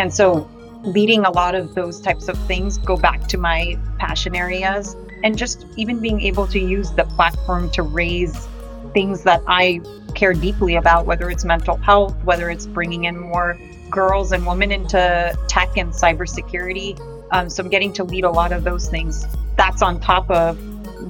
And 0.00 0.12
so 0.12 0.48
leading 0.82 1.26
a 1.26 1.30
lot 1.30 1.54
of 1.54 1.74
those 1.74 2.00
types 2.00 2.28
of 2.28 2.38
things 2.46 2.78
go 2.78 2.96
back 2.96 3.28
to 3.28 3.36
my 3.36 3.78
passion 3.98 4.34
areas 4.34 4.96
and 5.22 5.36
just 5.36 5.66
even 5.76 6.00
being 6.00 6.22
able 6.22 6.46
to 6.46 6.58
use 6.58 6.90
the 6.92 7.04
platform 7.04 7.70
to 7.72 7.82
raise 7.82 8.48
things 8.94 9.22
that 9.24 9.42
I 9.46 9.82
care 10.14 10.32
deeply 10.32 10.76
about, 10.76 11.04
whether 11.04 11.28
it's 11.28 11.44
mental 11.44 11.76
health, 11.76 12.16
whether 12.24 12.48
it's 12.48 12.64
bringing 12.64 13.04
in 13.04 13.20
more 13.20 13.58
girls 13.90 14.32
and 14.32 14.46
women 14.46 14.72
into 14.72 15.36
tech 15.48 15.76
and 15.76 15.92
cybersecurity. 15.92 16.98
Um, 17.30 17.50
so 17.50 17.62
I'm 17.62 17.68
getting 17.68 17.92
to 17.92 18.04
lead 18.04 18.24
a 18.24 18.30
lot 18.30 18.52
of 18.52 18.64
those 18.64 18.88
things. 18.88 19.26
That's 19.58 19.82
on 19.82 20.00
top 20.00 20.30
of 20.30 20.58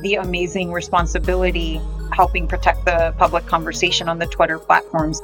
the 0.02 0.16
amazing 0.16 0.72
responsibility 0.72 1.80
helping 2.12 2.48
protect 2.48 2.84
the 2.86 3.14
public 3.18 3.46
conversation 3.46 4.08
on 4.08 4.18
the 4.18 4.26
Twitter 4.26 4.58
platforms. 4.58 5.20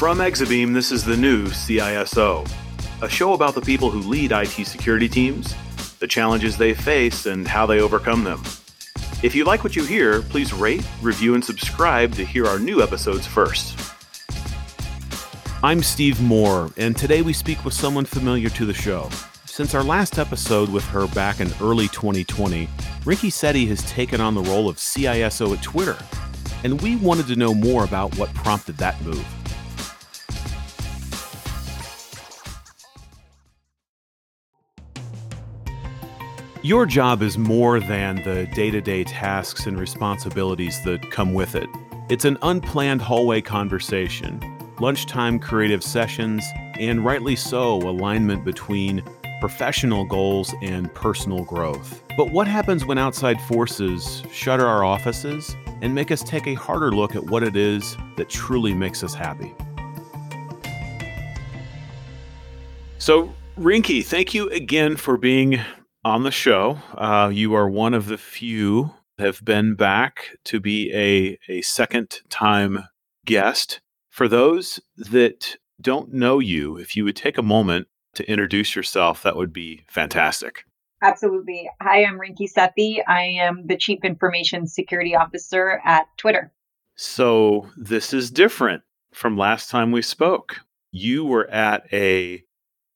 From 0.00 0.16
Exabeam, 0.16 0.72
this 0.72 0.92
is 0.92 1.04
the 1.04 1.14
new 1.14 1.48
CISO, 1.48 2.50
a 3.02 3.08
show 3.10 3.34
about 3.34 3.54
the 3.54 3.60
people 3.60 3.90
who 3.90 4.00
lead 4.00 4.32
IT 4.32 4.66
security 4.66 5.10
teams, 5.10 5.54
the 5.98 6.06
challenges 6.06 6.56
they 6.56 6.72
face, 6.72 7.26
and 7.26 7.46
how 7.46 7.66
they 7.66 7.82
overcome 7.82 8.24
them. 8.24 8.42
If 9.22 9.34
you 9.34 9.44
like 9.44 9.62
what 9.62 9.76
you 9.76 9.84
hear, 9.84 10.22
please 10.22 10.54
rate, 10.54 10.82
review, 11.02 11.34
and 11.34 11.44
subscribe 11.44 12.14
to 12.14 12.24
hear 12.24 12.46
our 12.46 12.58
new 12.58 12.82
episodes 12.82 13.26
first. 13.26 13.78
I'm 15.62 15.82
Steve 15.82 16.18
Moore, 16.22 16.70
and 16.78 16.96
today 16.96 17.20
we 17.20 17.34
speak 17.34 17.62
with 17.66 17.74
someone 17.74 18.06
familiar 18.06 18.48
to 18.48 18.64
the 18.64 18.72
show. 18.72 19.10
Since 19.44 19.74
our 19.74 19.84
last 19.84 20.18
episode 20.18 20.70
with 20.70 20.84
her 20.86 21.08
back 21.08 21.40
in 21.40 21.48
early 21.60 21.88
2020, 21.88 22.66
Rinki 23.02 23.28
Sethi 23.28 23.68
has 23.68 23.82
taken 23.82 24.18
on 24.22 24.34
the 24.34 24.44
role 24.44 24.66
of 24.66 24.76
CISO 24.76 25.54
at 25.54 25.62
Twitter, 25.62 25.98
and 26.64 26.80
we 26.80 26.96
wanted 26.96 27.26
to 27.26 27.36
know 27.36 27.52
more 27.52 27.84
about 27.84 28.16
what 28.16 28.32
prompted 28.32 28.78
that 28.78 28.98
move. 29.02 29.26
Your 36.62 36.84
job 36.84 37.22
is 37.22 37.38
more 37.38 37.80
than 37.80 38.16
the 38.16 38.46
day 38.54 38.70
to 38.70 38.82
day 38.82 39.02
tasks 39.02 39.64
and 39.64 39.80
responsibilities 39.80 40.84
that 40.84 41.10
come 41.10 41.32
with 41.32 41.54
it. 41.54 41.70
It's 42.10 42.26
an 42.26 42.36
unplanned 42.42 43.00
hallway 43.00 43.40
conversation, 43.40 44.42
lunchtime 44.78 45.38
creative 45.38 45.82
sessions, 45.82 46.44
and 46.78 47.02
rightly 47.02 47.34
so, 47.34 47.76
alignment 47.76 48.44
between 48.44 49.02
professional 49.40 50.04
goals 50.04 50.54
and 50.60 50.92
personal 50.92 51.44
growth. 51.44 52.02
But 52.14 52.30
what 52.30 52.46
happens 52.46 52.84
when 52.84 52.98
outside 52.98 53.40
forces 53.40 54.22
shutter 54.30 54.66
our 54.66 54.84
offices 54.84 55.56
and 55.80 55.94
make 55.94 56.10
us 56.10 56.22
take 56.22 56.46
a 56.46 56.52
harder 56.52 56.92
look 56.92 57.16
at 57.16 57.24
what 57.24 57.42
it 57.42 57.56
is 57.56 57.96
that 58.18 58.28
truly 58.28 58.74
makes 58.74 59.02
us 59.02 59.14
happy? 59.14 59.54
So, 62.98 63.32
Rinki, 63.58 64.04
thank 64.04 64.34
you 64.34 64.50
again 64.50 64.96
for 64.96 65.16
being 65.16 65.58
on 66.04 66.22
the 66.22 66.30
show. 66.30 66.78
Uh, 66.94 67.30
you 67.32 67.54
are 67.54 67.68
one 67.68 67.94
of 67.94 68.06
the 68.06 68.18
few 68.18 68.94
have 69.18 69.44
been 69.44 69.74
back 69.74 70.36
to 70.44 70.58
be 70.60 70.90
a, 70.94 71.38
a 71.48 71.60
second 71.62 72.20
time 72.28 72.84
guest. 73.26 73.80
For 74.08 74.28
those 74.28 74.80
that 74.96 75.56
don't 75.80 76.12
know 76.12 76.38
you, 76.38 76.76
if 76.76 76.96
you 76.96 77.04
would 77.04 77.16
take 77.16 77.38
a 77.38 77.42
moment 77.42 77.86
to 78.14 78.28
introduce 78.28 78.74
yourself, 78.74 79.22
that 79.22 79.36
would 79.36 79.52
be 79.52 79.84
fantastic. 79.88 80.64
Absolutely. 81.02 81.70
Hi, 81.80 82.04
I'm 82.04 82.18
Rinki 82.18 82.50
Sethi. 82.52 82.98
I 83.06 83.22
am 83.22 83.66
the 83.66 83.76
Chief 83.76 84.00
Information 84.04 84.66
Security 84.66 85.14
Officer 85.14 85.80
at 85.84 86.06
Twitter. 86.18 86.52
So 86.96 87.68
this 87.76 88.12
is 88.12 88.30
different 88.30 88.82
from 89.12 89.38
last 89.38 89.70
time 89.70 89.92
we 89.92 90.02
spoke. 90.02 90.60
You 90.92 91.24
were 91.24 91.48
at 91.48 91.86
a 91.92 92.42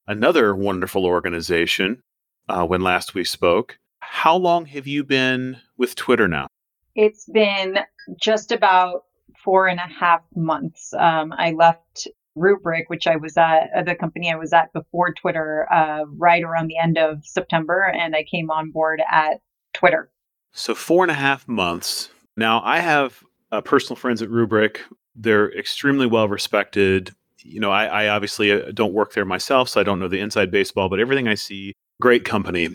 another 0.06 0.54
wonderful 0.54 1.06
organization 1.06 2.02
uh, 2.48 2.66
when 2.66 2.80
last 2.80 3.14
we 3.14 3.24
spoke. 3.24 3.78
How 4.00 4.36
long 4.36 4.66
have 4.66 4.86
you 4.86 5.04
been 5.04 5.58
with 5.76 5.94
Twitter 5.94 6.28
now? 6.28 6.46
It's 6.94 7.26
been 7.26 7.78
just 8.20 8.52
about 8.52 9.04
four 9.42 9.66
and 9.66 9.80
a 9.80 9.92
half 10.00 10.22
months. 10.34 10.94
Um, 10.94 11.32
I 11.36 11.52
left 11.52 12.08
Rubrik, 12.36 12.84
which 12.88 13.06
I 13.06 13.16
was 13.16 13.36
at, 13.36 13.70
uh, 13.76 13.82
the 13.82 13.94
company 13.94 14.32
I 14.32 14.36
was 14.36 14.52
at 14.52 14.72
before 14.72 15.12
Twitter, 15.12 15.66
uh, 15.72 16.04
right 16.16 16.42
around 16.42 16.68
the 16.68 16.78
end 16.78 16.98
of 16.98 17.24
September, 17.24 17.82
and 17.82 18.16
I 18.16 18.24
came 18.24 18.50
on 18.50 18.70
board 18.70 19.02
at 19.10 19.40
Twitter. 19.72 20.10
So, 20.52 20.74
four 20.74 21.04
and 21.04 21.10
a 21.10 21.14
half 21.14 21.46
months. 21.48 22.10
Now, 22.36 22.62
I 22.64 22.80
have 22.80 23.22
uh, 23.52 23.60
personal 23.60 23.96
friends 23.96 24.22
at 24.22 24.28
Rubrik. 24.28 24.78
They're 25.14 25.52
extremely 25.56 26.06
well 26.06 26.28
respected. 26.28 27.14
You 27.38 27.60
know, 27.60 27.70
I, 27.70 27.84
I 27.84 28.08
obviously 28.08 28.50
uh, 28.50 28.70
don't 28.72 28.92
work 28.92 29.12
there 29.12 29.24
myself, 29.24 29.68
so 29.68 29.80
I 29.80 29.84
don't 29.84 29.98
know 29.98 30.08
the 30.08 30.20
inside 30.20 30.50
baseball, 30.50 30.88
but 30.88 31.00
everything 31.00 31.28
I 31.28 31.34
see, 31.34 31.74
great 32.00 32.24
company. 32.24 32.70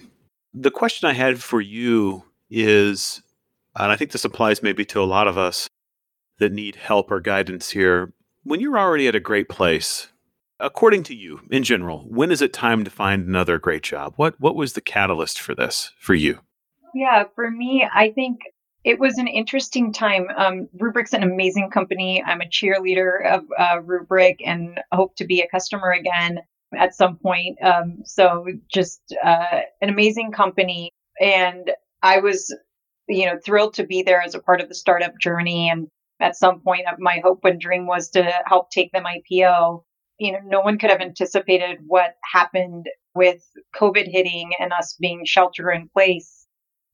The 0.53 0.71
question 0.71 1.09
I 1.09 1.13
had 1.13 1.41
for 1.41 1.61
you 1.61 2.23
is, 2.49 3.21
and 3.75 3.91
I 3.91 3.95
think 3.95 4.11
this 4.11 4.25
applies 4.25 4.63
maybe 4.63 4.85
to 4.85 5.01
a 5.01 5.05
lot 5.05 5.27
of 5.27 5.37
us 5.37 5.67
that 6.39 6.51
need 6.51 6.75
help 6.75 7.11
or 7.11 7.19
guidance 7.19 7.69
here 7.69 8.13
when 8.43 8.59
you're 8.59 8.79
already 8.79 9.07
at 9.07 9.15
a 9.15 9.19
great 9.19 9.49
place, 9.49 10.07
according 10.59 11.03
to 11.03 11.15
you 11.15 11.41
in 11.51 11.63
general, 11.63 12.05
when 12.07 12.31
is 12.31 12.41
it 12.41 12.53
time 12.53 12.83
to 12.83 12.91
find 12.91 13.27
another 13.27 13.59
great 13.59 13.83
job? 13.83 14.13
What 14.15 14.39
what 14.39 14.55
was 14.55 14.73
the 14.73 14.81
catalyst 14.81 15.39
for 15.39 15.55
this 15.55 15.91
for 15.99 16.13
you? 16.13 16.39
Yeah, 16.95 17.25
for 17.35 17.51
me, 17.51 17.87
I 17.93 18.11
think 18.11 18.39
it 18.83 18.99
was 18.99 19.17
an 19.17 19.27
interesting 19.27 19.93
time. 19.93 20.27
Um, 20.35 20.69
Rubrik's 20.77 21.13
an 21.13 21.21
amazing 21.21 21.69
company. 21.69 22.23
I'm 22.25 22.41
a 22.41 22.45
cheerleader 22.45 23.25
of 23.29 23.43
uh, 23.57 23.81
Rubrik 23.81 24.37
and 24.43 24.79
hope 24.91 25.15
to 25.17 25.25
be 25.25 25.41
a 25.41 25.47
customer 25.47 25.91
again 25.91 26.39
at 26.77 26.95
some 26.95 27.17
point. 27.17 27.57
Um, 27.63 27.99
so 28.05 28.45
just 28.71 29.01
uh, 29.23 29.61
an 29.81 29.89
amazing 29.89 30.31
company, 30.31 30.91
and 31.19 31.71
I 32.01 32.19
was, 32.19 32.55
you 33.07 33.25
know, 33.25 33.37
thrilled 33.43 33.73
to 33.75 33.85
be 33.85 34.03
there 34.03 34.21
as 34.21 34.35
a 34.35 34.39
part 34.39 34.61
of 34.61 34.69
the 34.69 34.75
startup 34.75 35.17
journey 35.19 35.69
and 35.69 35.87
at 36.19 36.35
some 36.35 36.59
point 36.61 36.81
my 36.99 37.21
hope 37.23 37.39
and 37.43 37.59
dream 37.59 37.87
was 37.87 38.09
to 38.09 38.31
help 38.45 38.69
take 38.71 38.91
them 38.91 39.03
IPO. 39.03 39.83
You 40.19 40.33
know, 40.33 40.39
no 40.45 40.61
one 40.61 40.77
could 40.77 40.89
have 40.89 41.01
anticipated 41.01 41.79
what 41.87 42.15
happened 42.23 42.87
with 43.15 43.41
COVID 43.75 44.07
hitting 44.09 44.51
and 44.59 44.73
us 44.73 44.95
being 44.99 45.23
shelter 45.25 45.71
in 45.71 45.89
place. 45.89 46.45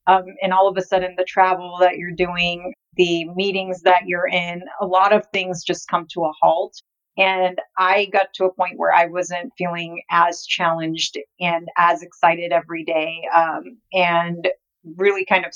Um, 0.08 0.26
and 0.44 0.54
all 0.54 0.70
of 0.70 0.78
a 0.78 0.84
sudden, 0.84 1.16
the 1.18 1.24
travel 1.24 1.78
that 1.82 1.98
you're 1.98 2.12
doing, 2.12 2.74
the 2.96 3.26
meetings 3.36 3.82
that 3.82 4.04
you're 4.06 4.28
in, 4.28 4.62
a 4.80 4.86
lot 4.86 5.12
of 5.12 5.26
things 5.34 5.64
just 5.64 5.88
come 5.88 6.06
to 6.12 6.26
a 6.26 6.32
halt. 6.40 6.80
And 7.18 7.60
I 7.78 8.06
got 8.12 8.34
to 8.36 8.46
a 8.46 8.54
point 8.54 8.78
where 8.78 8.94
I 8.94 9.06
wasn't 9.06 9.54
feeling 9.58 10.02
as 10.10 10.46
challenged 10.46 11.18
and 11.40 11.68
as 11.78 12.02
excited 12.02 12.52
every 12.52 12.84
day. 12.84 13.22
Um, 13.34 13.78
and 13.94 14.50
really 14.98 15.26
kind 15.26 15.46
of 15.46 15.54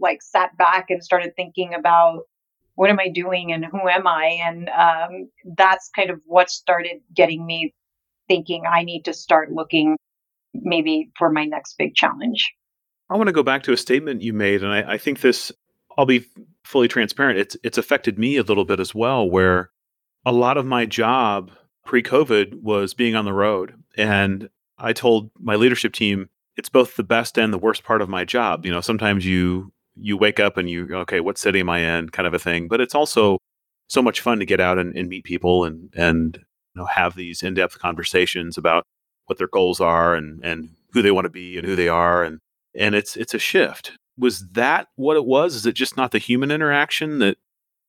like 0.00 0.22
sat 0.22 0.56
back 0.56 0.86
and 0.90 1.04
started 1.04 1.34
thinking 1.36 1.74
about 1.74 2.22
what 2.74 2.90
am 2.90 3.00
I 3.00 3.08
doing 3.08 3.52
and 3.52 3.64
who 3.64 3.88
am 3.88 4.06
I? 4.06 4.38
And 4.44 4.68
um, 4.68 5.30
that's 5.56 5.90
kind 5.94 6.10
of 6.10 6.20
what 6.24 6.48
started 6.48 7.00
getting 7.14 7.44
me 7.44 7.74
thinking 8.28 8.64
I 8.70 8.84
need 8.84 9.04
to 9.06 9.12
start 9.12 9.50
looking 9.50 9.96
maybe 10.54 11.10
for 11.18 11.30
my 11.30 11.44
next 11.44 11.76
big 11.76 11.94
challenge. 11.94 12.52
I 13.10 13.16
want 13.16 13.28
to 13.28 13.32
go 13.32 13.42
back 13.42 13.62
to 13.64 13.72
a 13.72 13.76
statement 13.76 14.22
you 14.22 14.32
made, 14.32 14.62
and 14.62 14.72
I, 14.72 14.94
I 14.94 14.98
think 14.98 15.20
this. 15.20 15.50
I'll 15.96 16.06
be 16.06 16.24
fully 16.62 16.86
transparent. 16.86 17.40
It's 17.40 17.56
it's 17.64 17.78
affected 17.78 18.18
me 18.18 18.36
a 18.36 18.42
little 18.42 18.64
bit 18.64 18.78
as 18.78 18.94
well, 18.94 19.28
where 19.28 19.70
a 20.24 20.32
lot 20.32 20.56
of 20.56 20.66
my 20.66 20.86
job 20.86 21.50
pre-COVID 21.84 22.60
was 22.60 22.94
being 22.94 23.14
on 23.14 23.24
the 23.24 23.32
road, 23.32 23.74
and 23.96 24.48
I 24.78 24.92
told 24.92 25.30
my 25.38 25.56
leadership 25.56 25.92
team 25.92 26.28
it's 26.56 26.68
both 26.68 26.96
the 26.96 27.04
best 27.04 27.38
and 27.38 27.52
the 27.52 27.58
worst 27.58 27.84
part 27.84 28.02
of 28.02 28.08
my 28.08 28.24
job. 28.24 28.66
You 28.66 28.72
know, 28.72 28.80
sometimes 28.80 29.24
you 29.24 29.72
you 29.96 30.16
wake 30.16 30.38
up 30.40 30.56
and 30.56 30.68
you 30.68 30.88
oh, 30.92 30.98
okay, 30.98 31.20
what 31.20 31.38
city 31.38 31.60
am 31.60 31.70
I 31.70 31.78
in, 31.78 32.10
kind 32.10 32.26
of 32.26 32.34
a 32.34 32.38
thing. 32.38 32.68
But 32.68 32.80
it's 32.80 32.94
also 32.94 33.38
so 33.88 34.02
much 34.02 34.20
fun 34.20 34.38
to 34.38 34.44
get 34.44 34.60
out 34.60 34.78
and, 34.78 34.96
and 34.96 35.08
meet 35.08 35.24
people 35.24 35.64
and 35.64 35.92
and 35.96 36.36
you 36.36 36.82
know 36.82 36.86
have 36.86 37.14
these 37.14 37.42
in 37.42 37.54
depth 37.54 37.78
conversations 37.78 38.58
about 38.58 38.84
what 39.26 39.38
their 39.38 39.48
goals 39.48 39.80
are 39.80 40.14
and 40.14 40.44
and 40.44 40.70
who 40.92 41.02
they 41.02 41.10
want 41.10 41.24
to 41.26 41.30
be 41.30 41.56
and 41.58 41.66
who 41.66 41.76
they 41.76 41.88
are 41.88 42.22
and 42.22 42.40
and 42.74 42.94
it's 42.94 43.16
it's 43.16 43.34
a 43.34 43.38
shift. 43.38 43.92
Was 44.16 44.48
that 44.50 44.88
what 44.96 45.16
it 45.16 45.24
was? 45.24 45.54
Is 45.54 45.64
it 45.64 45.74
just 45.74 45.96
not 45.96 46.10
the 46.10 46.18
human 46.18 46.50
interaction 46.50 47.20
that 47.20 47.38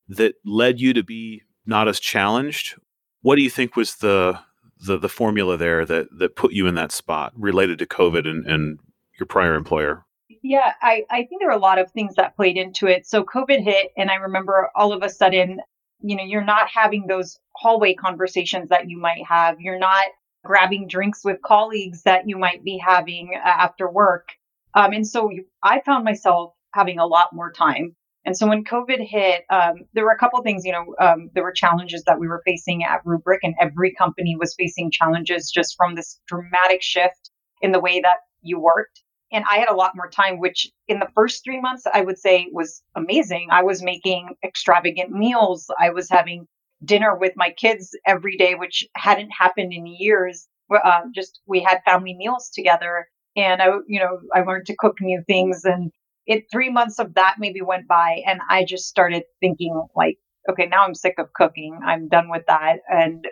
that 0.08 0.36
led 0.46 0.80
you 0.80 0.94
to 0.94 1.04
be 1.04 1.44
not 1.69 1.88
as 1.88 2.00
challenged? 2.00 2.75
What 3.21 3.36
do 3.38 3.44
you 3.44 3.50
think 3.50 3.75
was 3.75 3.95
the 3.98 4.39
the 4.86 4.98
the 4.98 5.10
formula 5.10 5.56
there 5.57 5.86
that 5.86 6.07
that 6.18 6.36
put 6.36 6.51
you 6.51 6.68
in 6.68 6.75
that 6.75 6.92
spot 6.92 7.31
related 7.36 7.80
to 7.80 7.86
COVID 7.86 8.27
and, 8.27 8.45
and 8.45 8.80
your 9.19 9.27
prior 9.27 9.56
employer? 9.56 10.06
Yeah, 10.42 10.74
I, 10.81 11.04
I 11.10 11.25
think 11.25 11.42
there 11.42 11.50
are 11.50 11.57
a 11.57 11.60
lot 11.60 11.80
of 11.80 11.92
things 11.92 12.16
that 12.16 12.36
played 12.36 12.57
into 12.57 12.88
it. 12.88 13.06
So 13.06 13.24
COVID 13.24 13.62
hit, 13.62 13.92
and 13.98 14.10
I 14.10 14.16
remember 14.16 14.69
all 14.74 14.94
of 14.94 15.04
a 15.04 15.10
sudden, 15.10 15.60
you 16.01 16.16
know, 16.16 16.24
you're 16.24 16.44
not 16.44 16.69
having 16.74 17.07
those 17.07 17.38
hallway 17.56 17.94
conversations 17.94 18.69
that 18.69 18.89
you 18.89 18.98
might 18.98 19.25
have. 19.27 19.60
You're 19.60 19.80
not 19.80 20.06
grabbing 20.45 20.88
drinks 20.88 21.25
with 21.25 21.42
colleagues 21.42 22.04
that 22.04 22.30
you 22.30 22.38
might 22.38 22.63
be 22.63 22.77
having 22.77 23.31
uh, 23.36 23.48
after 23.48 23.92
work. 23.92 24.30
Um, 24.75 24.94
and 24.94 25.06
so 25.06 25.30
I 25.62 25.81
found 25.81 26.06
myself 26.06 26.54
having 26.74 27.00
a 27.00 27.06
lot 27.06 27.33
more 27.33 27.51
time 27.51 27.95
And 28.25 28.38
so 28.38 28.48
when 28.48 28.63
COVID 28.63 29.06
hit, 29.07 29.44
um, 29.50 29.86
there 29.94 30.04
were 30.04 30.12
a 30.12 30.18
couple 30.18 30.42
things, 30.42 30.66
you 30.66 30.71
know, 30.71 30.94
um, 31.00 31.30
there 31.33 31.44
were 31.44 31.54
challenges 31.54 32.04
that 32.06 32.19
we 32.19 32.27
were 32.27 32.42
facing 32.45 32.83
at 32.83 33.04
Rubrik, 33.06 33.39
and 33.44 33.56
every 33.60 33.94
company 33.94 34.36
was 34.38 34.54
facing 34.56 34.92
challenges 34.92 35.50
just 35.50 35.75
from 35.77 35.95
this 35.95 36.19
dramatic 36.27 36.81
shift 36.81 37.31
in 37.62 37.71
the 37.71 37.80
way 37.80 38.01
that 38.01 38.18
you 38.42 38.60
worked. 38.60 39.01
And 39.31 39.45
I 39.50 39.57
had 39.57 39.69
a 39.69 39.75
lot 39.75 39.95
more 39.95 40.10
time, 40.10 40.39
which 40.39 40.68
in 40.88 41.00
the 41.00 41.07
first 41.16 41.44
three 41.44 41.62
months, 41.62 41.83
I 41.92 42.01
would 42.01 42.18
say 42.18 42.48
was 42.51 42.81
amazing. 42.95 43.50
I 43.51 43.63
was 43.63 43.81
making 43.81 44.30
extravagant 44.44 45.12
meals. 45.12 45.69
I 45.80 45.92
was 45.92 46.10
having 46.10 46.48
dinner 46.83 47.16
with 47.16 47.33
my 47.36 47.51
kids 47.51 47.95
every 48.06 48.38
day, 48.38 48.56
which 48.56 48.88
hadn't 48.95 49.30
happened 49.30 49.71
in 49.71 49.86
years. 49.86 50.48
Uh, 50.71 51.01
just 51.16 51.42
we 51.48 51.62
had 51.62 51.81
family 51.86 52.16
meals 52.16 52.50
together 52.54 53.07
and 53.36 53.62
I, 53.62 53.68
you 53.88 54.00
know, 54.00 54.19
I 54.33 54.42
learned 54.42 54.66
to 54.68 54.75
cook 54.77 54.98
new 55.01 55.24
things 55.27 55.63
and 55.63 55.92
it 56.30 56.46
three 56.52 56.70
months 56.70 57.00
of 57.00 57.16
that 57.16 57.38
maybe 57.40 57.62
went 57.62 57.88
by 57.88 58.22
and 58.26 58.40
I 58.48 58.64
just 58.64 58.88
started 58.88 59.24
thinking 59.42 59.84
like, 59.96 60.20
okay, 60.48 60.68
now 60.68 60.86
I'm 60.86 60.94
sick 60.94 61.16
of 61.18 61.34
cooking. 61.34 61.80
I'm 61.84 62.08
done 62.08 62.30
with 62.30 62.44
that. 62.48 62.78
And 62.88 63.28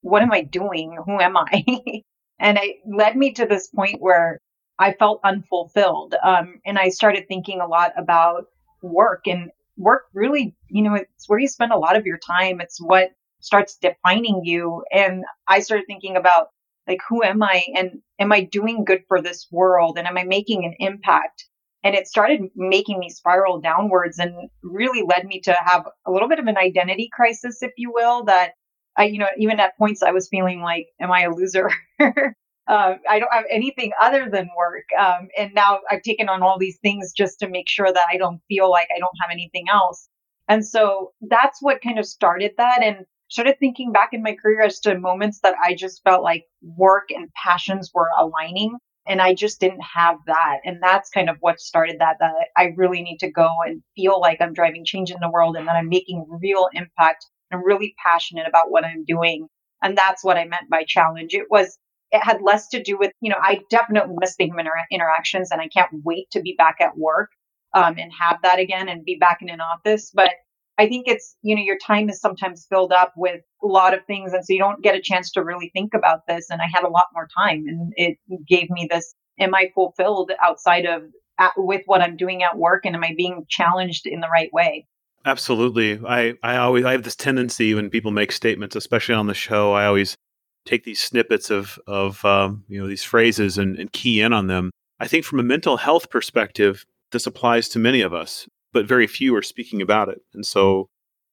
what 0.00 0.22
am 0.22 0.32
I 0.32 0.42
doing? 0.42 0.98
Who 1.06 1.20
am 1.20 1.36
I? 1.36 1.64
and 2.40 2.58
it 2.58 2.78
led 2.84 3.16
me 3.16 3.32
to 3.34 3.46
this 3.46 3.68
point 3.68 4.00
where 4.00 4.40
I 4.80 4.94
felt 4.94 5.20
unfulfilled. 5.24 6.16
Um, 6.24 6.60
and 6.66 6.76
I 6.76 6.88
started 6.88 7.28
thinking 7.28 7.60
a 7.60 7.68
lot 7.68 7.92
about 7.96 8.46
work 8.82 9.28
and 9.28 9.52
work 9.76 10.06
really, 10.12 10.56
you 10.68 10.82
know, 10.82 10.94
it's 10.94 11.28
where 11.28 11.38
you 11.38 11.46
spend 11.46 11.70
a 11.72 11.78
lot 11.78 11.96
of 11.96 12.04
your 12.04 12.18
time. 12.18 12.60
It's 12.60 12.80
what 12.80 13.10
starts 13.40 13.78
defining 13.80 14.40
you. 14.44 14.82
And 14.92 15.22
I 15.46 15.60
started 15.60 15.84
thinking 15.86 16.16
about 16.16 16.48
like, 16.88 17.00
who 17.08 17.22
am 17.22 17.44
I? 17.44 17.62
And 17.76 18.00
am 18.18 18.32
I 18.32 18.40
doing 18.40 18.84
good 18.84 19.02
for 19.06 19.22
this 19.22 19.46
world? 19.52 19.98
And 19.98 20.08
am 20.08 20.18
I 20.18 20.24
making 20.24 20.64
an 20.64 20.74
impact? 20.80 21.44
And 21.82 21.94
it 21.94 22.06
started 22.06 22.42
making 22.54 22.98
me 22.98 23.08
spiral 23.08 23.60
downwards 23.60 24.18
and 24.18 24.34
really 24.62 25.02
led 25.02 25.26
me 25.26 25.40
to 25.40 25.56
have 25.64 25.86
a 26.06 26.10
little 26.10 26.28
bit 26.28 26.38
of 26.38 26.46
an 26.46 26.58
identity 26.58 27.08
crisis 27.12 27.62
if 27.62 27.72
you 27.76 27.92
will 27.92 28.24
that 28.24 28.52
i 28.96 29.04
you 29.04 29.18
know 29.18 29.28
even 29.38 29.60
at 29.60 29.76
points 29.78 30.02
i 30.02 30.10
was 30.10 30.28
feeling 30.28 30.60
like 30.60 30.86
am 31.00 31.10
i 31.10 31.22
a 31.22 31.30
loser? 31.30 31.70
Uh, 32.00 32.94
i 33.08 33.18
don't 33.18 33.32
have 33.32 33.44
anything 33.50 33.92
other 34.00 34.28
than 34.30 34.48
work 34.56 34.84
um, 34.98 35.28
and 35.36 35.52
now 35.54 35.78
i've 35.90 36.02
taken 36.02 36.28
on 36.28 36.42
all 36.42 36.58
these 36.58 36.78
things 36.78 37.12
just 37.12 37.38
to 37.38 37.48
make 37.48 37.68
sure 37.68 37.92
that 37.92 38.06
i 38.12 38.16
don't 38.16 38.40
feel 38.48 38.70
like 38.70 38.88
i 38.94 38.98
don't 38.98 39.10
have 39.20 39.30
anything 39.30 39.66
else. 39.72 40.08
And 40.48 40.66
so 40.66 41.12
that's 41.20 41.62
what 41.62 41.80
kind 41.80 42.00
of 42.00 42.04
started 42.04 42.50
that 42.56 42.82
and 42.82 43.06
started 43.28 43.54
thinking 43.60 43.92
back 43.92 44.08
in 44.12 44.20
my 44.20 44.34
career 44.34 44.62
as 44.62 44.80
to 44.80 44.98
moments 44.98 45.40
that 45.42 45.54
i 45.64 45.74
just 45.74 46.02
felt 46.02 46.24
like 46.24 46.44
work 46.62 47.10
and 47.10 47.28
passions 47.34 47.92
were 47.94 48.08
aligning 48.18 48.76
and 49.10 49.20
I 49.20 49.34
just 49.34 49.58
didn't 49.58 49.82
have 49.82 50.18
that. 50.28 50.58
And 50.64 50.80
that's 50.80 51.10
kind 51.10 51.28
of 51.28 51.36
what 51.40 51.58
started 51.58 51.96
that, 51.98 52.18
that 52.20 52.32
I 52.56 52.72
really 52.76 53.02
need 53.02 53.18
to 53.18 53.30
go 53.30 53.48
and 53.66 53.82
feel 53.96 54.20
like 54.20 54.40
I'm 54.40 54.52
driving 54.52 54.84
change 54.84 55.10
in 55.10 55.18
the 55.20 55.28
world 55.28 55.56
and 55.56 55.66
that 55.66 55.74
I'm 55.74 55.88
making 55.88 56.24
real 56.40 56.68
impact. 56.72 57.26
I'm 57.52 57.64
really 57.64 57.92
passionate 58.00 58.46
about 58.46 58.70
what 58.70 58.84
I'm 58.84 59.04
doing. 59.04 59.48
And 59.82 59.98
that's 59.98 60.22
what 60.22 60.36
I 60.36 60.44
meant 60.44 60.70
by 60.70 60.84
challenge. 60.86 61.34
It 61.34 61.46
was, 61.50 61.76
it 62.12 62.22
had 62.22 62.40
less 62.40 62.68
to 62.68 62.80
do 62.80 62.96
with, 62.96 63.10
you 63.20 63.30
know, 63.30 63.38
I 63.42 63.62
definitely 63.68 64.14
miss 64.16 64.36
the 64.36 64.44
human 64.44 64.66
inter- 64.66 64.86
interactions 64.92 65.50
and 65.50 65.60
I 65.60 65.66
can't 65.66 65.90
wait 66.04 66.30
to 66.30 66.40
be 66.40 66.54
back 66.56 66.76
at 66.80 66.96
work 66.96 67.30
um, 67.74 67.96
and 67.98 68.12
have 68.20 68.38
that 68.44 68.60
again 68.60 68.88
and 68.88 69.04
be 69.04 69.16
back 69.16 69.38
in 69.42 69.50
an 69.50 69.60
office. 69.60 70.12
But 70.14 70.30
I 70.78 70.88
think 70.88 71.06
it's, 71.08 71.36
you 71.42 71.54
know, 71.54 71.62
your 71.62 71.78
time 71.78 72.08
is 72.08 72.20
sometimes 72.20 72.66
filled 72.68 72.92
up 72.92 73.12
with 73.16 73.42
a 73.62 73.66
lot 73.66 73.92
of 73.92 74.04
things. 74.06 74.32
And 74.32 74.44
so 74.44 74.52
you 74.52 74.58
don't 74.58 74.82
get 74.82 74.94
a 74.94 75.00
chance 75.02 75.30
to 75.32 75.44
really 75.44 75.70
think 75.74 75.92
about 75.94 76.20
this. 76.26 76.48
And 76.50 76.62
I 76.62 76.66
had 76.72 76.84
a 76.84 76.88
lot 76.88 77.06
more 77.12 77.28
time 77.36 77.64
and 77.66 77.92
it 77.96 78.16
gave 78.48 78.70
me 78.70 78.88
this 78.90 79.14
am 79.38 79.54
I 79.54 79.70
fulfilled 79.74 80.32
outside 80.42 80.86
of 80.86 81.02
at, 81.38 81.52
with 81.56 81.82
what 81.86 82.00
I'm 82.00 82.16
doing 82.16 82.42
at 82.42 82.58
work? 82.58 82.84
And 82.84 82.94
am 82.94 83.04
I 83.04 83.14
being 83.16 83.46
challenged 83.48 84.06
in 84.06 84.20
the 84.20 84.28
right 84.28 84.52
way? 84.52 84.86
Absolutely. 85.24 86.00
I, 86.06 86.34
I 86.42 86.56
always 86.56 86.84
I 86.84 86.92
have 86.92 87.02
this 87.02 87.16
tendency 87.16 87.74
when 87.74 87.90
people 87.90 88.10
make 88.10 88.32
statements, 88.32 88.76
especially 88.76 89.14
on 89.14 89.26
the 89.26 89.34
show, 89.34 89.72
I 89.72 89.86
always 89.86 90.16
take 90.64 90.84
these 90.84 91.02
snippets 91.02 91.50
of 91.50 91.78
of 91.86 92.24
um, 92.24 92.64
you 92.68 92.80
know 92.80 92.88
these 92.88 93.04
phrases 93.04 93.58
and, 93.58 93.78
and 93.78 93.92
key 93.92 94.20
in 94.20 94.32
on 94.32 94.46
them. 94.46 94.70
I 94.98 95.06
think 95.08 95.24
from 95.24 95.40
a 95.40 95.42
mental 95.42 95.78
health 95.78 96.10
perspective, 96.10 96.84
this 97.12 97.26
applies 97.26 97.68
to 97.70 97.78
many 97.78 98.00
of 98.00 98.14
us 98.14 98.46
but 98.72 98.86
very 98.86 99.06
few 99.06 99.34
are 99.36 99.42
speaking 99.42 99.82
about 99.82 100.08
it. 100.08 100.22
And 100.34 100.44
so 100.46 100.82
mm. 100.82 100.86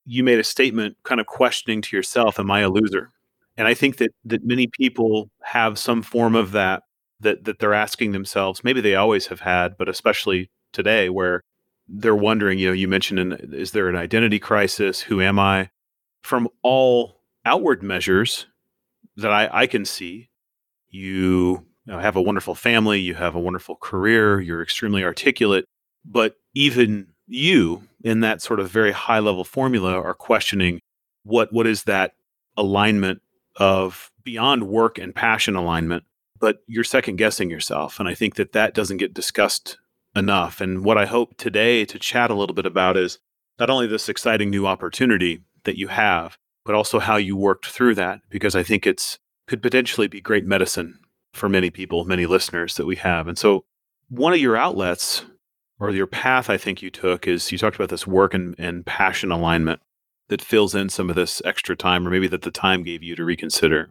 you 0.05 0.23
made 0.23 0.39
a 0.39 0.43
statement 0.43 0.97
kind 1.03 1.21
of 1.21 1.27
questioning 1.27 1.81
to 1.81 1.95
yourself, 1.95 2.39
am 2.39 2.51
I 2.51 2.61
a 2.61 2.69
loser? 2.69 3.11
And 3.57 3.67
I 3.67 3.73
think 3.73 3.97
that 3.97 4.11
that 4.25 4.45
many 4.45 4.67
people 4.67 5.29
have 5.41 5.79
some 5.79 6.01
form 6.01 6.35
of 6.35 6.51
that 6.51 6.83
that 7.19 7.45
that 7.45 7.59
they're 7.59 7.73
asking 7.73 8.11
themselves. 8.11 8.63
Maybe 8.63 8.81
they 8.81 8.95
always 8.95 9.27
have 9.27 9.39
had, 9.39 9.77
but 9.77 9.89
especially 9.89 10.51
today 10.71 11.09
where 11.09 11.41
they're 11.87 12.15
wondering, 12.15 12.59
you 12.59 12.67
know, 12.67 12.73
you 12.73 12.87
mentioned 12.87 13.19
an, 13.19 13.53
is 13.53 13.71
there 13.71 13.89
an 13.89 13.95
identity 13.95 14.39
crisis? 14.39 15.01
Who 15.01 15.21
am 15.21 15.39
I? 15.39 15.69
From 16.21 16.49
all 16.61 17.21
outward 17.45 17.81
measures 17.81 18.47
that 19.15 19.31
I, 19.31 19.49
I 19.51 19.67
can 19.67 19.85
see, 19.85 20.29
you, 20.89 21.65
you 21.85 21.93
know, 21.93 21.99
have 21.99 22.15
a 22.17 22.21
wonderful 22.21 22.55
family, 22.55 22.99
you 22.99 23.15
have 23.15 23.35
a 23.35 23.39
wonderful 23.39 23.77
career, 23.77 24.41
you're 24.41 24.61
extremely 24.61 25.03
articulate, 25.03 25.65
but 26.03 26.35
even 26.53 27.07
you 27.27 27.83
in 28.03 28.21
that 28.21 28.41
sort 28.41 28.59
of 28.59 28.69
very 28.69 28.91
high 28.91 29.19
level 29.19 29.43
formula 29.43 29.93
are 29.93 30.13
questioning 30.13 30.79
what 31.23 31.51
what 31.51 31.67
is 31.67 31.83
that 31.83 32.13
alignment 32.55 33.21
of 33.57 34.11
beyond 34.23 34.67
work 34.67 34.97
and 34.97 35.13
passion 35.13 35.55
alignment 35.55 36.03
but 36.39 36.59
you're 36.67 36.83
second 36.83 37.17
guessing 37.17 37.49
yourself 37.49 37.99
and 37.99 38.07
i 38.07 38.13
think 38.13 38.35
that 38.35 38.53
that 38.53 38.73
doesn't 38.73 38.97
get 38.97 39.13
discussed 39.13 39.77
enough. 40.15 40.61
And 40.61 40.83
what 40.83 40.97
i 40.97 41.05
hope 41.05 41.37
today 41.37 41.85
to 41.85 41.99
chat 41.99 42.31
a 42.31 42.33
little 42.33 42.55
bit 42.55 42.65
about 42.65 42.97
is 42.97 43.19
not 43.59 43.69
only 43.69 43.87
this 43.87 44.09
exciting 44.09 44.49
new 44.49 44.65
opportunity 44.65 45.43
that 45.63 45.77
you 45.77 45.89
have 45.89 46.37
but 46.65 46.75
also 46.75 46.99
how 46.99 47.17
you 47.17 47.37
worked 47.37 47.67
through 47.67 47.95
that 47.95 48.21
because 48.29 48.55
i 48.55 48.63
think 48.63 48.87
it's 48.87 49.19
could 49.47 49.61
potentially 49.61 50.07
be 50.07 50.19
great 50.19 50.45
medicine 50.45 50.99
for 51.33 51.49
many 51.49 51.69
people 51.69 52.05
many 52.05 52.25
listeners 52.25 52.75
that 52.75 52.85
we 52.85 52.95
have. 52.95 53.27
And 53.27 53.37
so 53.37 53.65
one 54.09 54.33
of 54.33 54.39
your 54.39 54.57
outlets 54.57 55.25
or 55.79 55.91
your 55.91 56.07
path 56.07 56.49
I 56.49 56.57
think 56.57 56.81
you 56.81 56.89
took 56.89 57.27
is 57.27 57.51
you 57.51 57.57
talked 57.57 57.75
about 57.75 57.89
this 57.89 58.07
work 58.07 58.33
and, 58.33 58.55
and 58.57 58.85
passion 58.85 59.31
alignment 59.31 59.81
that 60.29 60.41
fills 60.41 60.75
in 60.75 60.89
some 60.89 61.09
of 61.09 61.15
this 61.15 61.41
extra 61.45 61.75
time, 61.75 62.07
or 62.07 62.11
maybe 62.11 62.27
that 62.27 62.41
the 62.41 62.51
time 62.51 62.83
gave 62.83 63.03
you 63.03 63.15
to 63.15 63.23
reconsider. 63.23 63.89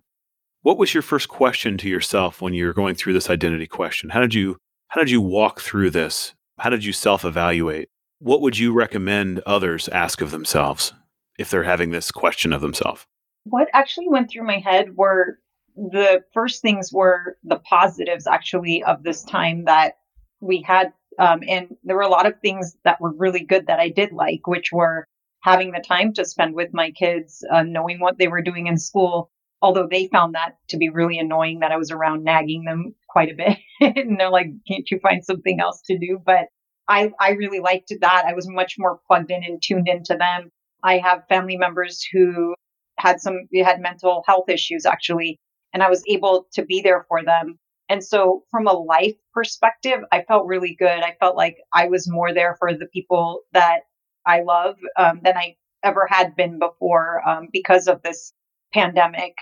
What 0.63 0.79
was 0.79 0.93
your 0.93 1.03
first 1.03 1.29
question 1.29 1.79
to 1.79 1.89
yourself 1.89 2.43
when 2.43 2.53
you 2.53 2.67
were 2.67 2.75
going 2.75 2.95
through 2.95 3.13
this 3.13 3.31
identity 3.31 3.67
question? 3.67 4.11
How 4.11 4.21
did 4.21 4.35
you 4.35 4.59
how 4.89 5.01
did 5.01 5.11
you 5.11 5.21
walk 5.21 5.61
through 5.61 5.91
this? 5.91 6.35
How 6.59 6.71
did 6.71 6.85
you 6.85 6.93
self-evaluate? 6.93 7.89
What 8.19 8.41
would 8.41 8.57
you 8.57 8.73
recommend 8.73 9.41
others 9.41 9.89
ask 9.89 10.21
of 10.21 10.31
themselves 10.31 10.93
if 11.39 11.51
they're 11.51 11.65
having 11.65 11.91
this 11.91 12.11
question 12.11 12.53
of 12.53 12.61
themselves? 12.61 13.05
What 13.45 13.69
actually 13.75 14.09
went 14.09 14.31
through 14.31 14.47
my 14.47 14.59
head 14.59 14.97
were 14.97 15.39
the 15.77 16.25
first 16.33 16.63
things 16.63 16.93
were 16.93 17.37
the 17.45 17.59
positives 17.59 18.27
actually 18.27 18.83
of 18.85 19.03
this 19.03 19.23
time 19.23 19.65
that 19.65 19.99
we 20.41 20.63
had 20.63 20.93
um, 21.19 21.41
and 21.49 21.77
there 21.85 21.97
were 21.97 22.03
a 22.03 22.09
lot 22.09 22.27
of 22.27 22.41
things 22.41 22.77
that 22.85 23.01
were 23.01 23.13
really 23.13 23.45
good 23.45 23.67
that 23.67 23.81
I 23.81 23.89
did 23.89 24.13
like, 24.13 24.47
which 24.47 24.71
were 24.73 25.07
having 25.43 25.73
the 25.73 25.81
time 25.87 26.13
to 26.15 26.25
spend 26.25 26.55
with 26.55 26.71
my 26.73 26.91
kids, 26.91 27.45
uh, 27.53 27.63
knowing 27.63 28.01
what 28.01 28.19
they 28.19 28.29
were 28.29 28.43
doing 28.43 28.67
in 28.67 28.79
school. 28.79 29.31
Although 29.63 29.89
they 29.91 30.09
found 30.09 30.35
that 30.35 30.57
to 30.69 30.77
be 30.77 30.91
really 30.91 31.19
annoying 31.19 31.61
that 31.61 31.73
I 31.73 31.77
was 31.77 31.91
around 31.91 32.25
nagging 32.25 32.65
them 32.65 32.95
quite 33.09 33.31
a 33.31 33.35
bit. 33.35 33.59
and 33.97 34.21
they're 34.21 34.31
like, 34.31 34.49
can't 34.69 34.91
you 34.91 34.99
find 35.01 35.25
something 35.25 35.61
else 35.61 35.81
to 35.87 35.99
do? 35.99 36.21
But 36.25 36.47
I, 36.89 37.11
I 37.19 37.31
really 37.31 37.61
liked 37.61 37.93
that. 38.01 38.25
I 38.27 38.35
was 38.35 38.49
much 38.49 38.75
more 38.79 39.01
plugged 39.07 39.31
in 39.31 39.43
and 39.43 39.63
tuned 39.63 39.89
into 39.89 40.17
them. 40.17 40.51
I 40.83 40.99
have 40.99 41.27
family 41.29 41.57
members 41.57 42.07
who 42.13 42.55
had 42.99 43.21
some, 43.21 43.49
had 43.55 43.81
mental 43.81 44.23
health 44.27 44.49
issues 44.49 44.85
actually, 44.85 45.41
and 45.73 45.83
I 45.83 45.91
was 45.91 46.03
able 46.09 46.47
to 46.53 46.65
be 46.65 46.81
there 46.83 47.05
for 47.09 47.25
them 47.25 47.59
and 47.89 48.03
so, 48.03 48.45
from 48.51 48.67
a 48.67 48.73
life 48.73 49.17
perspective, 49.33 50.01
I 50.11 50.23
felt 50.23 50.47
really 50.47 50.75
good. 50.75 50.89
I 51.03 51.17
felt 51.21 51.37
like 51.37 51.59
I 51.73 51.89
was 51.89 52.11
more 52.11 52.33
there 52.35 52.57
for 52.59 52.75
the 52.75 52.87
people 52.87 53.43
that 53.53 53.81
I 54.27 54.43
love 54.43 54.77
um, 54.97 55.21
than 55.23 55.37
I 55.37 55.57
ever 55.85 56.07
had 56.11 56.35
been 56.35 56.59
before 56.59 57.27
um, 57.29 57.49
because 57.53 57.87
of 57.87 58.03
this 58.03 58.33
pandemic. 58.75 59.35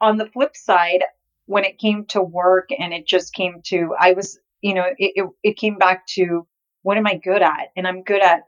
On 0.00 0.18
the 0.18 0.26
flip 0.26 0.54
side, 0.54 1.04
when 1.46 1.64
it 1.64 1.78
came 1.78 2.04
to 2.06 2.22
work 2.22 2.68
and 2.78 2.92
it 2.92 3.06
just 3.06 3.32
came 3.32 3.62
to, 3.66 3.94
I 3.98 4.12
was, 4.12 4.38
you 4.60 4.74
know, 4.74 4.84
it, 4.98 5.12
it, 5.14 5.30
it 5.42 5.56
came 5.56 5.78
back 5.78 6.06
to 6.08 6.46
what 6.82 6.98
am 6.98 7.06
I 7.06 7.14
good 7.16 7.40
at? 7.40 7.68
And 7.76 7.86
I'm 7.86 8.02
good 8.02 8.22
at 8.22 8.42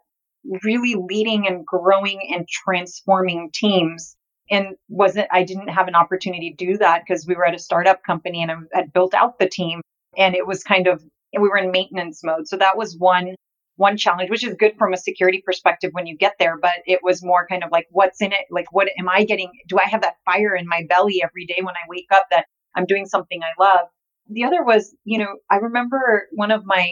really 0.63 0.95
leading 0.95 1.49
and 1.49 1.65
growing 1.65 2.21
and 2.35 2.47
transforming 2.47 3.51
teams 3.53 4.17
and 4.51 4.77
wasn't 4.89 5.29
I 5.31 5.45
didn't 5.45 5.69
have 5.69 5.89
an 5.89 5.95
opportunity 5.95 6.51
to 6.51 6.57
do 6.67 6.79
that 6.79 7.03
because 7.07 7.27
we 7.27 7.35
were 7.35 7.47
at 7.47 7.55
a 7.55 7.59
startup 7.59 8.03
company 8.03 8.43
and 8.43 8.51
I 8.51 8.57
had 8.73 8.93
built 8.93 9.15
out 9.15 9.39
the 9.39 9.49
team 9.49 9.81
and 10.17 10.35
it 10.35 10.47
was 10.47 10.63
kind 10.63 10.87
of 10.87 11.03
we 11.33 11.49
were 11.49 11.59
in 11.59 11.71
maintenance 11.71 12.23
mode. 12.25 12.49
So 12.49 12.57
that 12.57 12.77
was 12.77 12.97
one 12.97 13.35
one 13.77 13.97
challenge, 13.97 14.29
which 14.29 14.45
is 14.45 14.57
good 14.57 14.77
from 14.77 14.93
a 14.93 14.97
security 14.97 15.41
perspective 15.45 15.91
when 15.93 16.07
you 16.07 16.17
get 16.17 16.35
there, 16.41 16.59
but 16.61 16.73
it 16.85 16.99
was 17.03 17.23
more 17.23 17.47
kind 17.47 17.63
of 17.63 17.71
like 17.71 17.87
what's 17.91 18.21
in 18.21 18.33
it? 18.33 18.47
Like 18.51 18.73
what 18.73 18.89
am 18.99 19.09
I 19.09 19.25
getting? 19.25 19.53
Do 19.69 19.79
I 19.79 19.89
have 19.89 20.03
that 20.03 20.17
fire 20.25 20.55
in 20.55 20.67
my 20.67 20.85
belly 20.89 21.23
every 21.23 21.47
day 21.47 21.59
when 21.59 21.77
I 21.77 21.87
wake 21.89 22.09
up 22.11 22.25
that 22.31 22.47
I'm 22.75 22.87
doing 22.87 23.07
something 23.07 23.41
I 23.43 23.63
love? 23.63 23.89
The 24.31 24.45
other 24.45 24.65
was, 24.65 24.95
you 25.05 25.19
know, 25.19 25.37
I 25.51 25.57
remember 25.57 26.27
one 26.33 26.51
of 26.51 26.67
my 26.67 26.91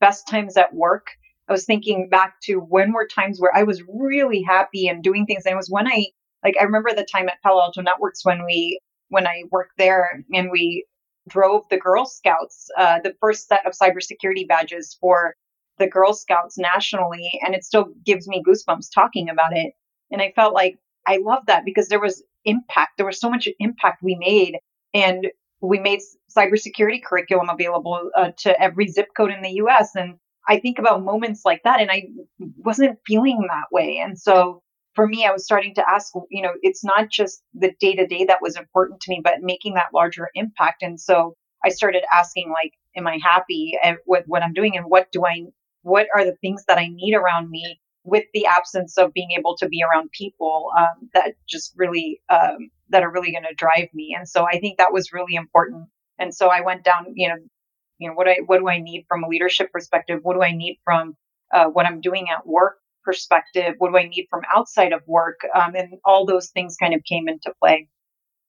best 0.00 0.28
times 0.28 0.56
at 0.56 0.74
work 0.74 1.08
I 1.48 1.52
was 1.52 1.64
thinking 1.64 2.08
back 2.10 2.40
to 2.42 2.56
when 2.56 2.92
were 2.92 3.06
times 3.06 3.40
where 3.40 3.56
I 3.56 3.62
was 3.62 3.82
really 3.88 4.42
happy 4.42 4.88
and 4.88 5.02
doing 5.02 5.24
things. 5.24 5.46
And 5.46 5.54
it 5.54 5.56
was 5.56 5.70
when 5.70 5.88
I, 5.88 6.06
like, 6.44 6.54
I 6.60 6.64
remember 6.64 6.90
the 6.94 7.06
time 7.10 7.28
at 7.28 7.42
Palo 7.42 7.62
Alto 7.62 7.82
Networks 7.82 8.24
when 8.24 8.44
we, 8.44 8.80
when 9.08 9.26
I 9.26 9.44
worked 9.50 9.78
there 9.78 10.24
and 10.32 10.50
we 10.50 10.84
drove 11.28 11.64
the 11.68 11.78
Girl 11.78 12.06
Scouts, 12.06 12.68
uh, 12.76 13.00
the 13.02 13.14
first 13.20 13.48
set 13.48 13.66
of 13.66 13.72
cybersecurity 13.72 14.46
badges 14.46 14.96
for 15.00 15.34
the 15.78 15.88
Girl 15.88 16.12
Scouts 16.12 16.58
nationally. 16.58 17.30
And 17.44 17.54
it 17.54 17.64
still 17.64 17.88
gives 18.04 18.26
me 18.28 18.42
goosebumps 18.46 18.88
talking 18.94 19.28
about 19.28 19.56
it. 19.56 19.72
And 20.10 20.22
I 20.22 20.32
felt 20.34 20.54
like 20.54 20.78
I 21.06 21.18
love 21.18 21.44
that 21.46 21.64
because 21.64 21.88
there 21.88 22.00
was 22.00 22.22
impact. 22.44 22.92
There 22.96 23.06
was 23.06 23.20
so 23.20 23.30
much 23.30 23.48
impact 23.58 24.02
we 24.02 24.16
made. 24.16 24.58
And 24.94 25.28
we 25.60 25.78
made 25.78 26.00
cybersecurity 26.36 27.02
curriculum 27.04 27.48
available 27.48 28.10
uh, 28.16 28.30
to 28.38 28.60
every 28.60 28.88
zip 28.88 29.08
code 29.16 29.30
in 29.30 29.42
the 29.42 29.60
US. 29.62 29.94
And 29.94 30.14
I 30.48 30.58
think 30.60 30.78
about 30.78 31.04
moments 31.04 31.42
like 31.44 31.62
that, 31.64 31.80
and 31.80 31.90
I 31.90 32.08
wasn't 32.64 32.98
feeling 33.06 33.46
that 33.48 33.66
way. 33.70 33.98
And 34.02 34.18
so 34.18 34.62
for 34.98 35.06
me, 35.06 35.24
I 35.24 35.30
was 35.30 35.44
starting 35.44 35.76
to 35.76 35.88
ask, 35.88 36.12
you 36.28 36.42
know, 36.42 36.54
it's 36.60 36.82
not 36.82 37.08
just 37.08 37.40
the 37.54 37.72
day 37.78 37.94
to 37.94 38.04
day 38.04 38.24
that 38.24 38.42
was 38.42 38.56
important 38.56 39.00
to 39.02 39.10
me, 39.12 39.20
but 39.22 39.42
making 39.42 39.74
that 39.74 39.94
larger 39.94 40.28
impact. 40.34 40.82
And 40.82 41.00
so 41.00 41.36
I 41.64 41.68
started 41.68 42.02
asking, 42.12 42.50
like, 42.50 42.72
am 42.96 43.06
I 43.06 43.20
happy 43.22 43.78
with 44.08 44.24
what 44.26 44.42
I'm 44.42 44.54
doing? 44.54 44.76
And 44.76 44.86
what 44.86 45.12
do 45.12 45.24
I, 45.24 45.44
what 45.82 46.08
are 46.16 46.24
the 46.24 46.34
things 46.40 46.64
that 46.66 46.78
I 46.78 46.88
need 46.88 47.14
around 47.14 47.48
me 47.48 47.78
with 48.02 48.24
the 48.34 48.46
absence 48.46 48.98
of 48.98 49.12
being 49.12 49.30
able 49.38 49.56
to 49.58 49.68
be 49.68 49.84
around 49.84 50.10
people 50.10 50.70
um, 50.76 51.08
that 51.14 51.34
just 51.48 51.74
really 51.76 52.20
um, 52.28 52.70
that 52.88 53.04
are 53.04 53.12
really 53.12 53.30
going 53.30 53.44
to 53.44 53.54
drive 53.54 53.88
me 53.92 54.14
and 54.16 54.28
so 54.28 54.46
i 54.46 54.58
think 54.58 54.78
that 54.78 54.92
was 54.92 55.12
really 55.12 55.34
important 55.34 55.86
and 56.18 56.34
so 56.34 56.48
i 56.48 56.60
went 56.60 56.84
down 56.84 57.06
you 57.14 57.28
know 57.28 57.36
you 57.98 58.08
know 58.08 58.14
what 58.14 58.28
i 58.28 58.36
what 58.46 58.58
do 58.58 58.68
i 58.68 58.78
need 58.78 59.04
from 59.08 59.24
a 59.24 59.28
leadership 59.28 59.70
perspective 59.72 60.20
what 60.22 60.34
do 60.34 60.42
i 60.42 60.52
need 60.52 60.78
from 60.84 61.14
uh, 61.52 61.66
what 61.66 61.86
i'm 61.86 62.00
doing 62.00 62.28
at 62.30 62.46
work 62.46 62.78
perspective 63.08 63.74
what 63.78 63.90
do 63.90 63.96
i 63.96 64.06
need 64.06 64.26
from 64.28 64.42
outside 64.54 64.92
of 64.92 65.00
work 65.06 65.40
um, 65.54 65.74
and 65.74 65.94
all 66.04 66.26
those 66.26 66.50
things 66.50 66.76
kind 66.78 66.92
of 66.92 67.02
came 67.04 67.26
into 67.28 67.50
play 67.58 67.88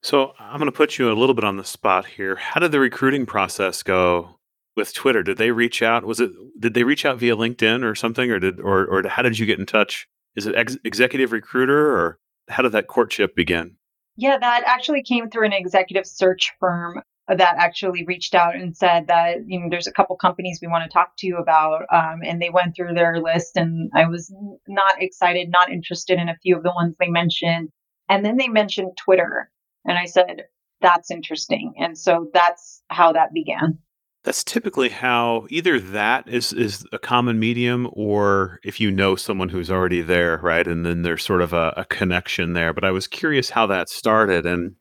so 0.04 0.34
i'm 0.38 0.60
going 0.60 0.70
to 0.70 0.75
put 0.75 0.98
you 0.98 1.10
a 1.10 1.16
little 1.16 1.36
bit 1.36 1.46
on 1.46 1.56
the 1.56 1.63
spot 1.63 2.06
here 2.06 2.36
how 2.36 2.60
did 2.60 2.74
the 2.74 2.80
recruiting 2.80 3.25
process 3.25 3.84
go 3.84 4.36
with 4.80 4.94
Twitter? 4.94 5.22
Did 5.22 5.38
they 5.38 5.51
reach 5.51 5.84
out? 5.84 6.06
Was 6.06 6.20
it 6.20 6.32
did 6.60 6.74
they 6.74 6.84
reach 6.84 7.06
out 7.06 7.20
via 7.20 7.36
LinkedIn 7.36 7.84
or 7.84 7.94
something, 7.94 8.32
or 8.32 8.39
did 8.39 8.60
or 8.60 8.86
or 8.86 9.08
how 9.08 9.22
did 9.22 9.38
you 9.38 9.46
get 9.46 9.60
in 9.60 9.68
touch? 9.68 10.08
Is 10.36 10.48
it 10.48 10.56
ex- 10.56 10.78
executive 10.84 11.32
recruiter 11.32 11.92
or 11.92 12.18
how 12.48 12.63
did 12.63 12.72
that 12.72 12.88
courtship 12.88 13.36
begin? 13.36 13.75
Yeah, 14.16 14.38
that 14.38 14.63
actually 14.66 15.04
came 15.04 15.30
through 15.30 15.46
an 15.46 15.54
executive 15.54 16.08
search 16.08 16.51
firm 16.60 17.01
that 17.38 17.55
actually 17.57 18.03
reached 18.05 18.33
out 18.33 18.55
and 18.55 18.75
said 18.75 19.07
that 19.07 19.38
you 19.45 19.59
know 19.59 19.67
there's 19.69 19.88
a 19.88 19.91
couple 19.91 20.15
companies 20.15 20.59
we 20.62 20.67
want 20.67 20.83
to 20.83 20.89
talk 20.89 21.12
to 21.17 21.27
you 21.27 21.38
about 21.38 21.83
um, 21.93 22.19
and 22.24 22.41
they 22.41 22.50
went 22.50 22.75
through 22.75 22.93
their 22.93 23.19
list 23.21 23.55
and 23.55 23.89
i 23.95 24.05
was 24.07 24.33
not 24.67 25.01
excited 25.01 25.50
not 25.50 25.71
interested 25.71 26.19
in 26.19 26.29
a 26.29 26.38
few 26.41 26.55
of 26.55 26.63
the 26.63 26.74
ones 26.74 26.95
they 27.00 27.09
mentioned 27.09 27.69
and 28.09 28.25
then 28.25 28.38
they 28.38 28.48
mentioned 28.48 28.91
twitter 28.98 29.50
and 29.86 29.98
i 29.98 30.05
said 30.05 30.43
that's 30.81 31.12
interesting 31.12 31.74
and 31.77 31.98
so 31.98 32.27
that's 32.33 32.81
how 32.89 33.12
that 33.12 33.33
began 33.33 33.77
that's 34.24 34.43
typically 34.43 34.89
how 34.89 35.48
either 35.50 35.79
that 35.79 36.27
is 36.27 36.51
is 36.51 36.86
a 36.91 37.00
common 37.00 37.39
medium 37.39 37.89
or 37.93 38.59
if 38.63 38.79
you 38.79 38.91
know 38.91 39.15
someone 39.15 39.48
who's 39.48 39.71
already 39.71 40.01
there, 40.01 40.38
right? 40.43 40.67
And 40.67 40.86
then 40.86 41.03
there's 41.03 41.24
sort 41.24 41.41
of 41.41 41.53
a, 41.53 41.74
a 41.77 41.86
connection 41.86 42.51
there. 42.51 42.74
But 42.74 42.83
I 42.83 42.91
was 42.91 43.07
curious 43.07 43.50
how 43.50 43.65
that 43.67 43.88
started 43.88 44.45
and 44.45 44.75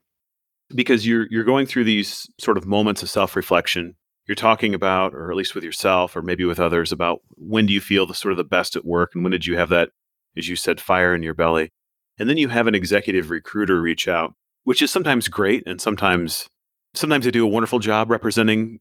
because 0.73 1.05
you're 1.05 1.27
you're 1.29 1.43
going 1.43 1.65
through 1.65 1.83
these 1.85 2.29
sort 2.39 2.57
of 2.57 2.65
moments 2.65 3.03
of 3.03 3.09
self-reflection. 3.09 3.95
You're 4.27 4.35
talking 4.35 4.75
about, 4.75 5.15
or 5.15 5.31
at 5.31 5.37
least 5.37 5.55
with 5.55 5.63
yourself, 5.63 6.15
or 6.15 6.21
maybe 6.21 6.45
with 6.45 6.59
others, 6.59 6.91
about 6.91 7.21
when 7.35 7.65
do 7.65 7.73
you 7.73 7.81
feel 7.81 8.05
the 8.05 8.13
sort 8.13 8.31
of 8.31 8.37
the 8.37 8.43
best 8.43 8.75
at 8.75 8.85
work 8.85 9.11
and 9.15 9.23
when 9.23 9.31
did 9.31 9.47
you 9.47 9.57
have 9.57 9.69
that, 9.69 9.89
as 10.37 10.47
you 10.47 10.55
said, 10.55 10.79
fire 10.79 11.15
in 11.15 11.23
your 11.23 11.33
belly. 11.33 11.71
And 12.19 12.29
then 12.29 12.37
you 12.37 12.49
have 12.49 12.67
an 12.67 12.75
executive 12.75 13.31
recruiter 13.31 13.81
reach 13.81 14.07
out, 14.07 14.35
which 14.65 14.81
is 14.81 14.91
sometimes 14.91 15.29
great 15.29 15.63
and 15.65 15.81
sometimes 15.81 16.47
sometimes 16.93 17.25
they 17.25 17.31
do 17.31 17.45
a 17.45 17.49
wonderful 17.49 17.79
job 17.79 18.11
representing 18.11 18.79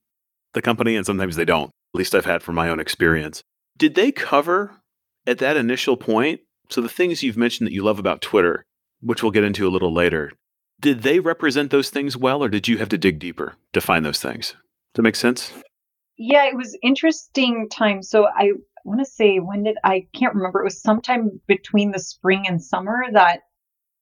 the 0.55 0.63
company 0.63 0.97
and 0.97 1.07
sometimes 1.07 1.37
they 1.37 1.45
don't. 1.45 1.71
At 1.95 1.99
least 1.99 2.15
I've 2.15 2.25
had 2.25 2.43
from 2.43 2.55
my 2.55 2.69
own 2.69 2.81
experience. 2.81 3.43
Did 3.77 3.95
they 3.95 4.13
cover 4.13 4.73
at 5.27 5.39
that 5.39 5.57
initial 5.57 5.97
point? 5.97 6.41
So 6.71 6.81
the 6.81 6.89
things 6.89 7.23
you've 7.23 7.37
mentioned 7.37 7.67
that 7.67 7.73
you 7.73 7.83
love 7.83 7.99
about 7.99 8.21
Twitter, 8.21 8.65
which 9.01 9.23
we'll 9.23 9.33
get 9.33 9.45
into 9.45 9.67
a 9.67 9.71
little 9.71 9.93
later, 9.93 10.33
did 10.81 11.03
they 11.03 11.21
represent 11.21 11.71
those 11.71 11.91
things 11.91 12.17
well 12.17 12.43
or 12.43 12.49
did 12.49 12.69
you 12.69 12.79
have 12.79 12.89
to 12.91 12.99
dig 12.99 13.19
deeper 13.19 13.55
to 13.73 13.81
find 13.81 14.05
those 14.05 14.21
things? 14.21 14.51
Does 14.51 14.57
that 14.95 15.03
make 15.03 15.17
sense? 15.17 15.53
Yeah, 16.17 16.47
it 16.47 16.57
was 16.57 16.77
interesting 16.83 17.69
time. 17.69 18.03
So 18.03 18.27
I 18.27 18.53
want 18.85 19.01
to 19.01 19.07
say 19.07 19.39
when 19.39 19.65
did 19.65 19.77
I 19.85 20.07
can't 20.15 20.35
remember. 20.35 20.61
It 20.61 20.65
was 20.65 20.83
sometime 20.83 21.41
between 21.47 21.93
the 21.93 21.99
spring 21.99 22.45
and 22.47 22.63
summer 22.63 23.05
that 23.13 23.41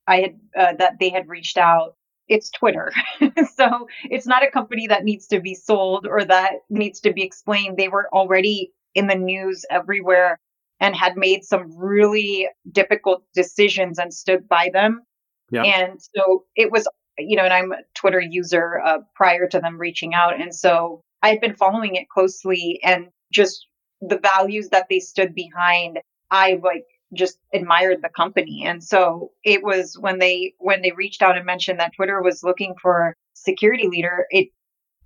I 0.07 0.17
had 0.21 0.41
uh, 0.57 0.73
that 0.79 0.99
they 1.01 1.11
had 1.11 1.29
reached 1.29 1.59
out 1.59 1.97
it's 2.29 2.51
Twitter. 2.51 2.93
so 3.57 3.89
it's 4.05 4.27
not 4.27 4.43
a 4.43 4.51
company 4.51 4.87
that 4.89 5.05
needs 5.05 5.27
to 5.29 5.41
be 5.41 5.55
sold 5.55 6.07
or 6.07 6.25
that 6.25 6.55
needs 6.69 7.01
to 7.01 7.13
be 7.13 7.23
explained. 7.23 7.77
They 7.77 7.89
were 7.89 8.09
already 8.13 8.73
in 8.95 9.07
the 9.07 9.15
news 9.15 9.65
everywhere 9.71 10.41
and 10.81 10.95
had 10.95 11.17
made 11.17 11.45
some 11.45 11.77
really 11.77 12.49
difficult 12.71 13.23
decisions 13.35 13.99
and 13.99 14.13
stood 14.13 14.49
by 14.49 14.71
them. 14.73 15.03
Yeah. 15.51 15.63
And 15.63 16.01
so 16.15 16.45
it 16.57 16.71
was, 16.71 16.89
you 17.19 17.37
know, 17.37 17.45
and 17.45 17.53
I'm 17.53 17.73
a 17.73 17.83
Twitter 17.95 18.21
user 18.21 18.81
uh, 18.85 18.99
prior 19.15 19.47
to 19.49 19.61
them 19.61 19.79
reaching 19.79 20.15
out. 20.15 20.41
And 20.41 20.55
so 20.55 21.01
I've 21.23 21.41
been 21.41 21.55
following 21.55 21.95
it 21.97 22.09
closely 22.09 22.81
and 22.83 23.09
just 23.33 23.67
the 24.01 24.19
values 24.19 24.69
that 24.71 24.87
they 24.89 25.01
stood 25.01 25.35
behind. 25.35 26.01
I 26.31 26.61
like 26.63 26.85
just 27.15 27.39
admired 27.55 28.03
the 28.03 28.09
company. 28.09 28.65
And 28.67 28.83
so 28.83 29.31
it 29.45 29.63
was 29.63 29.97
when 29.99 30.19
they 30.19 30.55
when 30.59 30.83
they 30.83 30.93
reached 30.93 31.23
out 31.23 31.37
and 31.37 31.47
mentioned 31.47 31.81
that 31.81 31.93
Twitter 31.95 32.21
was 32.23 32.43
looking 32.43 32.75
for 32.81 33.15
security 33.35 33.89
leader, 33.89 34.27
it 34.31 34.49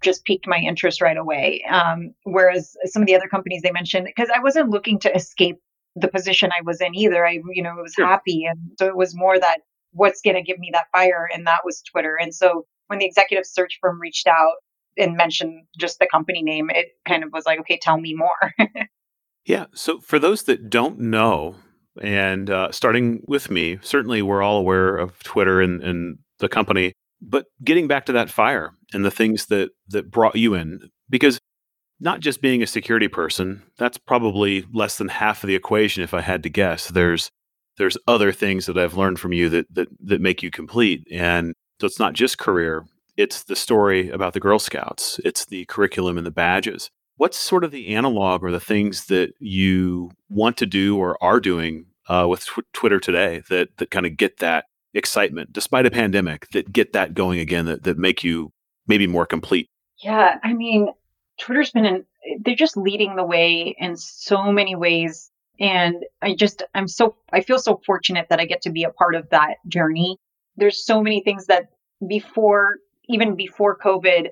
just 0.02 0.24
piqued 0.24 0.46
my 0.46 0.56
interest 0.56 1.02
right 1.02 1.16
away. 1.16 1.62
Um, 1.68 2.14
whereas 2.24 2.74
some 2.86 3.02
of 3.02 3.06
the 3.06 3.14
other 3.14 3.28
companies 3.28 3.62
they 3.62 3.70
mentioned, 3.70 4.06
because 4.06 4.30
I 4.34 4.40
wasn't 4.40 4.70
looking 4.70 4.98
to 5.00 5.14
escape 5.14 5.58
the 5.94 6.08
position 6.08 6.50
I 6.52 6.62
was 6.62 6.80
in 6.80 6.94
either. 6.94 7.26
I, 7.26 7.40
you 7.52 7.62
know, 7.62 7.78
it 7.78 7.82
was 7.82 7.94
sure. 7.94 8.06
happy. 8.06 8.46
And 8.46 8.58
so 8.78 8.86
it 8.86 8.96
was 8.96 9.14
more 9.14 9.38
that 9.38 9.60
what's 9.92 10.20
going 10.20 10.36
to 10.36 10.42
give 10.42 10.58
me 10.58 10.70
that 10.72 10.86
fire. 10.92 11.28
And 11.32 11.46
that 11.46 11.60
was 11.64 11.82
Twitter. 11.82 12.16
And 12.20 12.34
so 12.34 12.66
when 12.86 12.98
the 12.98 13.06
executive 13.06 13.46
search 13.46 13.78
firm 13.80 14.00
reached 14.00 14.26
out 14.26 14.54
and 14.96 15.16
mentioned 15.16 15.64
just 15.78 15.98
the 15.98 16.08
company 16.10 16.42
name, 16.42 16.70
it 16.70 16.88
kind 17.06 17.24
of 17.24 17.30
was 17.32 17.44
like, 17.46 17.60
okay, 17.60 17.78
tell 17.80 18.00
me 18.00 18.14
more. 18.14 18.54
yeah. 19.44 19.66
So 19.74 20.00
for 20.00 20.18
those 20.18 20.44
that 20.44 20.70
don't 20.70 20.98
know, 20.98 21.56
and 22.00 22.50
uh, 22.50 22.70
starting 22.72 23.22
with 23.26 23.50
me, 23.50 23.78
certainly 23.82 24.22
we're 24.22 24.42
all 24.42 24.58
aware 24.58 24.96
of 24.96 25.22
Twitter 25.22 25.60
and, 25.60 25.82
and 25.82 26.18
the 26.38 26.48
company, 26.48 26.92
but 27.20 27.46
getting 27.62 27.86
back 27.86 28.06
to 28.06 28.12
that 28.12 28.30
fire 28.30 28.72
and 28.92 29.04
the 29.04 29.10
things 29.10 29.46
that 29.46 29.70
that 29.88 30.10
brought 30.10 30.36
you 30.36 30.54
in, 30.54 30.90
because 31.08 31.38
not 32.00 32.20
just 32.20 32.40
being 32.40 32.62
a 32.62 32.66
security 32.66 33.08
person, 33.08 33.62
that's 33.76 33.98
probably 33.98 34.64
less 34.72 34.96
than 34.96 35.08
half 35.08 35.42
of 35.42 35.48
the 35.48 35.54
equation 35.54 36.02
if 36.02 36.14
I 36.14 36.22
had 36.22 36.42
to 36.44 36.48
guess. 36.48 36.88
There's 36.88 37.30
there's 37.78 37.98
other 38.06 38.32
things 38.32 38.66
that 38.66 38.78
I've 38.78 38.96
learned 38.96 39.18
from 39.18 39.32
you 39.32 39.48
that 39.50 39.74
that 39.74 39.88
that 40.04 40.20
make 40.20 40.42
you 40.42 40.50
complete. 40.50 41.06
And 41.10 41.54
so 41.80 41.86
it's 41.86 41.98
not 41.98 42.14
just 42.14 42.38
career, 42.38 42.84
it's 43.16 43.44
the 43.44 43.56
story 43.56 44.10
about 44.10 44.34
the 44.34 44.40
Girl 44.40 44.58
Scouts, 44.58 45.20
it's 45.24 45.46
the 45.46 45.64
curriculum 45.66 46.18
and 46.18 46.26
the 46.26 46.30
badges 46.30 46.90
what's 47.20 47.36
sort 47.36 47.64
of 47.64 47.70
the 47.70 47.94
analog 47.94 48.42
or 48.42 48.50
the 48.50 48.58
things 48.58 49.04
that 49.04 49.34
you 49.40 50.10
want 50.30 50.56
to 50.56 50.64
do 50.64 50.96
or 50.96 51.22
are 51.22 51.38
doing 51.38 51.84
uh, 52.08 52.26
with 52.26 52.46
tw- 52.46 52.64
Twitter 52.72 52.98
today 52.98 53.42
that 53.50 53.76
that 53.76 53.90
kind 53.90 54.06
of 54.06 54.16
get 54.16 54.38
that 54.38 54.64
excitement 54.94 55.52
despite 55.52 55.84
a 55.84 55.90
pandemic 55.90 56.48
that 56.52 56.72
get 56.72 56.94
that 56.94 57.12
going 57.12 57.38
again 57.38 57.66
that, 57.66 57.82
that 57.82 57.98
make 57.98 58.24
you 58.24 58.50
maybe 58.86 59.06
more 59.06 59.26
complete 59.26 59.68
yeah 60.02 60.38
i 60.42 60.52
mean 60.52 60.88
twitter's 61.38 61.70
been 61.70 61.84
in 61.84 62.04
they're 62.40 62.56
just 62.56 62.76
leading 62.76 63.14
the 63.14 63.22
way 63.22 63.76
in 63.78 63.96
so 63.96 64.50
many 64.50 64.74
ways 64.74 65.29
and 65.60 66.04
i 66.22 66.34
just 66.34 66.62
i'm 66.74 66.88
so 66.88 67.14
i 67.32 67.40
feel 67.40 67.58
so 67.58 67.80
fortunate 67.86 68.26
that 68.30 68.40
i 68.40 68.46
get 68.46 68.62
to 68.62 68.70
be 68.70 68.84
a 68.84 68.90
part 68.90 69.14
of 69.14 69.28
that 69.30 69.56
journey. 69.68 70.16
There's 70.56 70.84
so 70.84 71.00
many 71.02 71.22
things 71.22 71.46
that 71.46 71.68
before 72.06 72.76
even 73.08 73.36
before 73.36 73.78
covid 73.78 74.28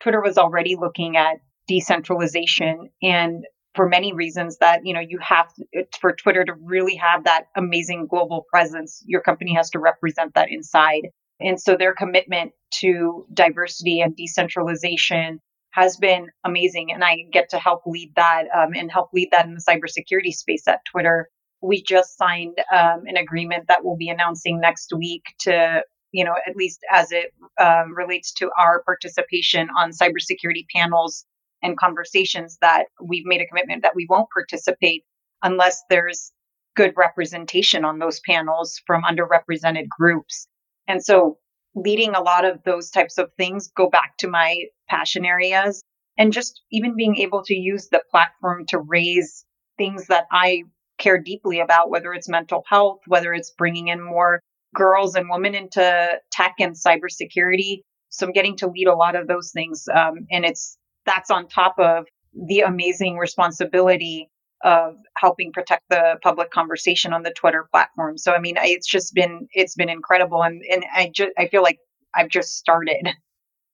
twitter 0.00 0.22
was 0.22 0.38
already 0.38 0.76
looking 0.76 1.16
at 1.16 1.38
decentralization. 1.66 2.88
And 3.02 3.44
for 3.74 3.88
many 3.88 4.12
reasons 4.12 4.58
that 4.58 4.80
you 4.84 4.94
know 4.94 5.00
you 5.00 5.18
have 5.20 5.52
to, 5.54 5.84
for 6.00 6.12
twitter 6.12 6.44
to 6.44 6.54
really 6.62 6.96
have 6.96 7.24
that 7.24 7.46
amazing 7.56 8.06
global 8.06 8.46
presence 8.50 9.02
your 9.06 9.20
company 9.20 9.54
has 9.54 9.70
to 9.70 9.78
represent 9.78 10.34
that 10.34 10.48
inside. 10.50 11.08
And 11.40 11.60
so 11.60 11.76
their 11.76 11.94
commitment 11.94 12.52
to 12.80 13.26
diversity 13.32 14.00
and 14.00 14.16
decentralization 14.16 15.40
has 15.70 15.96
been 15.96 16.28
amazing 16.44 16.92
and 16.92 17.04
i 17.04 17.16
get 17.32 17.48
to 17.50 17.58
help 17.58 17.82
lead 17.86 18.12
that 18.16 18.44
um, 18.56 18.70
and 18.74 18.90
help 18.90 19.10
lead 19.12 19.28
that 19.30 19.46
in 19.46 19.54
the 19.54 19.64
cybersecurity 19.68 20.32
space 20.32 20.66
at 20.66 20.80
twitter 20.90 21.28
we 21.60 21.82
just 21.82 22.16
signed 22.16 22.56
um, 22.72 23.02
an 23.06 23.16
agreement 23.16 23.64
that 23.68 23.84
we'll 23.84 23.96
be 23.96 24.08
announcing 24.08 24.60
next 24.60 24.92
week 24.96 25.22
to 25.40 25.82
you 26.12 26.24
know 26.24 26.34
at 26.46 26.56
least 26.56 26.80
as 26.90 27.12
it 27.12 27.32
um, 27.60 27.94
relates 27.94 28.32
to 28.32 28.50
our 28.58 28.82
participation 28.84 29.68
on 29.78 29.90
cybersecurity 29.90 30.64
panels 30.74 31.24
and 31.62 31.78
conversations 31.78 32.58
that 32.60 32.84
we've 33.02 33.26
made 33.26 33.40
a 33.40 33.46
commitment 33.46 33.82
that 33.82 33.96
we 33.96 34.06
won't 34.08 34.28
participate 34.32 35.04
unless 35.42 35.82
there's 35.90 36.32
good 36.76 36.92
representation 36.96 37.84
on 37.84 37.98
those 37.98 38.20
panels 38.20 38.80
from 38.86 39.02
underrepresented 39.02 39.88
groups. 39.88 40.46
And 40.86 41.04
so 41.04 41.38
leading 41.82 42.14
a 42.14 42.20
lot 42.20 42.44
of 42.44 42.62
those 42.64 42.90
types 42.90 43.18
of 43.18 43.30
things 43.36 43.70
go 43.76 43.88
back 43.88 44.16
to 44.18 44.28
my 44.28 44.64
passion 44.88 45.24
areas 45.24 45.82
and 46.16 46.32
just 46.32 46.60
even 46.72 46.96
being 46.96 47.16
able 47.16 47.42
to 47.44 47.54
use 47.54 47.88
the 47.88 48.02
platform 48.10 48.66
to 48.66 48.78
raise 48.78 49.44
things 49.76 50.06
that 50.08 50.24
I 50.32 50.64
care 50.98 51.18
deeply 51.18 51.60
about, 51.60 51.90
whether 51.90 52.12
it's 52.12 52.28
mental 52.28 52.64
health, 52.68 52.98
whether 53.06 53.32
it's 53.32 53.52
bringing 53.56 53.88
in 53.88 54.02
more 54.02 54.42
girls 54.74 55.14
and 55.14 55.28
women 55.30 55.54
into 55.54 56.08
tech 56.32 56.54
and 56.58 56.74
cybersecurity. 56.74 57.82
So 58.10 58.26
I'm 58.26 58.32
getting 58.32 58.56
to 58.58 58.68
lead 58.68 58.88
a 58.88 58.96
lot 58.96 59.16
of 59.16 59.28
those 59.28 59.52
things. 59.52 59.86
Um, 59.92 60.26
and 60.30 60.44
it's 60.44 60.76
that's 61.06 61.30
on 61.30 61.48
top 61.48 61.76
of 61.78 62.06
the 62.34 62.60
amazing 62.60 63.16
responsibility 63.16 64.28
of 64.62 64.96
helping 65.16 65.52
protect 65.52 65.84
the 65.88 66.18
public 66.22 66.50
conversation 66.50 67.12
on 67.12 67.22
the 67.22 67.30
Twitter 67.30 67.68
platform. 67.70 68.18
So 68.18 68.32
I 68.32 68.40
mean, 68.40 68.58
I, 68.58 68.66
it's 68.66 68.86
just 68.86 69.14
been 69.14 69.48
it's 69.52 69.74
been 69.74 69.88
incredible, 69.88 70.42
and 70.42 70.62
and 70.70 70.84
I 70.94 71.10
just 71.14 71.30
I 71.38 71.48
feel 71.48 71.62
like 71.62 71.78
I've 72.14 72.28
just 72.28 72.56
started. 72.56 73.08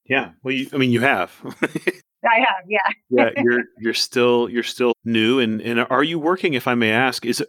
Yeah, 0.06 0.32
well, 0.42 0.54
you, 0.54 0.68
I 0.72 0.76
mean, 0.76 0.90
you 0.90 1.00
have. 1.00 1.32
I 2.26 2.38
have, 2.38 2.64
yeah. 2.68 2.78
yeah, 3.10 3.30
you're 3.42 3.62
you're 3.78 3.94
still 3.94 4.48
you're 4.48 4.62
still 4.62 4.92
new, 5.04 5.38
and 5.38 5.60
and 5.60 5.80
are 5.90 6.02
you 6.02 6.18
working? 6.18 6.54
If 6.54 6.66
I 6.68 6.74
may 6.74 6.90
ask, 6.90 7.24
is 7.24 7.40
it? 7.40 7.48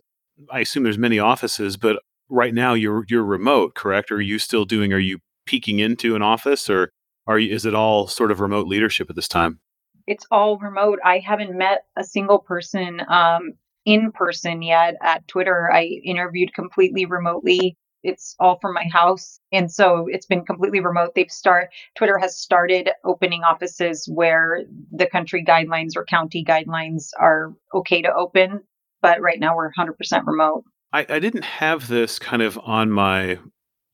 I 0.52 0.62
assume 0.62 0.84
there's 0.84 0.98
many 0.98 1.20
offices, 1.20 1.78
but 1.78 2.02
right 2.30 2.54
now 2.54 2.74
you're 2.74 3.06
you're 3.08 3.24
remote, 3.24 3.76
correct? 3.76 4.12
Or 4.12 4.16
are 4.16 4.22
you 4.22 4.40
still 4.40 4.66
doing? 4.66 4.94
Are 4.94 5.00
you 5.00 5.20
peeking 5.46 5.80
into 5.80 6.16
an 6.16 6.22
office, 6.22 6.70
or 6.70 6.92
are 7.28 7.40
you? 7.40 7.54
Is 7.54 7.66
it 7.66 7.76
all 7.76 8.08
sort 8.08 8.32
of 8.32 8.40
remote 8.40 8.68
leadership 8.68 9.10
at 9.10 9.16
this 9.16 9.28
time? 9.28 9.60
It's 10.08 10.26
all 10.32 10.58
remote. 10.58 11.00
I 11.04 11.20
haven't 11.20 11.58
met 11.58 11.86
a 11.98 12.04
single 12.04 12.40
person 12.40 13.02
um, 13.08 13.54
in 13.86 14.12
person 14.12 14.62
yet 14.62 14.96
at 15.02 15.28
Twitter. 15.28 15.72
I 15.72 15.84
interviewed 15.84 16.54
completely 16.54 17.06
remotely. 17.06 17.78
It's 18.04 18.36
all 18.40 18.60
from 18.60 18.74
my 18.76 18.86
house. 18.92 19.40
And 19.52 19.72
so 19.72 20.08
it's 20.08 20.28
been 20.28 20.46
completely 20.46 20.80
remote. 20.80 21.14
They've 21.16 21.32
start 21.32 21.70
Twitter 21.98 22.20
has 22.20 22.38
started 22.38 22.92
opening 23.04 23.44
offices 23.44 24.08
where 24.08 24.62
the 24.92 25.08
country 25.08 25.44
guidelines 25.44 25.96
or 25.96 26.06
county 26.06 26.46
guidelines 26.46 27.10
are 27.20 27.54
okay 27.74 28.04
to 28.04 28.14
open. 28.14 28.62
But 29.02 29.22
right 29.22 29.40
now 29.40 29.56
we're 29.56 29.72
100% 29.74 29.94
remote. 30.26 30.66
I, 30.94 31.06
I 31.10 31.20
didn't 31.20 31.46
have 31.46 31.88
this 31.88 32.20
kind 32.20 32.42
of 32.42 32.60
on 32.64 32.92
my 32.92 33.40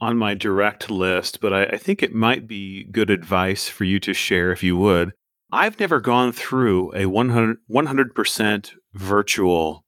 on 0.01 0.17
my 0.17 0.33
direct 0.33 0.89
list, 0.89 1.39
but 1.39 1.53
I, 1.53 1.63
I 1.65 1.77
think 1.77 2.01
it 2.01 2.13
might 2.13 2.47
be 2.47 2.85
good 2.85 3.11
advice 3.11 3.69
for 3.69 3.83
you 3.83 3.99
to 3.99 4.13
share 4.13 4.51
if 4.51 4.63
you 4.63 4.75
would. 4.75 5.13
I've 5.51 5.79
never 5.79 5.99
gone 5.99 6.31
through 6.31 6.95
a 6.95 7.05
100, 7.07 8.15
percent 8.15 8.73
virtual 8.93 9.85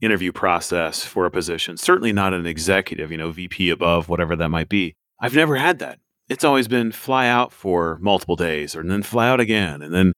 interview 0.00 0.32
process 0.32 1.04
for 1.04 1.26
a 1.26 1.30
position, 1.30 1.76
certainly 1.76 2.12
not 2.12 2.34
an 2.34 2.46
executive, 2.46 3.10
you 3.10 3.16
know, 3.16 3.30
VP 3.30 3.70
above, 3.70 4.08
whatever 4.08 4.36
that 4.36 4.48
might 4.48 4.68
be. 4.68 4.94
I've 5.20 5.34
never 5.34 5.56
had 5.56 5.78
that. 5.80 5.98
It's 6.28 6.44
always 6.44 6.68
been 6.68 6.92
fly 6.92 7.26
out 7.26 7.52
for 7.52 7.98
multiple 8.00 8.36
days 8.36 8.76
or, 8.76 8.82
then 8.82 9.02
fly 9.02 9.28
out 9.28 9.40
again. 9.40 9.82
And 9.82 9.94
then 9.94 10.12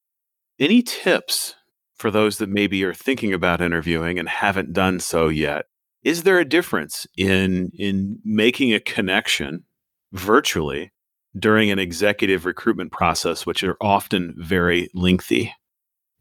any 0.59 0.83
tips 0.83 1.55
for 1.95 2.11
those 2.11 2.37
that 2.37 2.49
maybe 2.49 2.83
are 2.83 2.93
thinking 2.93 3.33
about 3.33 3.61
interviewing 3.61 4.19
and 4.19 4.27
haven't 4.27 4.73
done 4.73 4.99
so 4.99 5.29
yet? 5.29 5.65
Is 6.03 6.23
there 6.23 6.39
a 6.39 6.45
difference 6.45 7.05
in 7.15 7.71
in 7.77 8.19
making 8.25 8.73
a 8.73 8.79
connection 8.79 9.63
virtually 10.11 10.91
during 11.37 11.71
an 11.71 11.79
executive 11.79 12.45
recruitment 12.45 12.91
process, 12.91 13.45
which 13.45 13.63
are 13.63 13.77
often 13.81 14.33
very 14.37 14.89
lengthy. 14.93 15.53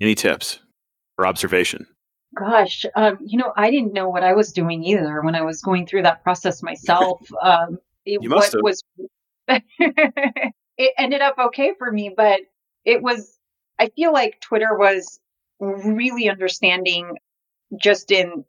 Any 0.00 0.14
tips 0.14 0.60
or 1.18 1.26
observation? 1.26 1.86
Gosh, 2.38 2.86
um, 2.94 3.18
you 3.20 3.38
know, 3.38 3.52
I 3.56 3.70
didn't 3.70 3.92
know 3.92 4.08
what 4.08 4.22
I 4.22 4.34
was 4.34 4.52
doing 4.52 4.84
either 4.84 5.20
when 5.20 5.34
I 5.34 5.42
was 5.42 5.60
going 5.60 5.86
through 5.86 6.02
that 6.02 6.22
process 6.22 6.62
myself. 6.62 7.20
Um, 7.42 7.78
it, 8.06 8.22
you 8.22 8.30
must 8.30 8.52
have. 8.52 8.62
was 8.62 8.82
it 9.48 10.94
ended 10.96 11.20
up 11.20 11.36
okay 11.38 11.72
for 11.78 11.90
me, 11.90 12.12
but 12.16 12.40
it 12.84 13.02
was. 13.02 13.36
I 13.78 13.88
feel 13.88 14.12
like 14.12 14.40
Twitter 14.40 14.76
was 14.76 15.20
really 15.58 16.30
understanding, 16.30 17.18
just 17.78 18.10
in. 18.10 18.44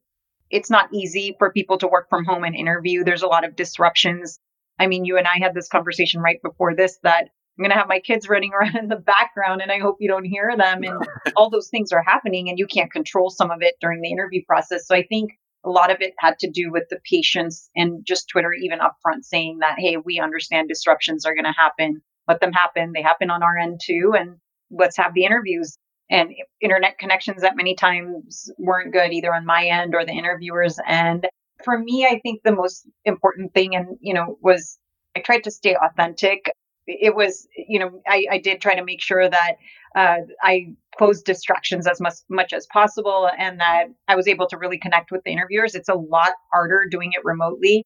It's 0.50 0.70
not 0.70 0.94
easy 0.94 1.36
for 1.38 1.52
people 1.52 1.78
to 1.80 1.88
work 1.88 2.10
from 2.10 2.24
home 2.24 2.44
and 2.44 2.56
interview. 2.56 3.04
There's 3.04 3.24
a 3.24 3.28
lot 3.28 3.44
of 3.44 3.56
disruptions 3.56 4.40
I 4.82 4.88
mean, 4.88 5.06
you 5.06 5.18
and 5.18 5.28
I 5.28 5.38
had 5.40 5.54
this 5.54 5.68
conversation 5.68 6.22
right 6.22 6.42
before 6.42 6.76
this 6.76 6.98
that 7.04 7.30
I'm 7.58 7.64
going 7.64 7.70
to 7.70 7.78
have 7.78 7.88
my 7.88 8.00
kids 8.00 8.28
running 8.28 8.52
around 8.60 8.76
in 8.76 8.88
the 8.88 8.96
background 8.96 9.62
and 9.62 9.72
I 9.72 9.78
hope 9.78 9.98
you 10.00 10.10
don't 10.10 10.26
hear 10.26 10.52
them. 10.58 10.84
And 10.84 11.06
all 11.36 11.52
those 11.52 11.70
things 11.70 11.92
are 11.92 12.04
happening 12.04 12.50
and 12.50 12.58
you 12.58 12.66
can't 12.66 12.92
control 12.92 13.30
some 13.30 13.52
of 13.52 13.62
it 13.62 13.76
during 13.80 14.02
the 14.02 14.12
interview 14.12 14.42
process. 14.48 14.88
So 14.88 14.96
I 14.96 15.04
think 15.04 15.34
a 15.64 15.70
lot 15.70 15.92
of 15.92 15.98
it 16.02 16.14
had 16.18 16.40
to 16.40 16.50
do 16.50 16.72
with 16.72 16.86
the 16.90 16.98
patience 17.08 17.70
and 17.76 18.04
just 18.04 18.28
Twitter 18.28 18.52
even 18.54 18.80
upfront 18.80 19.24
saying 19.24 19.60
that, 19.60 19.76
hey, 19.78 19.98
we 19.98 20.20
understand 20.20 20.68
disruptions 20.68 21.26
are 21.26 21.36
going 21.36 21.46
to 21.46 21.52
happen. 21.52 22.02
Let 22.28 22.40
them 22.40 22.52
happen. 22.52 22.94
They 22.94 23.04
happen 23.04 23.30
on 23.30 23.44
our 23.44 23.56
end 23.56 23.80
too. 23.84 24.14
And 24.18 24.38
let's 24.72 24.98
have 24.98 25.14
the 25.14 25.26
interviews. 25.26 25.78
And 26.10 26.32
internet 26.60 26.98
connections 26.98 27.44
that 27.44 27.56
many 27.56 27.76
times 27.76 28.52
weren't 28.58 28.92
good 28.92 29.14
either 29.14 29.34
on 29.34 29.46
my 29.46 29.66
end 29.66 29.94
or 29.94 30.04
the 30.04 30.12
interviewer's 30.12 30.80
end 30.86 31.28
for 31.64 31.78
me, 31.78 32.06
I 32.06 32.20
think 32.20 32.42
the 32.44 32.56
most 32.56 32.88
important 33.06 33.54
thing, 33.54 33.76
and 33.76 33.98
you 34.02 34.14
know, 34.14 34.38
was 34.42 34.80
I 35.16 35.20
tried 35.20 35.44
to 35.44 35.52
stay 35.52 35.76
authentic. 35.76 36.52
It 36.88 37.16
was, 37.16 37.48
you 37.56 37.80
know, 37.80 38.02
I, 38.08 38.26
I 38.32 38.38
did 38.40 38.60
try 38.60 38.76
to 38.76 38.84
make 38.84 39.02
sure 39.02 39.30
that 39.30 39.58
uh, 39.96 40.18
I 40.42 40.74
closed 40.98 41.26
distractions 41.26 41.88
as 41.88 42.02
much, 42.02 42.16
much 42.30 42.54
as 42.54 42.66
possible 42.68 43.30
and 43.38 43.60
that 43.60 43.86
I 44.08 44.16
was 44.16 44.28
able 44.28 44.48
to 44.48 44.58
really 44.58 44.78
connect 44.78 45.12
with 45.12 45.22
the 45.24 45.32
interviewers. 45.32 45.76
It's 45.76 45.90
a 45.90 45.96
lot 45.96 46.34
harder 46.52 46.86
doing 46.90 47.12
it 47.14 47.24
remotely. 47.24 47.86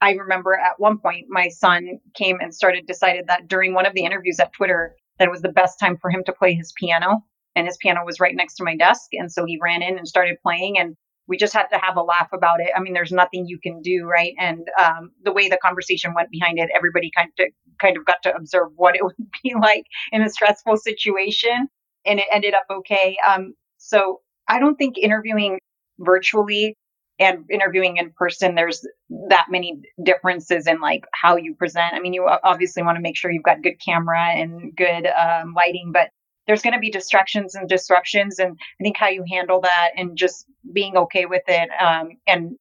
I 0.00 0.12
remember 0.12 0.54
at 0.54 0.78
one 0.78 0.98
point 0.98 1.26
my 1.28 1.48
son 1.48 1.98
came 2.14 2.38
and 2.40 2.54
started 2.54 2.86
decided 2.86 3.26
that 3.26 3.48
during 3.48 3.74
one 3.74 3.86
of 3.86 3.94
the 3.94 4.04
interviews 4.04 4.38
at 4.38 4.52
Twitter 4.52 4.94
that 5.18 5.26
it 5.26 5.30
was 5.30 5.42
the 5.42 5.48
best 5.48 5.80
time 5.80 5.96
for 5.96 6.10
him 6.10 6.22
to 6.26 6.32
play 6.32 6.54
his 6.54 6.72
piano 6.76 7.24
and 7.56 7.66
his 7.66 7.76
piano 7.78 8.04
was 8.04 8.20
right 8.20 8.36
next 8.36 8.54
to 8.56 8.64
my 8.64 8.76
desk 8.76 9.08
and 9.12 9.32
so 9.32 9.44
he 9.44 9.58
ran 9.60 9.82
in 9.82 9.98
and 9.98 10.06
started 10.06 10.36
playing 10.40 10.78
and 10.78 10.96
we 11.28 11.36
just 11.36 11.52
had 11.52 11.66
to 11.66 11.78
have 11.78 11.96
a 11.96 12.02
laugh 12.02 12.28
about 12.32 12.60
it. 12.60 12.70
I 12.74 12.80
mean, 12.80 12.94
there's 12.94 13.12
nothing 13.12 13.46
you 13.46 13.58
can 13.62 13.82
do, 13.82 14.04
right? 14.04 14.32
And 14.38 14.66
um, 14.82 15.10
the 15.22 15.32
way 15.32 15.48
the 15.48 15.58
conversation 15.62 16.14
went 16.14 16.30
behind 16.30 16.58
it, 16.58 16.70
everybody 16.74 17.10
kind 17.16 17.30
of 17.38 17.46
kind 17.80 17.96
of 17.96 18.04
got 18.04 18.22
to 18.24 18.34
observe 18.34 18.68
what 18.76 18.96
it 18.96 19.04
would 19.04 19.14
be 19.42 19.54
like 19.60 19.84
in 20.10 20.22
a 20.22 20.30
stressful 20.30 20.78
situation, 20.78 21.68
and 22.04 22.18
it 22.18 22.26
ended 22.32 22.54
up 22.54 22.64
okay. 22.70 23.16
Um, 23.26 23.54
so 23.76 24.20
I 24.48 24.58
don't 24.58 24.76
think 24.76 24.96
interviewing 24.98 25.58
virtually 25.98 26.76
and 27.18 27.44
interviewing 27.50 27.96
in 27.96 28.12
person 28.16 28.54
there's 28.54 28.86
that 29.28 29.46
many 29.50 29.80
differences 30.04 30.66
in 30.66 30.80
like 30.80 31.02
how 31.12 31.36
you 31.36 31.54
present 31.54 31.94
i 31.94 31.98
mean 31.98 32.12
you 32.12 32.28
obviously 32.44 32.82
want 32.82 32.96
to 32.96 33.02
make 33.02 33.16
sure 33.16 33.30
you've 33.30 33.42
got 33.42 33.62
good 33.62 33.74
camera 33.84 34.28
and 34.36 34.76
good 34.76 35.06
um, 35.06 35.52
lighting 35.54 35.90
but 35.92 36.10
there's 36.48 36.62
going 36.62 36.72
to 36.72 36.80
be 36.80 36.90
distractions 36.90 37.54
and 37.54 37.68
disruptions 37.68 38.40
and 38.40 38.58
i 38.80 38.82
think 38.82 38.96
how 38.96 39.08
you 39.08 39.24
handle 39.30 39.60
that 39.60 39.90
and 39.96 40.16
just 40.16 40.46
being 40.72 40.96
okay 40.96 41.26
with 41.26 41.42
it 41.46 41.68
um, 41.80 42.08
and 42.26 42.56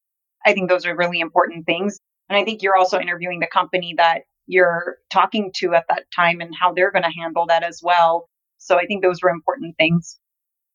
i 0.45 0.53
think 0.53 0.69
those 0.69 0.85
are 0.85 0.95
really 0.95 1.19
important 1.19 1.65
things. 1.65 1.97
And 2.29 2.37
i 2.37 2.45
think 2.45 2.61
you're 2.61 2.77
also 2.77 2.99
interviewing 2.99 3.39
the 3.39 3.47
company 3.47 3.95
that 3.97 4.21
you're 4.45 4.97
talking 5.09 5.51
to 5.55 5.73
at 5.73 5.85
that 5.89 6.05
time 6.15 6.39
and 6.39 6.53
how 6.57 6.73
they're 6.73 6.91
going 6.91 7.03
to 7.03 7.11
handle 7.11 7.47
that 7.47 7.63
as 7.63 7.81
well. 7.81 8.29
So 8.59 8.77
i 8.77 8.85
think 8.85 9.01
those 9.01 9.23
were 9.23 9.29
important 9.29 9.75
things. 9.77 10.19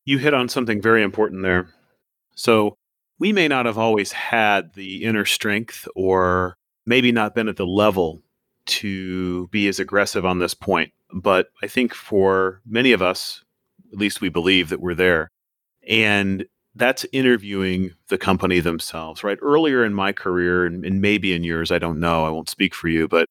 You 0.03 0.17
hit 0.17 0.33
on 0.33 0.49
something 0.49 0.81
very 0.81 1.01
important 1.01 1.43
there. 1.43 1.69
So 2.35 2.75
we 3.19 3.31
may 3.31 3.47
not 3.47 3.67
have 3.67 3.77
always 3.77 4.11
had 4.11 4.73
the 4.73 5.03
inner 5.03 5.23
strength 5.23 5.87
or 5.95 6.57
maybe 6.85 7.11
not 7.11 7.35
been 7.35 7.47
at 7.47 7.55
the 7.55 7.65
level 7.65 8.21
to 8.65 9.47
be 9.47 9.67
as 9.67 9.79
aggressive 9.79 10.25
on 10.25 10.39
this 10.39 10.53
point 10.53 10.91
but 11.13 11.47
I 11.61 11.67
think 11.67 11.93
for 11.93 12.61
many 12.65 12.91
of 12.91 13.01
us, 13.01 13.43
at 13.91 13.99
least 13.99 14.21
we 14.21 14.29
believe 14.29 14.69
that 14.69 14.81
we're 14.81 14.95
there. 14.95 15.29
And 15.87 16.45
that's 16.75 17.05
interviewing 17.11 17.91
the 18.09 18.17
company 18.17 18.59
themselves, 18.59 19.23
right? 19.23 19.37
Earlier 19.41 19.85
in 19.85 19.93
my 19.93 20.11
career, 20.11 20.65
and, 20.65 20.83
and 20.83 21.01
maybe 21.01 21.33
in 21.33 21.43
yours, 21.43 21.71
I 21.71 21.77
don't 21.77 21.99
know, 21.99 22.25
I 22.25 22.29
won't 22.29 22.49
speak 22.49 22.73
for 22.73 22.87
you, 22.87 23.07
but 23.07 23.27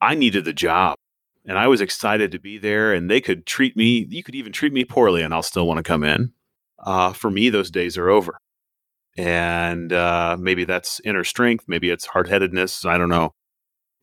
I 0.00 0.14
needed 0.14 0.44
the 0.44 0.52
job 0.52 0.96
and 1.44 1.58
I 1.58 1.68
was 1.68 1.80
excited 1.80 2.30
to 2.32 2.38
be 2.38 2.58
there. 2.58 2.92
And 2.92 3.10
they 3.10 3.20
could 3.20 3.46
treat 3.46 3.76
me, 3.76 4.06
you 4.10 4.22
could 4.22 4.34
even 4.34 4.52
treat 4.52 4.72
me 4.72 4.84
poorly, 4.84 5.22
and 5.22 5.32
I'll 5.32 5.42
still 5.42 5.66
want 5.66 5.78
to 5.78 5.82
come 5.82 6.04
in. 6.04 6.32
Uh, 6.78 7.12
for 7.12 7.30
me, 7.30 7.48
those 7.48 7.70
days 7.70 7.96
are 7.96 8.10
over. 8.10 8.36
And 9.16 9.92
uh, 9.92 10.36
maybe 10.38 10.64
that's 10.64 11.00
inner 11.04 11.24
strength, 11.24 11.64
maybe 11.68 11.90
it's 11.90 12.06
hard 12.06 12.28
headedness, 12.28 12.84
I 12.84 12.98
don't 12.98 13.08
know. 13.10 13.32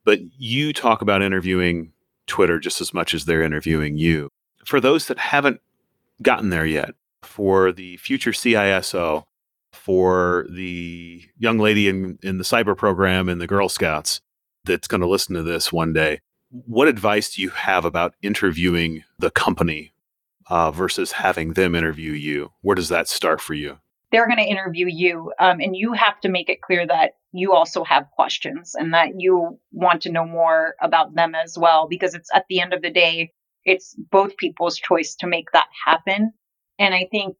But 0.06 0.20
you 0.38 0.74
talk 0.74 1.02
about 1.02 1.22
interviewing 1.22 1.94
Twitter 2.30 2.60
just 2.60 2.80
as 2.80 2.94
much 2.94 3.14
as 3.14 3.26
they're 3.26 3.44
interviewing 3.44 3.98
you. 3.98 4.30
For 4.66 4.80
those 4.80 5.08
that 5.08 5.18
haven't 5.18 5.60
gotten 6.22 6.50
there 6.50 6.66
yet, 6.66 6.92
for 7.22 7.72
the 7.72 7.98
future 7.98 8.32
CISO, 8.32 9.26
for 9.72 10.46
the 10.50 11.24
young 11.38 11.60
lady 11.60 11.88
in, 11.88 12.18
in 12.24 12.38
the 12.38 12.44
cyber 12.44 12.76
program 12.78 13.30
in 13.30 13.40
the 13.40 13.48
Girl 13.48 13.70
Scouts 13.70 14.22
that's 14.64 14.88
going 14.88 15.02
to 15.02 15.08
listen 15.08 15.36
to 15.36 15.44
this 15.44 15.72
one 15.72 15.94
day, 15.94 16.22
what 16.50 16.88
advice 16.88 17.36
do 17.36 17.42
you 17.42 17.50
have 17.50 17.86
about 17.86 18.16
interviewing 18.22 19.04
the 19.18 19.32
company 19.32 19.94
uh, 20.50 20.72
versus 20.72 21.14
having 21.14 21.54
them 21.54 21.76
interview 21.76 22.12
you? 22.12 22.52
Where 22.62 22.76
does 22.76 22.90
that 22.90 23.08
start 23.08 23.42
for 23.42 23.54
you? 23.54 23.80
They're 24.12 24.28
going 24.28 24.40
to 24.40 24.44
interview 24.44 24.88
you 24.88 25.32
um, 25.40 25.60
and 25.60 25.76
you 25.76 25.94
have 25.94 26.20
to 26.22 26.30
make 26.30 26.50
it 26.50 26.62
clear 26.62 26.86
that 26.88 27.12
you 27.32 27.54
also 27.54 27.84
have 27.84 28.10
questions 28.16 28.74
and 28.76 28.94
that 28.94 29.10
you 29.20 29.60
want 29.72 30.02
to 30.02 30.12
know 30.12 30.26
more 30.26 30.76
about 30.82 31.14
them 31.14 31.36
as 31.36 31.58
well 31.58 31.88
because 31.88 32.14
it's 32.16 32.30
at 32.34 32.46
the 32.50 32.60
end 32.60 32.74
of 32.74 32.82
the 32.82 32.90
day 32.92 33.32
it's 33.66 33.96
both 34.12 34.38
people's 34.38 34.78
choice 34.78 35.16
to 35.16 35.28
make 35.28 35.52
that 35.54 35.68
happen. 35.86 36.32
And 36.80 36.94
i 36.94 37.08
think 37.12 37.38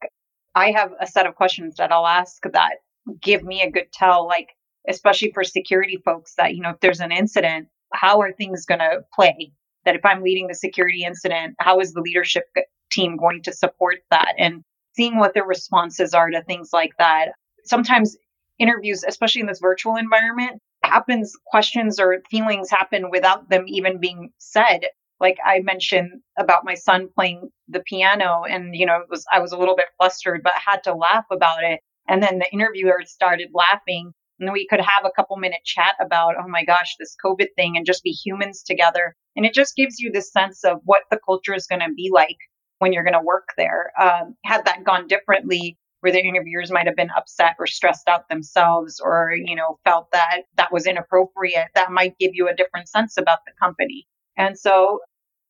i 0.54 0.70
have 0.70 0.92
a 1.00 1.06
set 1.06 1.26
of 1.26 1.34
questions 1.34 1.76
that 1.76 1.92
i'll 1.92 2.06
ask 2.06 2.42
that 2.52 2.76
give 3.20 3.42
me 3.42 3.62
a 3.62 3.70
good 3.70 3.92
tell 3.92 4.26
like 4.26 4.50
especially 4.88 5.30
for 5.32 5.44
security 5.44 5.98
folks 6.04 6.34
that 6.36 6.54
you 6.54 6.62
know 6.62 6.70
if 6.70 6.80
there's 6.80 7.00
an 7.00 7.12
incident 7.12 7.68
how 7.92 8.20
are 8.20 8.32
things 8.32 8.66
going 8.66 8.78
to 8.78 9.00
play? 9.14 9.52
That 9.84 9.96
if 9.96 10.04
i'm 10.04 10.22
leading 10.22 10.46
the 10.46 10.54
security 10.54 11.04
incident 11.04 11.56
how 11.58 11.80
is 11.80 11.92
the 11.92 12.02
leadership 12.02 12.44
team 12.90 13.16
going 13.16 13.42
to 13.42 13.52
support 13.52 13.98
that? 14.10 14.34
And 14.38 14.62
seeing 14.92 15.18
what 15.18 15.34
their 15.34 15.44
responses 15.44 16.14
are 16.14 16.30
to 16.30 16.42
things 16.42 16.70
like 16.72 16.92
that. 16.98 17.32
Sometimes 17.64 18.16
interviews, 18.58 19.04
especially 19.06 19.40
in 19.40 19.46
this 19.46 19.60
virtual 19.60 19.96
environment, 19.96 20.60
happens, 20.82 21.36
questions 21.46 22.00
or 22.00 22.22
feelings 22.30 22.70
happen 22.70 23.10
without 23.10 23.48
them 23.48 23.64
even 23.66 24.00
being 24.00 24.30
said. 24.38 24.80
Like 25.20 25.36
I 25.44 25.60
mentioned 25.60 26.22
about 26.38 26.64
my 26.64 26.74
son 26.74 27.08
playing 27.14 27.50
the 27.68 27.80
piano 27.80 28.42
and, 28.48 28.74
you 28.74 28.86
know, 28.86 28.96
it 28.96 29.10
was, 29.10 29.24
I 29.30 29.40
was 29.40 29.52
a 29.52 29.58
little 29.58 29.76
bit 29.76 29.86
flustered, 29.98 30.42
but 30.42 30.54
had 30.54 30.82
to 30.84 30.94
laugh 30.94 31.26
about 31.30 31.62
it. 31.62 31.80
And 32.08 32.22
then 32.22 32.38
the 32.38 32.50
interviewer 32.52 33.02
started 33.04 33.50
laughing 33.52 34.12
and 34.40 34.52
we 34.52 34.66
could 34.66 34.80
have 34.80 35.04
a 35.04 35.10
couple 35.14 35.36
minute 35.36 35.60
chat 35.64 35.94
about, 36.00 36.34
oh 36.42 36.48
my 36.48 36.64
gosh, 36.64 36.96
this 36.98 37.14
COVID 37.22 37.48
thing 37.56 37.76
and 37.76 37.84
just 37.84 38.02
be 38.02 38.10
humans 38.10 38.62
together. 38.62 39.14
And 39.36 39.44
it 39.44 39.52
just 39.52 39.76
gives 39.76 39.98
you 39.98 40.10
this 40.10 40.32
sense 40.32 40.64
of 40.64 40.78
what 40.84 41.02
the 41.10 41.20
culture 41.24 41.54
is 41.54 41.66
going 41.66 41.80
to 41.80 41.92
be 41.94 42.10
like 42.12 42.38
when 42.80 42.92
you're 42.92 43.04
going 43.04 43.14
to 43.14 43.22
work 43.22 43.50
there. 43.56 43.92
Um, 44.00 44.34
had 44.44 44.64
that 44.64 44.84
gone 44.84 45.06
differently, 45.06 45.78
where 46.00 46.12
the 46.12 46.20
interviewers 46.20 46.70
might 46.70 46.86
have 46.86 46.96
been 46.96 47.10
upset 47.16 47.56
or 47.58 47.66
stressed 47.66 48.08
out 48.08 48.28
themselves 48.28 49.00
or, 49.00 49.32
you 49.32 49.54
know, 49.54 49.78
felt 49.84 50.10
that 50.12 50.42
that 50.56 50.72
was 50.72 50.86
inappropriate, 50.86 51.68
that 51.74 51.92
might 51.92 52.18
give 52.18 52.32
you 52.34 52.48
a 52.48 52.54
different 52.54 52.88
sense 52.88 53.16
about 53.18 53.40
the 53.46 53.52
company. 53.62 54.06
And 54.36 54.58
so 54.58 55.00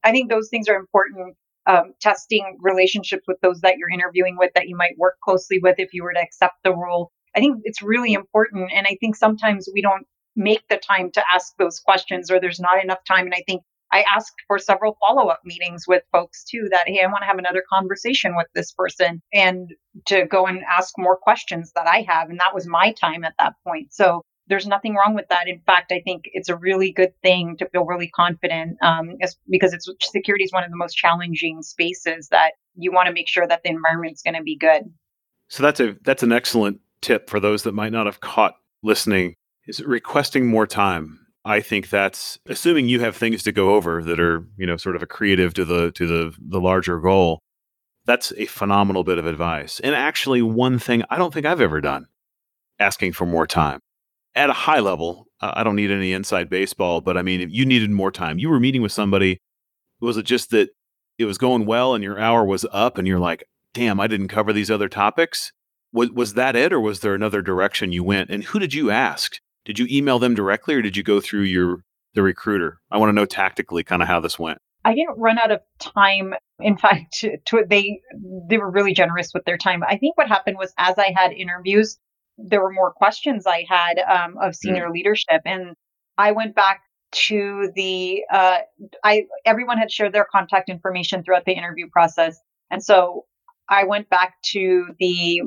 I 0.03 0.11
think 0.11 0.29
those 0.29 0.49
things 0.51 0.69
are 0.69 0.77
important. 0.77 1.37
Um, 1.67 1.93
testing 2.01 2.57
relationships 2.61 3.25
with 3.29 3.37
those 3.43 3.61
that 3.61 3.77
you're 3.77 3.91
interviewing 3.91 4.37
with 4.39 4.51
that 4.55 4.67
you 4.67 4.77
might 4.77 4.99
work 4.99 5.15
closely 5.23 5.61
with 5.63 5.77
if 5.79 5.91
you 5.93 6.03
were 6.03 6.15
to 6.15 6.21
accept 6.21 6.55
the 6.65 6.75
role. 6.75 7.13
I 7.37 7.39
think 7.39 7.61
it's 7.65 7.83
really 7.83 8.15
important. 8.15 8.73
And 8.75 8.87
I 8.87 8.97
think 8.99 9.15
sometimes 9.15 9.69
we 9.73 9.83
don't 9.83 10.07
make 10.35 10.63
the 10.69 10.79
time 10.79 11.11
to 11.13 11.23
ask 11.33 11.53
those 11.59 11.79
questions 11.79 12.31
or 12.31 12.41
there's 12.41 12.59
not 12.59 12.83
enough 12.83 13.01
time. 13.07 13.27
And 13.27 13.35
I 13.35 13.45
think 13.47 13.63
I 13.93 14.05
asked 14.15 14.35
for 14.47 14.59
several 14.59 14.97
follow 15.01 15.29
up 15.29 15.41
meetings 15.45 15.85
with 15.89 16.03
folks 16.13 16.45
too 16.45 16.69
that, 16.71 16.85
hey, 16.87 17.01
I 17.03 17.07
want 17.07 17.23
to 17.23 17.27
have 17.27 17.39
another 17.39 17.65
conversation 17.73 18.37
with 18.37 18.47
this 18.55 18.73
person 18.73 19.21
and 19.33 19.71
to 20.07 20.27
go 20.27 20.47
and 20.47 20.63
ask 20.71 20.95
more 20.97 21.17
questions 21.17 21.73
that 21.75 21.87
I 21.87 22.07
have. 22.09 22.31
And 22.31 22.39
that 22.41 22.55
was 22.55 22.67
my 22.67 22.93
time 22.93 23.25
at 23.25 23.35
that 23.39 23.55
point. 23.67 23.93
So 23.93 24.23
there's 24.47 24.67
nothing 24.67 24.95
wrong 24.95 25.15
with 25.15 25.29
that. 25.29 25.49
In 25.49 25.61
fact, 25.65 25.93
I 25.93 26.01
think 26.05 26.25
it's 26.27 26.49
a 26.49 26.57
really 26.57 26.93
good 26.93 27.13
thing 27.23 27.57
to 27.59 27.69
feel 27.69 27.85
really 27.85 28.09
confident 28.09 28.77
um, 28.83 29.17
because 29.49 29.73
it's 29.73 29.89
security 30.03 30.45
is 30.45 30.53
one 30.53 30.65
of 30.65 30.71
the 30.71 30.77
most 30.77 30.95
challenging 30.95 31.63
spaces 31.63 32.29
that 32.31 32.53
you 32.75 32.93
want 32.93 33.07
to 33.07 33.13
make 33.13 33.29
sure 33.29 33.47
that 33.47 33.63
the 33.63 33.71
environment's 33.71 34.23
going 34.23 34.35
to 34.35 34.43
be 34.43 34.57
good. 34.57 34.83
So 35.49 35.63
that's 35.63 35.81
a 35.81 35.97
that's 36.03 36.23
an 36.23 36.33
excellent 36.33 36.81
tip 37.01 37.31
for 37.31 37.41
those 37.41 37.63
that 37.63 37.73
might 37.73 37.93
not 37.93 38.07
have 38.07 38.21
caught 38.21 38.55
listening. 38.83 39.35
Is 39.67 39.85
requesting 39.85 40.49
more 40.49 40.67
time 40.67 41.21
I 41.45 41.61
think 41.61 41.89
that's 41.89 42.39
assuming 42.47 42.89
you 42.89 43.01
have 43.01 43.17
things 43.17 43.43
to 43.45 43.53
go 43.53 43.75
over 43.75 44.03
that 44.03 44.21
are, 44.21 44.47
you 44.57 44.67
know, 44.67 44.77
sort 44.77 44.97
of 44.97 45.03
accretive 45.03 45.55
to 45.55 45.65
the 45.65 45.91
to 45.93 46.07
the 46.07 46.37
the 46.39 46.61
larger 46.61 46.99
goal. 47.01 47.41
That's 48.07 48.33
a 48.37 48.47
phenomenal 48.47 49.05
bit 49.05 49.19
of 49.19 49.27
advice. 49.27 49.81
And 49.81 49.95
actually 49.95 50.43
one 50.43 50.79
thing 50.79 51.03
I 51.11 51.19
don't 51.19 51.33
think 51.33 51.47
I've 51.47 51.61
ever 51.61 51.81
done 51.81 52.07
asking 52.79 53.13
for 53.13 53.27
more 53.27 53.47
time. 53.47 53.81
At 54.35 54.51
a 54.51 54.55
high 54.55 54.81
level, 54.81 55.27
I 55.41 55.65
don't 55.65 55.77
need 55.77 55.91
any 55.91 56.13
inside 56.13 56.51
baseball, 56.51 57.01
but 57.01 57.17
I 57.17 57.23
mean, 57.23 57.41
if 57.41 57.51
you 57.51 57.65
needed 57.67 57.91
more 57.91 58.11
time, 58.11 58.39
you 58.39 58.49
were 58.49 58.61
meeting 58.61 58.83
with 58.83 58.93
somebody, 58.93 59.39
was 60.01 60.17
it 60.17 60.25
just 60.25 60.51
that 60.51 60.71
it 61.19 61.25
was 61.25 61.39
going 61.39 61.67
well 61.67 61.95
and 61.95 62.05
your 62.05 62.19
hour 62.19 62.45
was 62.45 62.67
up 62.73 62.97
and 62.99 63.07
you're 63.07 63.19
like, 63.19 63.45
"Damn, 63.75 64.01
I 64.01 64.07
didn't 64.07 64.29
cover 64.29 64.53
these 64.53 64.71
other 64.71 64.89
topics?" 64.89 65.53
Was 65.93 66.11
was 66.11 66.35
that 66.35 66.57
it 66.57 66.73
or 66.73 66.81
was 66.81 67.01
there 67.01 67.15
another 67.15 67.43
direction 67.43 67.93
you 67.93 68.05
went? 68.05 68.31
And 68.31 68.45
who 68.45 68.59
did 68.59 68.75
you 68.75 68.91
ask? 68.91 69.39
Did 69.65 69.79
you 69.79 69.87
email 69.91 70.19
them 70.19 70.35
directly 70.35 70.75
or 70.75 70.83
did 70.83 70.97
you 70.97 71.03
go 71.03 71.21
through 71.21 71.43
your 71.43 71.85
the 72.15 72.23
recruiter? 72.23 72.81
I 72.91 72.99
want 72.99 73.11
to 73.11 73.15
know 73.15 73.27
tactically 73.27 73.85
kind 73.85 74.03
of 74.03 74.09
how 74.09 74.21
this 74.21 74.39
went. 74.39 74.59
I 74.85 74.95
didn't 74.95 75.19
run 75.19 75.39
out 75.39 75.51
of 75.51 75.61
time. 75.79 76.35
In 76.59 76.77
fact, 76.77 77.21
to, 77.21 77.37
to, 77.47 77.65
they 77.69 78.01
they 78.49 78.59
were 78.59 78.71
really 78.71 78.95
generous 78.95 79.33
with 79.35 79.45
their 79.45 79.59
time. 79.59 79.83
I 79.87 79.97
think 79.97 80.17
what 80.17 80.29
happened 80.29 80.57
was 80.59 80.73
as 80.79 80.99
I 80.99 81.13
had 81.15 81.33
interviews, 81.33 81.99
there 82.39 82.63
were 82.63 82.73
more 82.73 82.93
questions 82.93 83.47
I 83.47 83.67
had 83.69 83.99
um, 83.99 84.39
of 84.39 84.55
senior 84.55 84.89
mm. 84.89 84.93
leadership, 84.93 85.43
and 85.45 85.75
I 86.17 86.33
went 86.33 86.55
back 86.55 86.81
to 87.13 87.71
the 87.75 88.23
uh, 88.33 88.59
I 89.05 89.25
everyone 89.45 89.79
had 89.79 89.91
shared 89.91 90.13
their 90.13 90.27
contact 90.31 90.69
information 90.69 91.23
throughout 91.23 91.45
the 91.45 91.53
interview 91.53 91.89
process, 91.91 92.39
and 92.71 92.83
so 92.83 93.27
I 93.69 93.85
went 93.85 94.09
back 94.09 94.35
to 94.53 94.87
the 94.99 95.43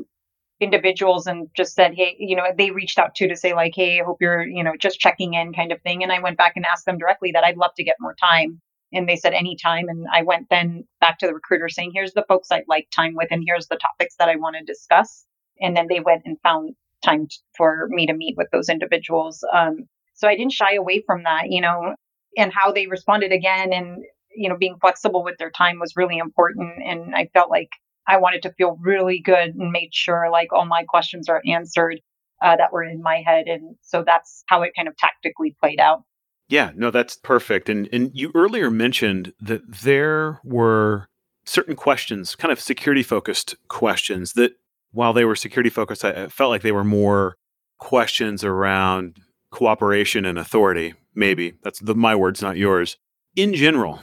individuals 0.60 1.26
and 1.26 1.48
just 1.56 1.74
said, 1.74 1.94
Hey, 1.94 2.16
you 2.18 2.36
know, 2.36 2.44
they 2.56 2.70
reached 2.70 2.98
out 2.98 3.14
to 3.16 3.28
to 3.28 3.36
say 3.36 3.54
like, 3.54 3.72
Hey, 3.74 4.00
I 4.00 4.04
hope 4.04 4.18
you're, 4.20 4.46
you 4.46 4.62
know, 4.62 4.72
just 4.78 5.00
checking 5.00 5.34
in 5.34 5.52
kind 5.52 5.72
of 5.72 5.80
thing. 5.82 6.02
And 6.02 6.12
I 6.12 6.20
went 6.20 6.38
back 6.38 6.52
and 6.56 6.64
asked 6.64 6.86
them 6.86 6.98
directly 6.98 7.32
that 7.32 7.44
I'd 7.44 7.56
love 7.56 7.72
to 7.76 7.84
get 7.84 7.96
more 8.00 8.14
time. 8.14 8.60
And 8.92 9.08
they 9.08 9.16
said 9.16 9.32
anytime. 9.32 9.88
And 9.88 10.06
I 10.12 10.22
went 10.22 10.48
then 10.50 10.84
back 11.00 11.18
to 11.18 11.26
the 11.26 11.34
recruiter 11.34 11.68
saying, 11.68 11.90
here's 11.94 12.12
the 12.12 12.24
folks 12.28 12.48
I'd 12.50 12.64
like 12.68 12.88
time 12.94 13.14
with 13.14 13.28
and 13.30 13.42
here's 13.44 13.66
the 13.66 13.76
topics 13.76 14.16
that 14.18 14.28
I 14.28 14.36
want 14.36 14.56
to 14.56 14.64
discuss. 14.64 15.24
And 15.60 15.76
then 15.76 15.86
they 15.88 16.00
went 16.00 16.22
and 16.24 16.38
found 16.42 16.74
time 17.04 17.28
for 17.56 17.88
me 17.90 18.06
to 18.06 18.14
meet 18.14 18.36
with 18.36 18.48
those 18.52 18.68
individuals. 18.68 19.44
Um, 19.52 19.88
so 20.14 20.28
I 20.28 20.36
didn't 20.36 20.52
shy 20.52 20.74
away 20.74 21.02
from 21.04 21.24
that, 21.24 21.50
you 21.50 21.60
know, 21.60 21.94
and 22.36 22.52
how 22.52 22.72
they 22.72 22.86
responded 22.86 23.32
again 23.32 23.72
and, 23.72 24.04
you 24.34 24.48
know, 24.48 24.56
being 24.56 24.76
flexible 24.80 25.24
with 25.24 25.36
their 25.38 25.50
time 25.50 25.78
was 25.78 25.96
really 25.96 26.18
important. 26.18 26.72
And 26.84 27.14
I 27.14 27.28
felt 27.34 27.50
like 27.50 27.70
I 28.06 28.18
wanted 28.18 28.42
to 28.42 28.52
feel 28.52 28.78
really 28.80 29.20
good 29.20 29.54
and 29.54 29.70
made 29.70 29.94
sure 29.94 30.28
like 30.30 30.52
all 30.52 30.66
my 30.66 30.84
questions 30.84 31.28
are 31.28 31.42
answered 31.46 32.00
uh, 32.42 32.56
that 32.56 32.72
were 32.72 32.84
in 32.84 33.02
my 33.02 33.22
head. 33.24 33.46
And 33.46 33.76
so 33.82 34.02
that's 34.04 34.44
how 34.46 34.62
it 34.62 34.72
kind 34.76 34.88
of 34.88 34.96
tactically 34.96 35.56
played 35.60 35.80
out. 35.80 36.02
Yeah, 36.48 36.72
no, 36.74 36.90
that's 36.90 37.16
perfect. 37.16 37.68
And 37.68 37.88
and 37.92 38.10
you 38.12 38.30
earlier 38.34 38.70
mentioned 38.70 39.32
that 39.40 39.62
there 39.82 40.40
were 40.44 41.08
certain 41.46 41.76
questions, 41.76 42.34
kind 42.34 42.52
of 42.52 42.60
security 42.60 43.02
focused 43.02 43.56
questions 43.68 44.34
that 44.34 44.52
while 44.92 45.12
they 45.12 45.24
were 45.24 45.36
security 45.36 45.70
focused, 45.70 46.04
I 46.04 46.28
felt 46.28 46.50
like 46.50 46.62
they 46.62 46.72
were 46.72 46.84
more 46.84 47.36
questions 47.78 48.44
around 48.44 49.18
cooperation 49.50 50.24
and 50.24 50.38
authority. 50.38 50.94
Maybe 51.14 51.54
that's 51.62 51.80
the 51.80 51.94
my 51.94 52.14
words, 52.14 52.42
not 52.42 52.56
yours. 52.56 52.96
In 53.36 53.54
general, 53.54 54.00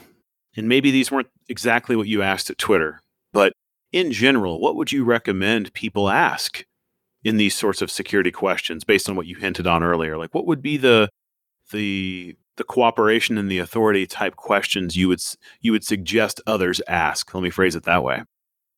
and 0.57 0.67
maybe 0.67 0.91
these 0.91 1.11
weren't 1.11 1.29
exactly 1.47 1.95
what 1.95 2.07
you 2.07 2.21
asked 2.21 2.49
at 2.49 2.57
Twitter, 2.57 3.01
in 3.91 4.11
general, 4.11 4.59
what 4.59 4.75
would 4.75 4.91
you 4.91 5.03
recommend 5.03 5.73
people 5.73 6.09
ask 6.09 6.65
in 7.23 7.37
these 7.37 7.55
sorts 7.55 7.81
of 7.81 7.91
security 7.91 8.31
questions 8.31 8.83
based 8.83 9.09
on 9.09 9.15
what 9.15 9.27
you 9.27 9.35
hinted 9.35 9.67
on 9.67 9.83
earlier? 9.83 10.17
Like 10.17 10.33
what 10.33 10.45
would 10.47 10.61
be 10.61 10.77
the 10.77 11.09
the 11.71 12.35
the 12.57 12.63
cooperation 12.63 13.37
and 13.37 13.49
the 13.49 13.59
authority 13.59 14.05
type 14.05 14.35
questions 14.35 14.95
you 14.95 15.07
would 15.07 15.21
you 15.61 15.71
would 15.71 15.83
suggest 15.83 16.41
others 16.47 16.81
ask? 16.87 17.33
Let 17.33 17.43
me 17.43 17.49
phrase 17.49 17.75
it 17.75 17.83
that 17.83 18.03
way. 18.03 18.23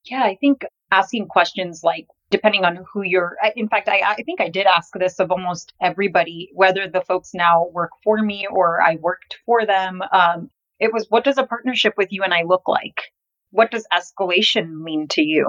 Yeah, 0.06 0.24
I 0.24 0.36
think 0.36 0.66
asking 0.92 1.28
questions 1.28 1.84
like 1.84 2.08
depending 2.30 2.66
on 2.66 2.84
who 2.92 3.04
you're 3.04 3.36
in 3.56 3.68
fact 3.68 3.90
I, 3.90 4.02
I 4.02 4.24
think 4.24 4.42
i 4.42 4.50
did 4.50 4.66
ask 4.66 4.94
this 4.94 5.20
of 5.20 5.32
almost 5.32 5.74
everybody 5.82 6.50
whether 6.54 6.88
the 6.88 7.02
folks 7.02 7.32
now 7.34 7.68
work 7.72 7.92
for 8.04 8.18
me 8.18 8.48
or 8.50 8.82
i 8.82 8.96
worked 8.96 9.38
for 9.46 9.66
them 9.66 10.02
um, 10.12 10.50
it 10.80 10.94
was 10.94 11.08
what 11.10 11.24
does 11.24 11.38
a 11.38 11.46
partnership 11.46 11.94
with 11.98 12.12
you 12.12 12.24
and 12.24 12.34
i 12.34 12.44
look 12.44 12.68
like 12.68 13.13
what 13.54 13.70
does 13.70 13.86
escalation 13.94 14.82
mean 14.82 15.08
to 15.12 15.22
you? 15.22 15.48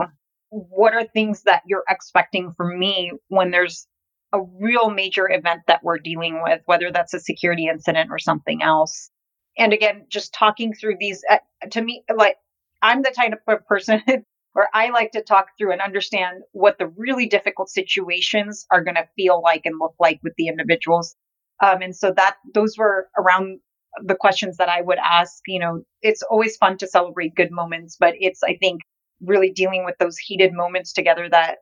What 0.50 0.92
are 0.92 1.06
things 1.06 1.44
that 1.44 1.62
you're 1.66 1.84
expecting 1.88 2.52
from 2.54 2.78
me 2.78 3.12
when 3.28 3.50
there's 3.50 3.86
a 4.32 4.42
real 4.60 4.90
major 4.90 5.28
event 5.28 5.62
that 5.68 5.82
we're 5.82 5.98
dealing 5.98 6.42
with, 6.42 6.60
whether 6.66 6.92
that's 6.92 7.14
a 7.14 7.18
security 7.18 7.66
incident 7.66 8.10
or 8.10 8.18
something 8.18 8.62
else? 8.62 9.10
And 9.56 9.72
again, 9.72 10.04
just 10.10 10.34
talking 10.34 10.74
through 10.74 10.96
these, 11.00 11.24
uh, 11.30 11.38
to 11.70 11.80
me, 11.80 12.04
like 12.14 12.36
I'm 12.82 13.00
the 13.00 13.10
type 13.10 13.32
of 13.48 13.66
person 13.66 14.02
where 14.52 14.68
I 14.74 14.90
like 14.90 15.12
to 15.12 15.22
talk 15.22 15.46
through 15.56 15.72
and 15.72 15.80
understand 15.80 16.42
what 16.52 16.76
the 16.78 16.88
really 16.88 17.26
difficult 17.26 17.70
situations 17.70 18.66
are 18.70 18.84
going 18.84 18.96
to 18.96 19.08
feel 19.16 19.40
like 19.42 19.62
and 19.64 19.78
look 19.80 19.94
like 19.98 20.20
with 20.22 20.34
the 20.36 20.48
individuals. 20.48 21.16
Um, 21.62 21.80
and 21.80 21.96
so 21.96 22.12
that 22.14 22.36
those 22.52 22.76
were 22.76 23.08
around 23.16 23.60
the 24.02 24.14
questions 24.14 24.56
that 24.56 24.68
I 24.68 24.80
would 24.80 24.98
ask. 24.98 25.40
You 25.46 25.60
know, 25.60 25.82
it's 26.02 26.22
always 26.22 26.56
fun 26.56 26.78
to 26.78 26.86
celebrate 26.86 27.34
good 27.34 27.50
moments, 27.50 27.96
but 27.98 28.14
it's, 28.18 28.42
I 28.42 28.56
think, 28.56 28.80
really 29.20 29.50
dealing 29.50 29.84
with 29.84 29.96
those 29.98 30.18
heated 30.18 30.52
moments 30.52 30.92
together 30.92 31.28
that 31.30 31.58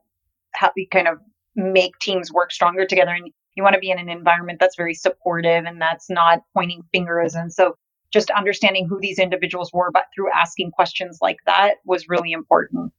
help 0.54 0.72
you 0.76 0.86
kind 0.90 1.08
of 1.08 1.18
make 1.54 1.98
teams 1.98 2.32
work 2.32 2.52
stronger 2.52 2.86
together. 2.86 3.12
And 3.12 3.30
you 3.54 3.62
want 3.62 3.74
to 3.74 3.80
be 3.80 3.90
in 3.90 3.98
an 3.98 4.08
environment 4.08 4.58
that's 4.60 4.76
very 4.76 4.94
supportive 4.94 5.64
and 5.64 5.80
that's 5.80 6.08
not 6.08 6.40
pointing 6.54 6.82
fingers. 6.92 7.34
And 7.34 7.52
so 7.52 7.74
just 8.12 8.30
understanding 8.30 8.86
who 8.88 8.98
these 9.00 9.18
individuals 9.18 9.70
were, 9.72 9.90
but 9.90 10.04
through 10.14 10.30
asking 10.32 10.70
questions 10.70 11.18
like 11.20 11.38
that 11.46 11.76
was 11.84 12.08
really 12.08 12.32
important. 12.32 12.92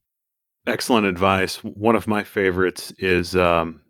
Excellent 0.66 1.06
advice. 1.06 1.58
One 1.64 1.96
of 1.96 2.08
my 2.08 2.24
favorites 2.24 2.94
is 2.98 3.36
um, 3.36 3.82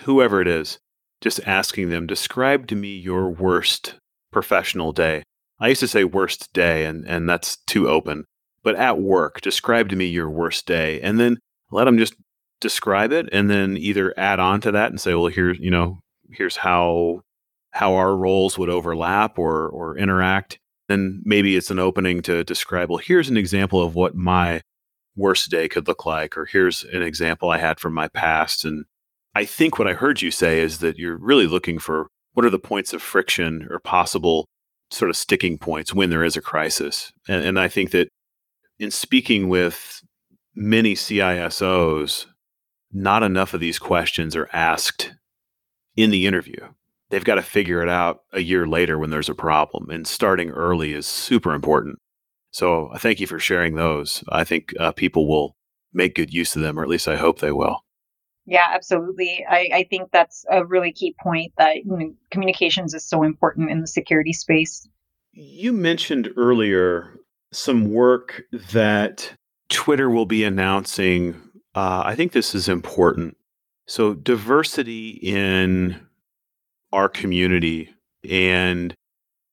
whoever 0.00 0.40
it 0.40 0.48
is, 0.48 0.78
just 1.20 1.40
asking 1.46 1.90
them, 1.90 2.06
describe 2.06 2.66
to 2.68 2.76
me 2.76 2.96
your 2.96 3.28
worst 3.28 3.96
professional 4.30 4.92
day. 4.92 5.22
I 5.58 5.68
used 5.68 5.80
to 5.80 5.88
say 5.88 6.04
worst 6.04 6.52
day, 6.52 6.84
and, 6.86 7.06
and 7.06 7.28
that's 7.28 7.58
too 7.66 7.88
open. 7.88 8.24
But 8.62 8.76
at 8.76 9.00
work, 9.00 9.40
describe 9.40 9.88
to 9.90 9.96
me 9.96 10.06
your 10.06 10.30
worst 10.30 10.66
day. 10.66 11.00
And 11.00 11.18
then 11.18 11.38
let 11.70 11.84
them 11.84 11.98
just 11.98 12.14
describe 12.60 13.12
it 13.12 13.28
and 13.32 13.48
then 13.48 13.76
either 13.76 14.12
add 14.18 14.38
on 14.38 14.60
to 14.60 14.72
that 14.72 14.90
and 14.90 15.00
say, 15.00 15.14
well, 15.14 15.28
here's, 15.28 15.58
you 15.58 15.70
know, 15.70 16.00
here's 16.30 16.56
how 16.56 17.22
how 17.72 17.94
our 17.94 18.16
roles 18.16 18.58
would 18.58 18.68
overlap 18.68 19.38
or 19.38 19.68
or 19.68 19.96
interact. 19.96 20.58
Then 20.88 21.22
maybe 21.24 21.56
it's 21.56 21.70
an 21.70 21.78
opening 21.78 22.20
to 22.22 22.44
describe, 22.44 22.90
well, 22.90 22.98
here's 22.98 23.28
an 23.28 23.36
example 23.36 23.82
of 23.82 23.94
what 23.94 24.14
my 24.14 24.60
worst 25.16 25.50
day 25.50 25.68
could 25.68 25.86
look 25.86 26.04
like, 26.04 26.36
or 26.36 26.46
here's 26.46 26.84
an 26.84 27.02
example 27.02 27.50
I 27.50 27.58
had 27.58 27.78
from 27.78 27.94
my 27.94 28.08
past. 28.08 28.64
And 28.64 28.84
I 29.34 29.44
think 29.44 29.78
what 29.78 29.88
I 29.88 29.92
heard 29.94 30.20
you 30.20 30.30
say 30.30 30.60
is 30.60 30.78
that 30.78 30.98
you're 30.98 31.16
really 31.16 31.46
looking 31.46 31.78
for 31.78 32.08
what 32.34 32.46
are 32.46 32.50
the 32.50 32.58
points 32.58 32.92
of 32.92 33.02
friction 33.02 33.66
or 33.70 33.78
possible 33.78 34.48
sort 34.90 35.10
of 35.10 35.16
sticking 35.16 35.58
points 35.58 35.94
when 35.94 36.10
there 36.10 36.24
is 36.24 36.36
a 36.36 36.42
crisis. 36.42 37.12
And, 37.28 37.44
and 37.44 37.60
I 37.60 37.68
think 37.68 37.92
that 37.92 38.08
in 38.78 38.90
speaking 38.90 39.48
with 39.48 40.02
many 40.54 40.94
CISOs, 40.94 42.26
not 42.92 43.22
enough 43.22 43.54
of 43.54 43.60
these 43.60 43.78
questions 43.78 44.34
are 44.34 44.48
asked 44.52 45.14
in 45.96 46.10
the 46.10 46.26
interview. 46.26 46.60
They've 47.10 47.24
got 47.24 47.36
to 47.36 47.42
figure 47.42 47.82
it 47.82 47.88
out 47.88 48.20
a 48.32 48.40
year 48.40 48.66
later 48.66 48.98
when 48.98 49.10
there's 49.10 49.28
a 49.28 49.34
problem, 49.34 49.90
and 49.90 50.06
starting 50.06 50.50
early 50.50 50.92
is 50.92 51.06
super 51.06 51.54
important. 51.54 51.98
So, 52.52 52.90
I 52.92 52.98
thank 52.98 53.20
you 53.20 53.26
for 53.26 53.38
sharing 53.38 53.74
those. 53.74 54.24
I 54.28 54.44
think 54.44 54.72
uh, 54.78 54.92
people 54.92 55.28
will 55.28 55.56
make 55.92 56.14
good 56.14 56.32
use 56.32 56.54
of 56.54 56.62
them, 56.62 56.78
or 56.78 56.82
at 56.82 56.88
least 56.88 57.08
I 57.08 57.16
hope 57.16 57.40
they 57.40 57.52
will. 57.52 57.80
Yeah, 58.50 58.66
absolutely. 58.68 59.46
I, 59.48 59.70
I 59.72 59.86
think 59.88 60.10
that's 60.10 60.44
a 60.50 60.66
really 60.66 60.90
key 60.90 61.14
point 61.22 61.52
that 61.56 61.76
you 61.76 61.84
know, 61.86 62.12
communications 62.32 62.94
is 62.94 63.06
so 63.06 63.22
important 63.22 63.70
in 63.70 63.80
the 63.80 63.86
security 63.86 64.32
space. 64.32 64.88
You 65.30 65.72
mentioned 65.72 66.30
earlier 66.36 67.16
some 67.52 67.92
work 67.92 68.42
that 68.72 69.32
Twitter 69.68 70.10
will 70.10 70.26
be 70.26 70.42
announcing. 70.42 71.40
Uh, 71.76 72.02
I 72.04 72.16
think 72.16 72.32
this 72.32 72.52
is 72.52 72.68
important. 72.68 73.36
So, 73.86 74.14
diversity 74.14 75.10
in 75.10 76.04
our 76.92 77.08
community 77.08 77.94
and 78.28 78.92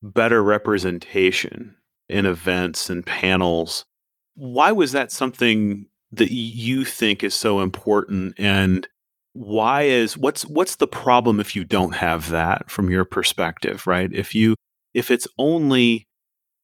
better 0.02 0.42
representation 0.42 1.76
in 2.10 2.26
events 2.26 2.90
and 2.90 3.06
panels. 3.06 3.86
Why 4.34 4.72
was 4.72 4.92
that 4.94 5.12
something 5.12 5.86
that 6.12 6.32
you 6.32 6.86
think 6.86 7.24
is 7.24 7.34
so 7.34 7.62
important 7.62 8.34
and 8.38 8.88
why 9.34 9.84
is 9.84 10.17
what's 10.17 10.46
what's 10.46 10.78
the 10.78 10.88
problem 10.88 11.39
if 11.39 11.56
you 11.56 11.63
don't 11.63 11.96
have 11.96 12.30
that 12.30 12.72
from 12.72 12.89
your 12.89 13.06
perspective, 13.06 13.86
right? 13.86 14.12
If 14.12 14.34
you 14.34 14.56
if 14.93 15.12
it's 15.12 15.28
only 15.38 16.08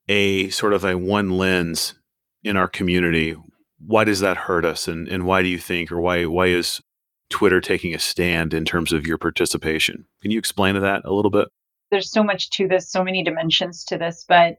a 0.08 0.50
sort 0.50 0.74
of 0.74 0.84
a 0.84 0.98
one 0.98 1.32
lens 1.38 1.94
in 2.44 2.58
our 2.58 2.68
community, 2.68 3.36
why 3.86 4.04
does 4.06 4.22
that 4.22 4.38
hurt 4.38 4.66
us 4.66 4.88
and 4.88 5.08
and 5.08 5.26
why 5.26 5.44
do 5.44 5.50
you 5.50 5.60
think 5.60 5.92
or 5.92 6.02
why 6.02 6.26
why 6.26 6.48
is 6.48 6.82
Twitter 7.30 7.62
taking 7.62 7.94
a 7.94 8.00
stand 8.00 8.54
in 8.54 8.66
terms 8.66 8.92
of 8.92 9.06
your 9.06 9.18
participation? 9.18 10.06
Can 10.22 10.32
you 10.32 10.40
explain 10.40 10.80
that 10.80 11.02
a 11.06 11.14
little 11.14 11.32
bit? 11.32 11.48
There's 11.92 12.12
so 12.12 12.24
much 12.24 12.50
to 12.52 12.68
this, 12.68 12.90
so 12.90 13.04
many 13.04 13.24
dimensions 13.24 13.84
to 13.86 14.00
this, 14.00 14.26
but 14.28 14.56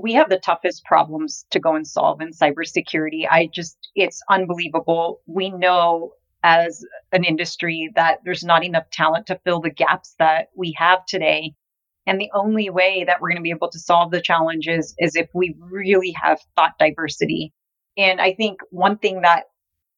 we 0.00 0.12
have 0.14 0.28
the 0.28 0.38
toughest 0.38 0.84
problems 0.84 1.44
to 1.50 1.60
go 1.60 1.74
and 1.74 1.86
solve 1.86 2.20
in 2.20 2.30
cybersecurity. 2.30 3.26
I 3.30 3.48
just, 3.52 3.76
it's 3.94 4.22
unbelievable. 4.30 5.20
We 5.26 5.50
know 5.50 6.12
as 6.42 6.84
an 7.12 7.24
industry 7.24 7.90
that 7.96 8.20
there's 8.24 8.44
not 8.44 8.64
enough 8.64 8.88
talent 8.90 9.26
to 9.26 9.40
fill 9.44 9.60
the 9.60 9.70
gaps 9.70 10.14
that 10.18 10.48
we 10.56 10.74
have 10.78 11.04
today. 11.06 11.54
And 12.06 12.20
the 12.20 12.30
only 12.32 12.70
way 12.70 13.04
that 13.04 13.20
we're 13.20 13.28
going 13.28 13.38
to 13.38 13.42
be 13.42 13.50
able 13.50 13.70
to 13.70 13.78
solve 13.78 14.12
the 14.12 14.20
challenges 14.20 14.94
is 14.98 15.16
if 15.16 15.28
we 15.34 15.56
really 15.58 16.14
have 16.22 16.40
thought 16.56 16.78
diversity. 16.78 17.52
And 17.96 18.20
I 18.20 18.34
think 18.34 18.60
one 18.70 18.98
thing 18.98 19.22
that 19.22 19.44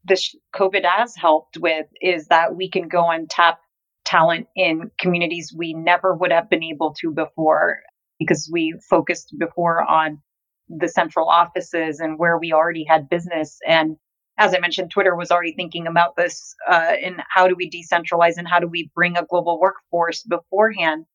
this 0.05 0.35
COVID 0.55 0.85
has 0.85 1.15
helped 1.15 1.59
with 1.59 1.87
is 2.01 2.29
that 2.29 2.57
we 2.57 2.71
can 2.71 2.89
go 2.89 3.11
and 3.11 3.29
tap 3.29 3.61
talent 4.07 4.47
in 4.57 4.91
communities 4.99 5.55
we 5.55 5.75
never 5.75 6.15
would 6.15 6.33
have 6.33 6.49
been 6.49 6.65
able 6.65 6.95
to 6.95 7.13
before 7.13 7.81
because 8.21 8.49
we 8.53 8.75
focused 8.89 9.35
before 9.39 9.83
on 9.83 10.23
the 10.69 10.87
central 10.87 11.29
offices 11.29 11.99
and 11.99 12.19
where 12.19 12.39
we 12.39 12.53
already 12.53 12.85
had 12.85 13.09
business. 13.09 13.59
And 13.67 13.97
as 14.39 14.55
I 14.55 14.61
mentioned, 14.61 14.93
Twitter 14.93 15.17
was 15.17 15.33
already 15.33 15.55
thinking 15.55 15.89
about 15.89 16.15
this 16.17 16.55
uh, 16.71 16.95
and 17.03 17.17
how 17.29 17.49
do 17.49 17.57
we 17.57 17.69
decentralize 17.69 18.35
and 18.37 18.47
how 18.47 18.61
do 18.61 18.69
we 18.69 18.91
bring 18.95 19.17
a 19.17 19.25
global 19.25 19.59
workforce 19.59 20.23
beforehand. 20.23 21.07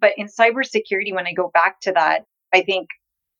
But 0.00 0.12
in 0.16 0.28
cybersecurity, 0.28 1.12
when 1.12 1.26
I 1.26 1.32
go 1.32 1.50
back 1.52 1.80
to 1.80 1.92
that, 1.92 2.24
I 2.52 2.62
think 2.62 2.88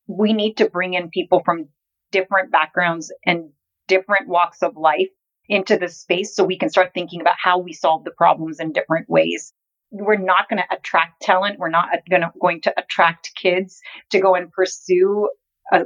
we 0.09 0.33
need 0.33 0.57
to 0.57 0.69
bring 0.69 0.95
in 0.95 1.11
people 1.11 1.43
from 1.45 1.69
different 2.11 2.51
backgrounds 2.51 3.13
and 3.25 3.51
different 3.87 4.29
walks 4.29 4.63
of 4.63 4.77
life 4.77 5.09
into 5.49 5.77
the 5.77 5.89
space 5.89 6.35
so 6.35 6.45
we 6.45 6.59
can 6.59 6.71
start 6.71 6.93
thinking 6.95 7.21
about 7.21 7.37
how 7.43 7.59
we 7.59 7.73
solve 7.73 8.05
the 8.05 8.11
problems 8.13 8.61
in 8.61 8.73
different 8.73 9.09
ways 9.09 9.53
we're 9.91 10.17
not 10.17 10.49
going 10.49 10.63
to 10.63 10.77
attract 10.77 11.23
talent. 11.23 11.59
We're 11.59 11.71
not 11.71 11.89
gonna, 12.09 12.33
going 12.41 12.61
to 12.63 12.75
attract 12.79 13.33
kids 13.35 13.81
to 14.11 14.21
go 14.21 14.35
and 14.35 14.51
pursue 14.51 15.29
a 15.73 15.85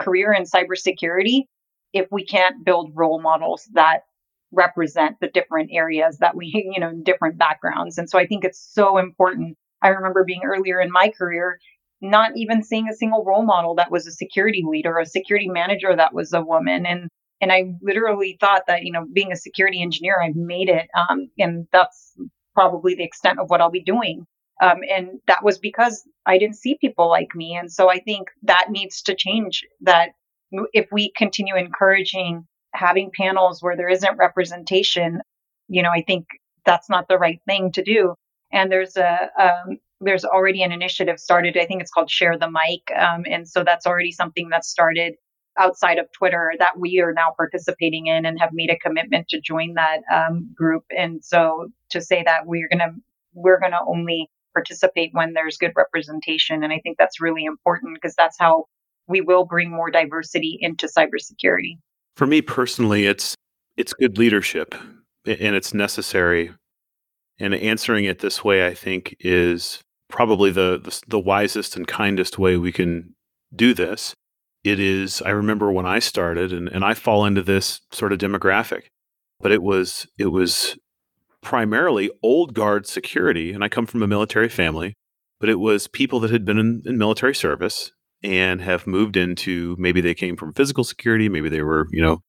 career 0.00 0.32
in 0.32 0.44
cybersecurity 0.44 1.42
if 1.92 2.06
we 2.10 2.24
can't 2.24 2.64
build 2.64 2.92
role 2.94 3.20
models 3.20 3.68
that 3.74 4.00
represent 4.52 5.16
the 5.20 5.28
different 5.28 5.70
areas 5.72 6.18
that 6.18 6.36
we, 6.36 6.46
you 6.72 6.80
know, 6.80 6.92
different 7.02 7.38
backgrounds. 7.38 7.98
And 7.98 8.08
so 8.08 8.18
I 8.18 8.26
think 8.26 8.44
it's 8.44 8.66
so 8.72 8.98
important. 8.98 9.56
I 9.82 9.88
remember 9.88 10.24
being 10.24 10.42
earlier 10.44 10.80
in 10.80 10.92
my 10.92 11.10
career, 11.16 11.58
not 12.00 12.32
even 12.36 12.62
seeing 12.62 12.88
a 12.88 12.94
single 12.94 13.24
role 13.24 13.44
model 13.44 13.76
that 13.76 13.90
was 13.90 14.06
a 14.06 14.12
security 14.12 14.64
leader, 14.66 14.98
a 14.98 15.06
security 15.06 15.48
manager 15.48 15.94
that 15.94 16.14
was 16.14 16.32
a 16.32 16.42
woman. 16.42 16.86
And 16.86 17.08
and 17.40 17.50
I 17.50 17.74
literally 17.82 18.36
thought 18.40 18.62
that, 18.68 18.84
you 18.84 18.92
know, 18.92 19.04
being 19.12 19.32
a 19.32 19.36
security 19.36 19.82
engineer, 19.82 20.20
I've 20.22 20.36
made 20.36 20.68
it. 20.68 20.88
Um, 20.96 21.28
and 21.38 21.66
that's 21.72 22.14
probably 22.54 22.94
the 22.94 23.04
extent 23.04 23.38
of 23.38 23.50
what 23.50 23.60
I'll 23.60 23.70
be 23.70 23.82
doing. 23.82 24.26
Um, 24.60 24.78
and 24.88 25.20
that 25.26 25.42
was 25.42 25.58
because 25.58 26.04
I 26.26 26.38
didn't 26.38 26.56
see 26.56 26.76
people 26.80 27.08
like 27.08 27.34
me. 27.34 27.56
And 27.56 27.70
so 27.72 27.90
I 27.90 27.98
think 27.98 28.28
that 28.42 28.66
needs 28.70 29.02
to 29.02 29.14
change 29.16 29.64
that 29.80 30.10
if 30.72 30.86
we 30.92 31.12
continue 31.16 31.56
encouraging 31.56 32.46
having 32.74 33.10
panels 33.16 33.62
where 33.62 33.76
there 33.76 33.88
isn't 33.88 34.18
representation, 34.18 35.20
you 35.68 35.82
know, 35.82 35.90
I 35.90 36.02
think 36.06 36.26
that's 36.64 36.88
not 36.88 37.08
the 37.08 37.18
right 37.18 37.40
thing 37.46 37.72
to 37.72 37.82
do. 37.82 38.14
And 38.52 38.70
there's 38.70 38.96
a, 38.96 39.30
um, 39.38 39.78
there's 40.00 40.24
already 40.24 40.62
an 40.62 40.72
initiative 40.72 41.18
started. 41.18 41.56
I 41.56 41.66
think 41.66 41.80
it's 41.80 41.90
called 41.90 42.10
Share 42.10 42.38
the 42.38 42.50
Mic. 42.50 42.82
Um, 42.96 43.24
and 43.30 43.48
so 43.48 43.64
that's 43.64 43.86
already 43.86 44.12
something 44.12 44.48
that's 44.50 44.68
started 44.68 45.14
outside 45.58 45.98
of 45.98 46.10
Twitter 46.12 46.52
that 46.58 46.78
we 46.78 47.00
are 47.00 47.12
now 47.12 47.34
participating 47.36 48.06
in 48.06 48.24
and 48.24 48.40
have 48.40 48.50
made 48.52 48.70
a 48.70 48.78
commitment 48.78 49.28
to 49.28 49.40
join 49.40 49.74
that 49.74 50.00
um, 50.12 50.50
group. 50.54 50.84
And 50.96 51.24
so 51.24 51.68
to 51.90 52.00
say 52.00 52.22
that 52.24 52.46
we're 52.46 52.68
gonna 52.68 52.94
we're 53.34 53.60
gonna 53.60 53.80
only 53.86 54.30
participate 54.54 55.10
when 55.12 55.32
there's 55.34 55.56
good 55.56 55.72
representation, 55.76 56.62
and 56.62 56.72
I 56.72 56.80
think 56.80 56.98
that's 56.98 57.20
really 57.20 57.44
important 57.44 57.94
because 57.94 58.14
that's 58.14 58.36
how 58.38 58.66
we 59.08 59.20
will 59.20 59.44
bring 59.44 59.70
more 59.70 59.90
diversity 59.90 60.58
into 60.60 60.86
cybersecurity. 60.86 61.78
For 62.16 62.26
me 62.26 62.42
personally, 62.42 63.06
it's 63.06 63.34
it's 63.76 63.92
good 63.92 64.18
leadership 64.18 64.74
and 65.26 65.56
it's 65.56 65.72
necessary. 65.74 66.52
And 67.38 67.54
answering 67.54 68.04
it 68.04 68.18
this 68.20 68.44
way, 68.44 68.66
I 68.66 68.74
think, 68.74 69.16
is 69.18 69.80
probably 70.08 70.50
the, 70.50 70.78
the, 70.82 71.00
the 71.08 71.18
wisest 71.18 71.74
and 71.74 71.88
kindest 71.88 72.38
way 72.38 72.56
we 72.56 72.70
can 72.70 73.14
do 73.54 73.72
this 73.72 74.14
it 74.64 74.78
is 74.80 75.22
i 75.22 75.30
remember 75.30 75.70
when 75.70 75.86
i 75.86 75.98
started 75.98 76.52
and, 76.52 76.68
and 76.68 76.84
i 76.84 76.94
fall 76.94 77.24
into 77.24 77.42
this 77.42 77.80
sort 77.90 78.12
of 78.12 78.18
demographic 78.18 78.84
but 79.40 79.52
it 79.52 79.62
was 79.62 80.06
it 80.18 80.26
was 80.26 80.76
primarily 81.40 82.10
old 82.22 82.54
guard 82.54 82.86
security 82.86 83.52
and 83.52 83.64
i 83.64 83.68
come 83.68 83.86
from 83.86 84.02
a 84.02 84.06
military 84.06 84.48
family 84.48 84.94
but 85.40 85.48
it 85.48 85.58
was 85.58 85.88
people 85.88 86.20
that 86.20 86.30
had 86.30 86.44
been 86.44 86.58
in, 86.58 86.82
in 86.86 86.96
military 86.96 87.34
service 87.34 87.90
and 88.22 88.60
have 88.60 88.86
moved 88.86 89.16
into 89.16 89.74
maybe 89.78 90.00
they 90.00 90.14
came 90.14 90.36
from 90.36 90.52
physical 90.52 90.84
security 90.84 91.28
maybe 91.28 91.48
they 91.48 91.62
were 91.62 91.88
you 91.90 92.02
know 92.02 92.22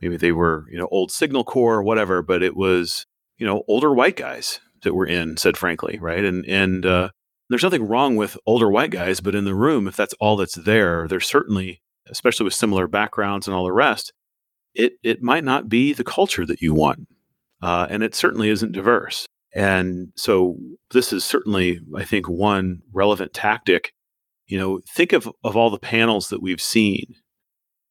maybe 0.00 0.16
they 0.16 0.32
were 0.32 0.64
you 0.70 0.78
know 0.78 0.88
old 0.90 1.10
signal 1.12 1.44
corps 1.44 1.76
or 1.76 1.82
whatever 1.82 2.22
but 2.22 2.42
it 2.42 2.56
was 2.56 3.06
you 3.36 3.46
know 3.46 3.62
older 3.68 3.94
white 3.94 4.16
guys 4.16 4.58
that 4.82 4.94
were 4.94 5.06
in 5.06 5.36
said 5.36 5.56
frankly 5.56 5.98
right? 6.00 6.24
And 6.24 6.44
and 6.46 6.84
uh, 6.84 7.10
there's 7.48 7.62
nothing 7.62 7.86
wrong 7.86 8.16
with 8.16 8.36
older 8.46 8.70
white 8.70 8.90
guys, 8.90 9.20
but 9.20 9.34
in 9.34 9.44
the 9.44 9.54
room, 9.54 9.88
if 9.88 9.96
that's 9.96 10.14
all 10.20 10.36
that's 10.36 10.54
there, 10.54 11.06
there's 11.08 11.26
certainly, 11.26 11.82
especially 12.08 12.44
with 12.44 12.54
similar 12.54 12.86
backgrounds 12.86 13.46
and 13.46 13.54
all 13.54 13.64
the 13.64 13.72
rest, 13.72 14.12
it 14.74 14.94
it 15.02 15.22
might 15.22 15.44
not 15.44 15.68
be 15.68 15.92
the 15.92 16.04
culture 16.04 16.46
that 16.46 16.60
you 16.60 16.74
want, 16.74 17.08
uh, 17.62 17.86
and 17.90 18.02
it 18.02 18.14
certainly 18.14 18.50
isn't 18.50 18.72
diverse. 18.72 19.26
And 19.54 20.12
so 20.14 20.56
this 20.90 21.12
is 21.12 21.24
certainly, 21.24 21.80
I 21.96 22.04
think, 22.04 22.28
one 22.28 22.82
relevant 22.92 23.32
tactic. 23.32 23.92
You 24.46 24.58
know, 24.58 24.80
think 24.88 25.12
of 25.12 25.28
of 25.42 25.56
all 25.56 25.70
the 25.70 25.78
panels 25.78 26.28
that 26.28 26.42
we've 26.42 26.60
seen 26.60 27.14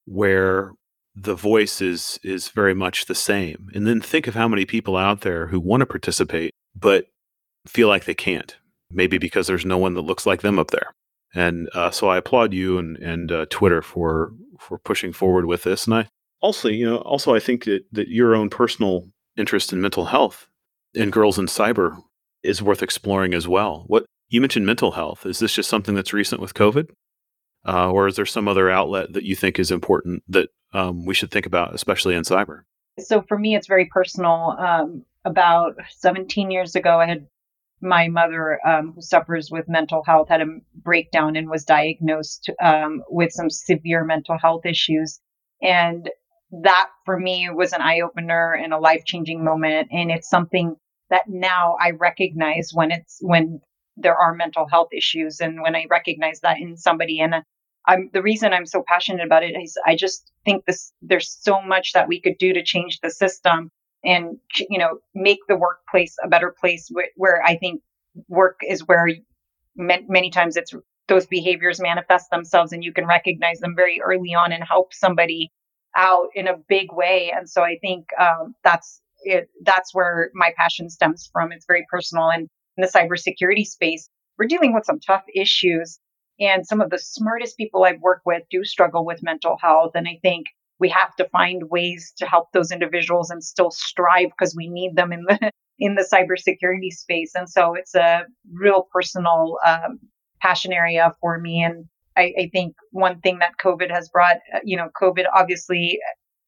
where 0.06 0.72
the 1.16 1.36
voice 1.36 1.82
is 1.82 2.20
is 2.24 2.50
very 2.50 2.76
much 2.76 3.06
the 3.06 3.16
same. 3.16 3.70
And 3.74 3.88
then 3.88 4.02
think 4.02 4.28
of 4.28 4.36
how 4.36 4.48
many 4.48 4.66
people 4.66 4.96
out 4.96 5.22
there 5.22 5.48
who 5.48 5.60
want 5.60 5.82
to 5.82 5.86
participate 5.86 6.54
but 6.76 7.06
feel 7.66 7.88
like 7.88 8.06
they 8.06 8.14
can't. 8.14 8.56
Maybe 8.92 9.18
because 9.18 9.48
there's 9.48 9.66
no 9.66 9.78
one 9.78 9.94
that 9.96 10.02
looks 10.02 10.26
like 10.26 10.42
them 10.42 10.60
up 10.60 10.72
there. 10.72 10.94
And 11.34 11.70
uh, 11.74 11.92
so 11.92 12.08
I 12.08 12.18
applaud 12.18 12.54
you 12.54 12.78
and 12.78 12.98
and 12.98 13.32
uh, 13.32 13.46
Twitter 13.50 13.82
for 13.82 14.32
for 14.60 14.78
pushing 14.80 15.14
forward 15.14 15.46
with 15.46 15.64
this. 15.64 15.86
And 15.86 15.94
I 15.94 16.08
also, 16.42 16.70
you 16.70 16.86
know, 16.86 16.98
also 16.98 17.36
I 17.36 17.40
think 17.40 17.66
that 17.66 17.84
that 17.92 18.08
your 18.08 18.36
own 18.36 18.50
personal 18.50 19.08
interest 19.36 19.74
in 19.74 19.82
mental 19.82 20.06
health 20.06 20.48
and 20.96 21.12
girls 21.12 21.38
in 21.38 21.46
cyber 21.46 22.02
is 22.44 22.62
worth 22.62 22.82
exploring 22.82 23.34
as 23.34 23.48
well. 23.48 23.84
What 23.88 24.06
you 24.30 24.42
mentioned 24.42 24.66
mental 24.66 24.92
health. 24.92 25.26
Is 25.26 25.40
this 25.40 25.54
just 25.54 25.70
something 25.70 25.96
that's 25.96 26.14
recent 26.14 26.42
with 26.42 26.54
COVID? 26.54 26.90
Uh, 27.68 27.92
or 27.92 28.08
is 28.08 28.16
there 28.16 28.26
some 28.26 28.48
other 28.48 28.70
outlet 28.70 29.14
that 29.14 29.24
you 29.24 29.36
think 29.36 29.60
is 29.60 29.72
important 29.72 30.24
that 30.30 30.50
um, 30.74 31.06
we 31.06 31.14
should 31.14 31.32
think 31.32 31.46
about, 31.46 31.76
especially 31.76 32.16
in 32.16 32.24
cyber? 32.24 32.62
So 33.00 33.22
for 33.22 33.38
me, 33.38 33.56
it's 33.56 33.68
very 33.68 33.86
personal. 33.86 34.56
Um, 34.58 35.04
about 35.26 35.76
17 35.98 36.50
years 36.50 36.76
ago, 36.76 37.00
I 37.00 37.08
had 37.08 37.28
my 37.82 38.08
mother, 38.08 38.60
um, 38.66 38.94
who 38.94 39.02
suffers 39.02 39.50
with 39.52 39.70
mental 39.70 40.04
health, 40.04 40.30
had 40.30 40.42
a 40.42 40.58
breakdown 40.76 41.36
and 41.36 41.50
was 41.50 41.64
diagnosed 41.64 42.50
um, 42.62 43.04
with 43.10 43.32
some 43.32 43.50
severe 43.50 44.04
mental 44.04 44.38
health 44.38 44.66
issues. 44.66 45.20
And 45.62 46.10
that 46.64 46.90
for 47.06 47.20
me 47.20 47.50
was 47.50 47.74
an 47.74 47.82
eye 47.82 48.02
opener 48.02 48.54
and 48.54 48.74
a 48.74 48.80
life 48.80 49.04
changing 49.06 49.44
moment. 49.44 49.90
And 49.92 50.12
it's 50.12 50.30
something 50.30 50.76
that 51.10 51.24
now 51.28 51.76
I 51.80 51.92
recognize 51.92 52.72
when 52.74 52.92
it's 52.92 53.18
when 53.22 53.62
there 53.96 54.16
are 54.16 54.34
mental 54.34 54.68
health 54.68 54.90
issues 54.92 55.40
and 55.40 55.62
when 55.62 55.76
I 55.76 55.86
recognize 55.90 56.40
that 56.42 56.58
in 56.60 56.78
somebody. 56.78 57.20
And 57.20 57.36
I'm 57.88 58.10
the 58.14 58.22
reason 58.22 58.54
I'm 58.54 58.66
so 58.66 58.84
passionate 58.88 59.26
about 59.26 59.44
it 59.44 59.56
is 59.56 59.78
I 59.86 59.96
just 59.96 60.32
think 60.46 60.66
this 60.66 60.94
there's 61.02 61.38
so 61.42 61.62
much 61.62 61.94
that 61.94 62.08
we 62.08 62.22
could 62.22 62.38
do 62.38 62.54
to 62.54 62.64
change 62.64 63.00
the 63.00 63.10
system 63.10 63.72
and 64.04 64.38
you 64.70 64.78
know 64.78 65.00
make 65.16 65.40
the 65.48 65.56
workplace 65.56 66.16
a 66.24 66.28
better 66.28 66.54
place 66.60 66.88
where, 66.92 67.10
where 67.16 67.44
I 67.44 67.58
think 67.58 67.82
work 68.28 68.60
is 68.68 68.88
where 68.88 69.08
many 69.76 70.32
times 70.32 70.58
it's 70.58 70.74
those 71.08 71.26
behaviors 71.26 71.80
manifest 71.80 72.30
themselves 72.30 72.74
and 72.74 72.84
you 72.84 72.92
can 72.92 73.08
recognize 73.08 73.60
them 73.60 73.76
very 73.76 74.02
early 74.02 74.34
on 74.34 74.52
and 74.52 74.64
help 74.64 74.94
somebody 74.94 75.52
out 75.96 76.28
in 76.36 76.48
a 76.48 76.58
big 76.68 76.92
way. 76.92 77.32
And 77.36 77.50
so 77.50 77.64
I 77.64 77.78
think 77.82 78.08
um, 78.20 78.56
that's 78.64 79.02
it, 79.24 79.50
that's 79.64 79.94
where 79.94 80.30
my 80.34 80.52
passion 80.58 80.90
stems 80.90 81.30
from. 81.32 81.52
It's 81.52 81.66
very 81.66 81.86
personal. 81.90 82.30
And 82.30 82.50
in 82.78 82.82
the 82.82 82.88
cybersecurity 82.88 83.66
space, 83.66 84.10
we're 84.38 84.48
dealing 84.48 84.74
with 84.74 84.86
some 84.86 85.00
tough 85.00 85.24
issues. 85.34 86.00
And 86.40 86.68
some 86.68 86.82
of 86.82 86.92
the 86.92 87.00
smartest 87.00 87.58
people 87.58 87.84
I've 87.84 88.02
worked 88.02 88.26
with 88.26 88.44
do 88.52 88.64
struggle 88.64 89.06
with 89.06 89.24
mental 89.24 89.58
health. 89.60 89.94
And 89.96 90.08
I 90.08 90.20
think 90.22 90.46
we 90.80 90.90
have 90.90 91.16
to 91.16 91.28
find 91.30 91.70
ways 91.70 92.14
to 92.18 92.26
help 92.26 92.52
those 92.54 92.72
individuals 92.72 93.30
and 93.30 93.44
still 93.44 93.72
strive 93.72 94.30
because 94.38 94.56
we 94.56 94.68
need 94.68 94.96
them 94.96 95.12
in 95.12 95.24
the 95.24 95.52
in 95.80 95.96
the 95.96 96.08
cybersecurity 96.12 96.92
space. 96.92 97.34
And 97.36 97.48
so 97.48 97.76
it's 97.76 97.94
a 97.94 98.24
real 98.52 98.88
personal 98.92 99.60
um, 99.66 100.00
passion 100.42 100.74
area 100.74 101.14
for 101.22 101.38
me. 101.40 101.64
And 101.64 101.86
I, 102.16 102.34
I, 102.36 102.50
think 102.52 102.76
one 102.90 103.20
thing 103.22 103.38
that 103.40 103.58
COVID 103.64 103.92
has 103.92 104.10
brought, 104.10 104.38
uh, 104.56 104.60
you 104.64 104.76
know, 104.76 104.90
COVID 105.00 105.26
obviously 105.36 106.00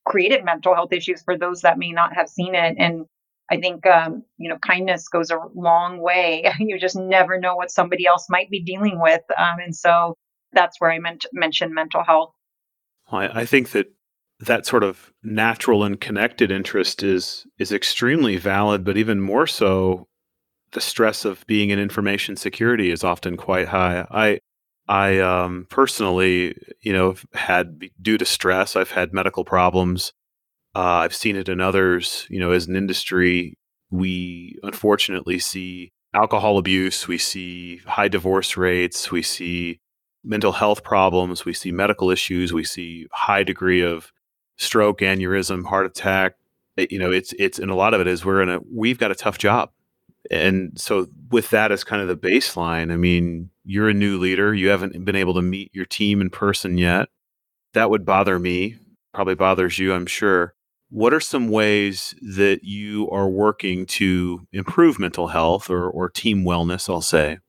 created 0.08 0.44
mental 0.44 0.74
health 0.74 0.92
issues 0.92 1.22
for 1.22 1.38
those 1.38 1.62
that 1.62 1.78
may 1.78 1.92
not 1.92 2.16
have 2.16 2.28
seen 2.28 2.56
it. 2.56 2.76
And 2.80 3.06
I 3.52 3.60
think, 3.60 3.86
um, 3.86 4.24
you 4.38 4.50
know, 4.50 4.58
kindness 4.58 5.08
goes 5.08 5.30
a 5.30 5.38
long 5.54 6.00
way. 6.00 6.52
you 6.60 6.80
just 6.80 6.96
never 6.96 7.40
know 7.40 7.56
what 7.56 7.70
somebody 7.70 8.08
else 8.08 8.26
might 8.30 8.50
be 8.50 8.64
dealing 8.64 9.00
with. 9.00 9.22
Um, 9.38 9.60
and 9.64 9.76
so 9.76 10.16
that's 10.54 10.82
where 10.82 10.92
I 10.92 10.98
meant 10.98 11.26
mentioned 11.34 11.74
mental 11.74 12.04
health. 12.04 12.32
I 13.34 13.46
think 13.46 13.72
that 13.72 13.88
that 14.40 14.66
sort 14.66 14.84
of 14.84 15.12
natural 15.22 15.84
and 15.84 16.00
connected 16.00 16.52
interest 16.52 17.04
is 17.04 17.46
is 17.58 17.72
extremely 17.72 18.38
valid, 18.38 18.84
but 18.84 18.98
even 18.98 19.20
more 19.20 19.48
so, 19.48 20.08
the 20.72 20.82
stress 20.82 21.26
of 21.26 21.46
being 21.48 21.70
in 21.70 21.80
information 21.80 22.36
security 22.36 22.92
is 22.92 23.04
often 23.04 23.36
quite 23.38 23.68
high. 23.68 24.06
I 24.10 24.40
I 24.88 25.20
um, 25.20 25.68
personally, 25.70 26.56
you 26.82 26.94
know, 26.94 27.16
had 27.34 27.80
due 28.02 28.18
to 28.18 28.26
stress, 28.26 28.76
I've 28.76 28.92
had 28.92 29.14
medical 29.14 29.44
problems. 29.44 30.14
Uh, 30.76 31.04
I've 31.04 31.16
seen 31.16 31.36
it 31.36 31.50
in 31.50 31.60
others. 31.60 32.26
You 32.30 32.40
know, 32.40 32.52
as 32.52 32.68
an 32.68 32.76
industry, 32.76 33.58
we 33.92 34.58
unfortunately 34.64 35.40
see 35.40 35.92
alcohol 36.14 36.58
abuse, 36.58 37.08
we 37.08 37.18
see 37.18 37.78
high 37.86 38.08
divorce 38.08 38.58
rates, 38.58 39.12
we 39.12 39.22
see 39.22 39.80
mental 40.24 40.54
health 40.54 40.84
problems, 40.84 41.46
we 41.46 41.54
see 41.54 41.72
medical 41.72 42.10
issues, 42.10 42.54
we 42.54 42.64
see 42.64 43.08
high 43.12 43.44
degree 43.44 43.82
of 43.82 44.12
stroke, 44.60 45.00
aneurysm, 45.00 45.66
heart 45.66 45.88
attack. 45.88 46.36
It, 46.78 46.92
you 46.92 47.00
know, 47.00 47.12
it's 47.12 47.34
it's 47.40 47.58
and 47.58 47.72
a 47.72 47.76
lot 47.76 47.94
of 47.94 48.02
it 48.02 48.08
is 48.08 48.24
we're 48.24 48.44
in 48.44 48.50
a 48.50 48.60
we've 48.72 49.00
got 49.00 49.12
a 49.12 49.16
tough 49.16 49.40
job. 49.40 49.72
And 50.30 50.80
so 50.80 51.08
with 51.32 51.50
that 51.50 51.72
as 51.72 51.84
kind 51.84 52.02
of 52.02 52.08
the 52.08 52.28
baseline 52.28 52.92
i 52.92 52.98
mean 52.98 53.50
you're 53.64 53.90
a 53.90 53.94
new 53.94 54.18
leader. 54.18 54.54
You 54.54 54.70
haven't 54.70 55.06
been 55.06 55.16
able 55.16 55.34
to 55.36 55.42
meet 55.42 55.74
your 55.74 55.86
team 55.86 56.22
in 56.22 56.30
person 56.30 56.78
yet. 56.78 57.08
That 57.74 57.90
would 57.90 58.06
bother 58.06 58.40
me. 58.40 58.78
Probably 59.14 59.36
bothers 59.36 59.80
you 59.80 59.94
i'm 59.94 60.06
sure. 60.06 60.54
What 60.92 61.14
are 61.14 61.20
some 61.20 61.50
ways 61.50 62.16
that 62.22 62.64
you 62.64 63.10
are 63.12 63.30
working 63.30 63.86
to 63.86 64.48
improve 64.52 64.98
mental 64.98 65.28
health 65.28 65.70
or, 65.70 65.88
or 65.90 66.10
team 66.10 66.44
wellness 66.44 66.90
i'll 66.90 67.02
say? 67.02 67.40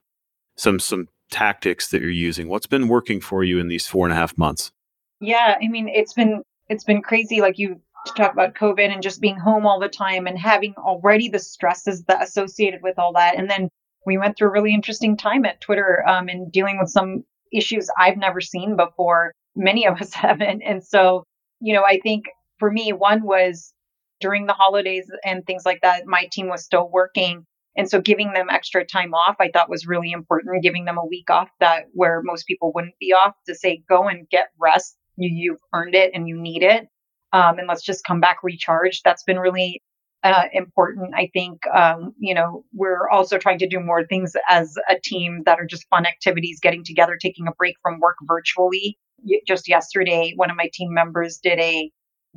Some 0.56 0.78
some 0.78 1.08
tactics 1.30 1.88
that 1.88 2.02
you're 2.02 2.10
using. 2.10 2.48
What's 2.48 2.66
been 2.66 2.88
working 2.88 3.20
for 3.20 3.44
you 3.44 3.58
in 3.58 3.68
these 3.68 3.86
four 3.86 4.06
and 4.06 4.12
a 4.12 4.16
half 4.16 4.38
months? 4.38 4.72
Yeah 5.20 5.56
i 5.60 5.68
mean 5.68 5.88
it's 5.88 6.12
been 6.12 6.42
it's 6.70 6.84
been 6.84 7.02
crazy 7.02 7.40
like 7.40 7.58
you 7.58 7.80
talk 8.16 8.32
about 8.32 8.54
COVID 8.54 8.88
and 8.88 9.02
just 9.02 9.20
being 9.20 9.36
home 9.36 9.66
all 9.66 9.80
the 9.80 9.88
time 9.88 10.26
and 10.26 10.38
having 10.38 10.74
already 10.78 11.28
the 11.28 11.38
stresses 11.40 12.04
that 12.04 12.22
associated 12.22 12.80
with 12.82 12.98
all 12.98 13.12
that. 13.14 13.36
And 13.36 13.50
then 13.50 13.68
we 14.06 14.16
went 14.16 14.38
through 14.38 14.48
a 14.48 14.52
really 14.52 14.72
interesting 14.72 15.16
time 15.16 15.44
at 15.44 15.60
Twitter 15.60 16.02
um, 16.08 16.28
and 16.28 16.50
dealing 16.50 16.78
with 16.78 16.88
some 16.88 17.24
issues 17.52 17.90
I've 17.98 18.16
never 18.16 18.40
seen 18.40 18.76
before. 18.76 19.32
Many 19.56 19.86
of 19.86 20.00
us 20.00 20.14
haven't. 20.14 20.62
And 20.62 20.82
so, 20.82 21.24
you 21.60 21.74
know, 21.74 21.82
I 21.84 21.98
think 22.02 22.26
for 22.58 22.70
me, 22.70 22.92
one 22.92 23.24
was 23.24 23.74
during 24.20 24.46
the 24.46 24.52
holidays 24.52 25.10
and 25.24 25.44
things 25.44 25.64
like 25.66 25.80
that, 25.82 26.06
my 26.06 26.28
team 26.30 26.48
was 26.48 26.64
still 26.64 26.88
working. 26.88 27.44
And 27.76 27.90
so 27.90 28.00
giving 28.00 28.32
them 28.32 28.48
extra 28.48 28.84
time 28.84 29.12
off, 29.12 29.36
I 29.40 29.50
thought 29.52 29.70
was 29.70 29.86
really 29.86 30.12
important, 30.12 30.62
giving 30.62 30.84
them 30.84 30.98
a 30.98 31.06
week 31.06 31.30
off 31.30 31.48
that 31.58 31.86
where 31.94 32.20
most 32.22 32.46
people 32.46 32.72
wouldn't 32.74 32.98
be 33.00 33.12
off 33.12 33.34
to 33.46 33.54
say, 33.54 33.82
go 33.88 34.08
and 34.08 34.28
get 34.28 34.48
rest. 34.58 34.96
You, 35.20 35.30
you've 35.32 35.60
earned 35.74 35.94
it 35.94 36.12
and 36.14 36.28
you 36.28 36.40
need 36.40 36.62
it 36.62 36.88
um, 37.32 37.58
and 37.58 37.68
let's 37.68 37.82
just 37.82 38.04
come 38.04 38.20
back 38.20 38.38
recharged. 38.42 39.02
That's 39.04 39.22
been 39.22 39.38
really 39.38 39.82
uh, 40.24 40.44
important. 40.52 41.14
I 41.16 41.30
think, 41.32 41.66
um, 41.68 42.14
you 42.18 42.34
know, 42.34 42.64
we're 42.74 43.08
also 43.08 43.38
trying 43.38 43.58
to 43.60 43.68
do 43.68 43.80
more 43.80 44.04
things 44.06 44.34
as 44.48 44.76
a 44.88 44.96
team 45.02 45.42
that 45.46 45.58
are 45.58 45.66
just 45.66 45.88
fun 45.88 46.06
activities, 46.06 46.60
getting 46.60 46.84
together, 46.84 47.16
taking 47.20 47.46
a 47.48 47.52
break 47.52 47.76
from 47.82 48.00
work 48.00 48.16
virtually. 48.22 48.98
Just 49.46 49.68
yesterday, 49.68 50.32
one 50.36 50.50
of 50.50 50.56
my 50.56 50.70
team 50.72 50.92
members 50.92 51.38
did 51.42 51.58
a 51.58 51.90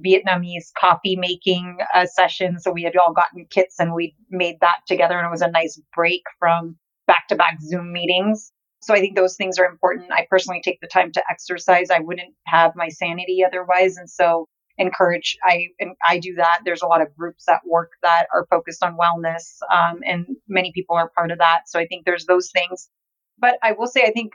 Vietnamese 0.06 0.72
coffee 0.78 1.15
making 1.15 1.78
uh, 1.93 2.06
session. 2.06 2.60
So 2.60 2.72
we 2.72 2.84
had 2.84 2.96
all 2.98 3.13
gotten 3.13 3.46
kits 3.50 3.80
and 3.80 3.93
we 3.93 4.15
made 4.30 4.58
that 4.62 4.80
together, 4.88 5.17
and 5.17 5.28
it 5.28 5.32
was 5.32 5.41
a 5.41 5.52
nice 5.52 5.80
break 5.96 6.24
from 6.39 6.78
back 7.08 7.28
to 7.30 7.36
back 7.36 7.58
Zoom 7.62 7.91
meetings. 7.93 8.52
So 8.84 8.93
I 8.93 9.00
think 9.00 9.15
those 9.15 9.38
things 9.38 9.58
are 9.60 9.65
important. 9.65 10.12
I 10.12 10.28
personally 10.30 10.62
take 10.63 10.82
the 10.82 10.88
time 10.88 11.12
to 11.13 11.24
exercise. 11.30 11.89
I 11.89 12.00
wouldn't 12.00 12.34
have 12.48 12.76
my 12.76 12.89
sanity 12.89 13.43
otherwise. 13.46 13.96
And 13.98 14.10
so 14.10 14.48
encourage 14.78 15.38
i 15.43 15.67
and 15.80 15.96
i 16.06 16.17
do 16.17 16.36
that. 16.36 16.62
There's 16.65 16.82
a 16.82 16.88
lot 16.88 17.02
of 17.02 17.15
groups 17.15 17.46
that 17.46 17.62
work 17.65 17.91
that 18.02 18.28
are 18.34 18.48
focused 18.50 18.84
on 18.84 18.98
wellness 18.98 19.58
um, 19.72 20.00
and 20.04 20.26
many 20.48 20.72
people 20.74 20.96
are 20.96 21.10
part 21.10 21.32
of 21.32 21.38
that. 21.39 21.62
So 21.67 21.80
i 21.80 21.86
think 21.86 22.06
there's 22.06 22.26
those 22.26 22.50
things. 22.52 22.89
But 23.38 23.58
i 23.62 23.74
will 23.74 23.88
say 23.88 24.04
i 24.04 24.12
think 24.12 24.34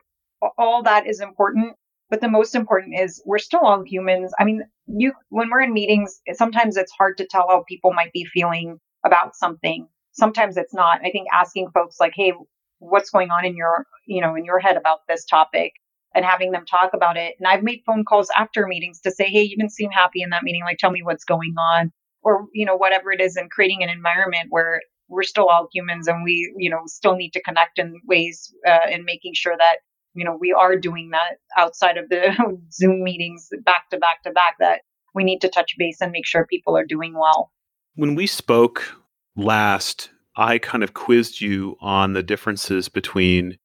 all 0.57 0.83
that 0.85 1.07
is 1.07 1.21
important. 1.21 1.75
But 2.11 2.21
the 2.21 2.29
most 2.29 2.55
important 2.55 2.99
is 2.99 3.21
we're 3.27 3.39
still 3.39 3.61
all 3.61 3.83
humans. 3.85 4.33
I 4.39 4.45
mean 4.45 4.63
you 4.87 5.13
when 5.29 5.51
we're 5.51 5.63
in 5.63 5.73
meetings 5.73 6.21
sometimes 6.33 6.77
it's 6.77 6.93
hard 6.93 7.19
to 7.19 7.27
tell 7.27 7.49
how 7.49 7.65
people 7.69 7.93
might 7.93 8.13
be 8.13 8.25
feeling 8.25 8.79
about 9.05 9.35
something. 9.35 9.89
Sometimes 10.13 10.57
it's 10.57 10.75
not. 10.75 11.01
I 11.05 11.11
think 11.11 11.27
asking 11.33 11.71
folks 11.75 11.97
like 11.99 12.13
hey 12.15 12.33
what's 12.79 13.11
going 13.11 13.31
on 13.31 13.45
in 13.45 13.57
your 13.57 13.87
you 14.07 14.21
know 14.21 14.35
in 14.35 14.45
your 14.45 14.59
head 14.59 14.77
about 14.77 15.01
this 15.09 15.25
topic 15.25 15.73
and 16.15 16.25
having 16.25 16.53
them 16.53 16.65
talk 16.67 16.91
about 16.95 17.17
it. 17.17 17.35
And 17.39 17.47
I've 17.47 17.63
made 17.63 17.83
phone 17.87 18.05
calls 18.05 18.29
after 18.37 18.67
meetings 18.67 19.01
to 19.03 19.11
say, 19.11 19.27
hey, 19.27 19.43
you 19.43 19.57
didn't 19.57 19.73
seem 19.73 19.91
happy 19.91 20.23
in 20.23 20.31
that 20.31 20.43
meeting. 20.43 20.63
Like, 20.65 20.79
tell 20.79 20.91
me 20.91 21.03
what's 21.03 21.25
going 21.25 21.55
on, 21.59 21.93
or, 22.23 22.47
you 22.53 22.65
know, 22.65 22.77
whatever 22.77 23.13
it 23.13 23.21
is, 23.21 23.37
and 23.37 23.51
creating 23.51 23.83
an 23.83 23.89
environment 23.89 24.47
where 24.51 24.81
we're 25.09 25.23
still 25.23 25.49
all 25.49 25.69
humans 25.73 26.07
and 26.07 26.23
we, 26.23 26.53
you 26.57 26.69
know, 26.71 26.81
still 26.87 27.17
need 27.17 27.33
to 27.33 27.43
connect 27.43 27.79
in 27.79 28.01
ways 28.07 28.53
uh, 28.67 28.91
and 28.91 29.05
making 29.05 29.33
sure 29.35 29.57
that, 29.57 29.77
you 30.15 30.25
know, 30.25 30.37
we 30.39 30.53
are 30.53 30.77
doing 30.77 31.11
that 31.11 31.37
outside 31.57 31.97
of 31.97 32.09
the 32.09 32.35
Zoom 32.73 33.03
meetings 33.03 33.49
back 33.65 33.89
to 33.91 33.99
back 33.99 34.23
to 34.25 34.31
back, 34.31 34.57
that 34.59 34.81
we 35.15 35.25
need 35.25 35.41
to 35.41 35.49
touch 35.49 35.75
base 35.79 35.99
and 36.01 36.13
make 36.13 36.27
sure 36.27 36.47
people 36.47 36.77
are 36.77 36.85
doing 36.85 37.15
well. 37.15 37.53
When 37.95 38.15
we 38.15 38.27
spoke 38.27 38.97
last, 39.37 40.11
I 40.39 40.59
kind 40.59 40.85
of 40.85 40.95
quizzed 40.95 41.41
you 41.41 41.77
on 41.81 42.13
the 42.13 42.23
differences 42.23 42.89
between 42.89 43.59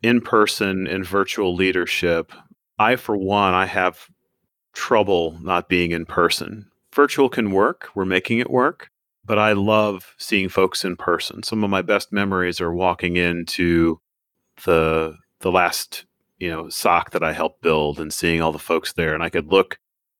in 0.00 0.20
person 0.20 0.86
and 0.86 1.04
virtual 1.04 1.56
leadership. 1.56 2.32
I, 2.78 2.94
for 2.94 3.16
one, 3.16 3.52
I 3.52 3.66
have 3.66 4.06
trouble 4.72 5.36
not 5.42 5.68
being 5.68 5.90
in 5.90 6.06
person. 6.06 6.70
Virtual 6.94 7.28
can 7.28 7.50
work, 7.50 7.88
we're 7.96 8.04
making 8.04 8.38
it 8.38 8.48
work, 8.48 8.90
but 9.24 9.40
I 9.40 9.52
love 9.52 10.14
seeing 10.18 10.48
folks 10.48 10.84
in 10.84 10.96
person. 10.96 11.42
Some 11.42 11.64
of 11.64 11.70
my 11.70 11.82
best 11.82 12.12
memories 12.12 12.60
are 12.60 12.72
walking 12.72 13.16
into 13.16 14.00
the 14.64 15.16
the 15.40 15.50
last, 15.50 16.04
you 16.38 16.48
know, 16.48 16.68
SOC 16.68 17.10
that 17.10 17.24
I 17.24 17.32
helped 17.32 17.62
build 17.62 17.98
and 17.98 18.12
seeing 18.12 18.40
all 18.40 18.52
the 18.52 18.58
folks 18.58 18.92
there 18.92 19.14
and 19.14 19.22
I 19.22 19.30
could 19.30 19.50
look 19.50 19.78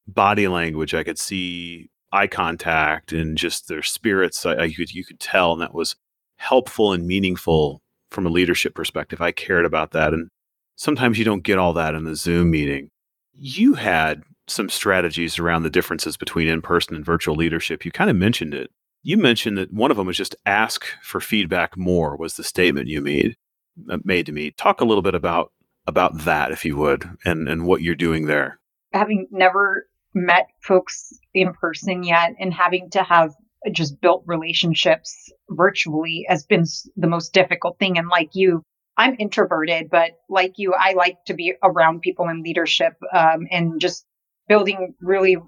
body 0.09 0.49
language, 0.49 0.93
I 0.93 1.05
could 1.05 1.19
see 1.19 1.91
eye 2.13 2.27
contact 2.27 3.13
and 3.13 3.39
just 3.39 3.69
their 3.69 3.83
spirits. 3.83 4.45
I, 4.45 4.57
I 4.57 4.73
could 4.73 4.93
you 4.93 5.05
could 5.05 5.21
tell 5.21 5.53
and 5.53 5.63
that 5.63 5.75
was 5.75 5.97
helpful 6.37 6.93
and 6.93 7.07
meaningful 7.07 7.83
from 8.11 8.27
a 8.27 8.31
leadership 8.31 8.75
perspective. 8.75 9.21
I 9.21 9.33
cared 9.33 9.65
about 9.65 9.93
that 9.93 10.13
and 10.13 10.29
sometimes 10.77 11.19
you 11.19 11.25
don't 11.25 11.45
get 11.45 11.59
all 11.59 11.73
that 11.75 11.95
in 11.95 12.05
the 12.05 12.17
Zoom 12.17 12.51
meeting. 12.51 12.91
You 13.33 13.75
had 13.75 14.23
some 14.49 14.69
strategies 14.69 15.39
around 15.39 15.63
the 15.63 15.71
differences 15.71 16.17
between 16.17 16.49
in 16.49 16.63
person 16.63 16.97
and 16.97 17.05
virtual 17.05 17.37
leadership. 17.37 17.85
You 17.85 17.93
kind 17.93 18.11
of 18.11 18.17
mentioned 18.17 18.55
it. 18.55 18.71
You 19.03 19.17
mentioned 19.17 19.57
that 19.59 19.73
one 19.73 19.91
of 19.91 19.97
them 19.97 20.07
was 20.07 20.17
just 20.17 20.37
ask 20.45 20.85
for 21.03 21.21
feedback 21.21 21.77
more 21.77 22.17
was 22.17 22.35
the 22.35 22.45
statement 22.45 22.89
you 22.89 23.01
made 23.01 23.37
uh, 23.89 23.99
made 24.05 24.27
to 24.27 24.33
me. 24.33 24.51
Talk 24.51 24.81
a 24.81 24.85
little 24.85 25.03
bit 25.03 25.15
about 25.15 25.53
about 25.87 26.25
that 26.25 26.53
if 26.53 26.65
you 26.65 26.77
would 26.77 27.09
and 27.25 27.49
and 27.49 27.65
what 27.65 27.83
you're 27.83 27.95
doing 27.95 28.27
there. 28.27 28.59
Having 28.93 29.29
never 29.31 29.87
met 30.15 30.49
folks 30.63 31.13
in 31.35 31.53
person 31.55 32.03
yet 32.03 32.35
and 32.39 32.53
having 32.53 32.91
to 32.91 33.03
have 33.03 33.35
just 33.73 34.01
built 34.01 34.25
relationships 34.27 35.31
virtually 35.51 36.25
has 36.29 36.45
been 36.45 36.65
the 36.97 37.07
most 37.07 37.33
difficult 37.33 37.79
thing 37.79 37.99
and 37.99 38.09
like 38.09 38.31
you 38.33 38.63
I'm 39.01 39.17
introverted, 39.19 39.89
but 39.91 40.11
like 40.29 40.55
you, 40.57 40.75
I 40.79 40.93
like 40.93 41.25
to 41.25 41.33
be 41.33 41.55
around 41.63 42.03
people 42.03 42.29
in 42.29 42.43
leadership 42.43 42.93
um, 43.15 43.47
and 43.51 43.81
just 43.81 44.05
building 44.47 44.95
really 45.01 45.39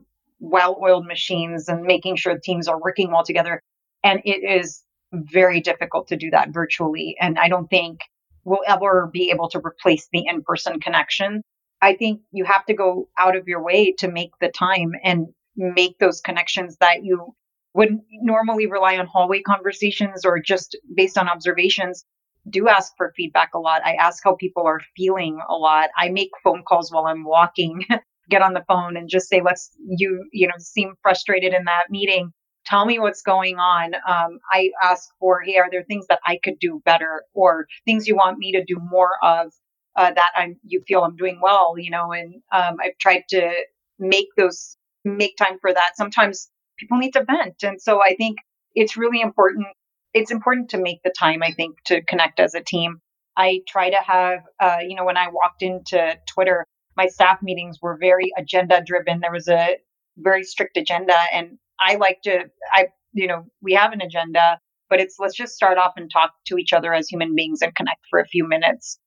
well 0.40 0.78
oiled 0.82 1.06
machines 1.06 1.68
and 1.68 1.82
making 1.82 2.16
sure 2.16 2.38
teams 2.38 2.66
are 2.66 2.80
working 2.80 3.10
well 3.10 3.24
together. 3.24 3.60
And 4.02 4.22
it 4.24 4.42
is 4.42 4.82
very 5.12 5.60
difficult 5.60 6.08
to 6.08 6.16
do 6.16 6.30
that 6.30 6.48
virtually. 6.48 7.14
And 7.20 7.38
I 7.38 7.48
don't 7.48 7.68
think 7.68 8.00
we'll 8.44 8.64
ever 8.66 9.10
be 9.12 9.30
able 9.30 9.50
to 9.50 9.58
replace 9.58 10.08
the 10.12 10.24
in 10.26 10.42
person 10.42 10.80
connection. 10.80 11.42
I 11.82 11.94
think 11.94 12.22
you 12.30 12.44
have 12.44 12.64
to 12.66 12.74
go 12.74 13.08
out 13.18 13.36
of 13.36 13.48
your 13.48 13.62
way 13.62 13.92
to 13.98 14.10
make 14.10 14.30
the 14.40 14.48
time 14.48 14.92
and 15.02 15.26
make 15.56 15.98
those 15.98 16.20
connections 16.20 16.78
that 16.80 17.04
you 17.04 17.34
would 17.74 17.98
normally 18.10 18.66
rely 18.66 18.96
on 18.96 19.06
hallway 19.06 19.42
conversations 19.42 20.24
or 20.24 20.38
just 20.38 20.76
based 20.94 21.18
on 21.18 21.28
observations 21.28 22.04
do 22.48 22.68
ask 22.68 22.92
for 22.96 23.12
feedback 23.16 23.50
a 23.54 23.58
lot. 23.58 23.82
I 23.84 23.94
ask 23.94 24.22
how 24.24 24.34
people 24.34 24.66
are 24.66 24.80
feeling 24.96 25.38
a 25.48 25.54
lot. 25.54 25.90
I 25.96 26.08
make 26.08 26.30
phone 26.42 26.62
calls 26.66 26.90
while 26.90 27.06
I'm 27.06 27.24
walking 27.24 27.84
get 28.30 28.42
on 28.42 28.54
the 28.54 28.64
phone 28.66 28.96
and 28.96 29.08
just 29.08 29.28
say, 29.28 29.42
let's, 29.44 29.70
you, 29.84 30.24
you 30.32 30.46
know, 30.46 30.54
seem 30.58 30.94
frustrated 31.02 31.52
in 31.52 31.64
that 31.64 31.84
meeting. 31.90 32.32
Tell 32.64 32.86
me 32.86 32.98
what's 32.98 33.22
going 33.22 33.58
on. 33.58 33.94
Um, 34.08 34.38
I 34.50 34.70
ask 34.82 35.08
for, 35.18 35.40
hey, 35.42 35.56
are 35.58 35.68
there 35.70 35.82
things 35.84 36.06
that 36.08 36.20
I 36.24 36.38
could 36.42 36.58
do 36.60 36.80
better 36.84 37.24
or 37.34 37.66
things 37.84 38.06
you 38.06 38.16
want 38.16 38.38
me 38.38 38.52
to 38.52 38.64
do 38.64 38.78
more 38.80 39.12
of 39.22 39.52
uh, 39.96 40.12
that 40.12 40.30
I'm, 40.36 40.58
you 40.64 40.82
feel 40.86 41.02
I'm 41.02 41.16
doing 41.16 41.40
well, 41.42 41.74
you 41.78 41.90
know, 41.90 42.12
and 42.12 42.34
um, 42.52 42.76
I've 42.82 42.98
tried 42.98 43.24
to 43.30 43.52
make 43.98 44.28
those, 44.36 44.76
make 45.04 45.36
time 45.36 45.58
for 45.60 45.72
that. 45.72 45.96
Sometimes 45.96 46.48
people 46.78 46.98
need 46.98 47.12
to 47.12 47.24
vent. 47.24 47.62
And 47.62 47.80
so 47.80 48.00
I 48.00 48.14
think 48.16 48.38
it's 48.74 48.96
really 48.96 49.20
important. 49.20 49.66
It's 50.14 50.30
important 50.30 50.70
to 50.70 50.78
make 50.78 51.02
the 51.02 51.12
time, 51.16 51.42
I 51.42 51.52
think, 51.52 51.76
to 51.86 52.02
connect 52.02 52.40
as 52.40 52.54
a 52.54 52.60
team. 52.60 53.00
I 53.36 53.60
try 53.66 53.90
to 53.90 53.96
have, 53.96 54.40
uh, 54.60 54.78
you 54.86 54.94
know, 54.94 55.04
when 55.04 55.16
I 55.16 55.28
walked 55.28 55.62
into 55.62 56.18
Twitter, 56.26 56.66
my 56.96 57.06
staff 57.06 57.38
meetings 57.42 57.78
were 57.80 57.96
very 57.98 58.30
agenda 58.36 58.82
driven. 58.84 59.20
There 59.20 59.32
was 59.32 59.48
a 59.48 59.78
very 60.18 60.44
strict 60.44 60.76
agenda. 60.76 61.16
And 61.32 61.58
I 61.80 61.96
like 61.96 62.20
to, 62.24 62.44
I, 62.72 62.88
you 63.12 63.26
know, 63.26 63.46
we 63.62 63.72
have 63.74 63.92
an 63.92 64.02
agenda, 64.02 64.58
but 64.90 65.00
it's 65.00 65.16
let's 65.18 65.34
just 65.34 65.54
start 65.54 65.78
off 65.78 65.92
and 65.96 66.10
talk 66.10 66.32
to 66.46 66.58
each 66.58 66.72
other 66.72 66.92
as 66.92 67.08
human 67.08 67.34
beings 67.34 67.62
and 67.62 67.74
connect 67.74 68.00
for 68.10 68.18
a 68.18 68.26
few 68.26 68.46
minutes. 68.46 68.98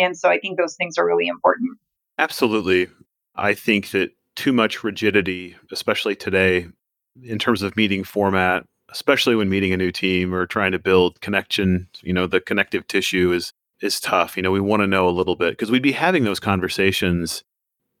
And 0.00 0.16
so 0.16 0.28
I 0.28 0.38
think 0.38 0.58
those 0.58 0.74
things 0.76 0.96
are 0.96 1.06
really 1.06 1.28
important. 1.28 1.78
Absolutely. 2.18 2.88
I 3.36 3.54
think 3.54 3.90
that 3.90 4.10
too 4.34 4.52
much 4.52 4.82
rigidity, 4.82 5.56
especially 5.70 6.16
today, 6.16 6.68
in 7.22 7.38
terms 7.38 7.62
of 7.62 7.76
meeting 7.76 8.04
format, 8.04 8.64
especially 8.90 9.36
when 9.36 9.48
meeting 9.48 9.72
a 9.72 9.76
new 9.76 9.92
team 9.92 10.34
or 10.34 10.46
trying 10.46 10.72
to 10.72 10.78
build 10.78 11.20
connection, 11.20 11.88
you 12.02 12.12
know, 12.12 12.26
the 12.26 12.40
connective 12.40 12.86
tissue 12.86 13.32
is 13.32 13.52
is 13.80 14.00
tough. 14.00 14.36
You 14.36 14.42
know, 14.42 14.50
we 14.50 14.60
want 14.60 14.82
to 14.82 14.86
know 14.86 15.08
a 15.08 15.10
little 15.10 15.36
bit 15.36 15.52
because 15.52 15.70
we'd 15.70 15.82
be 15.82 15.92
having 15.92 16.24
those 16.24 16.40
conversations, 16.40 17.44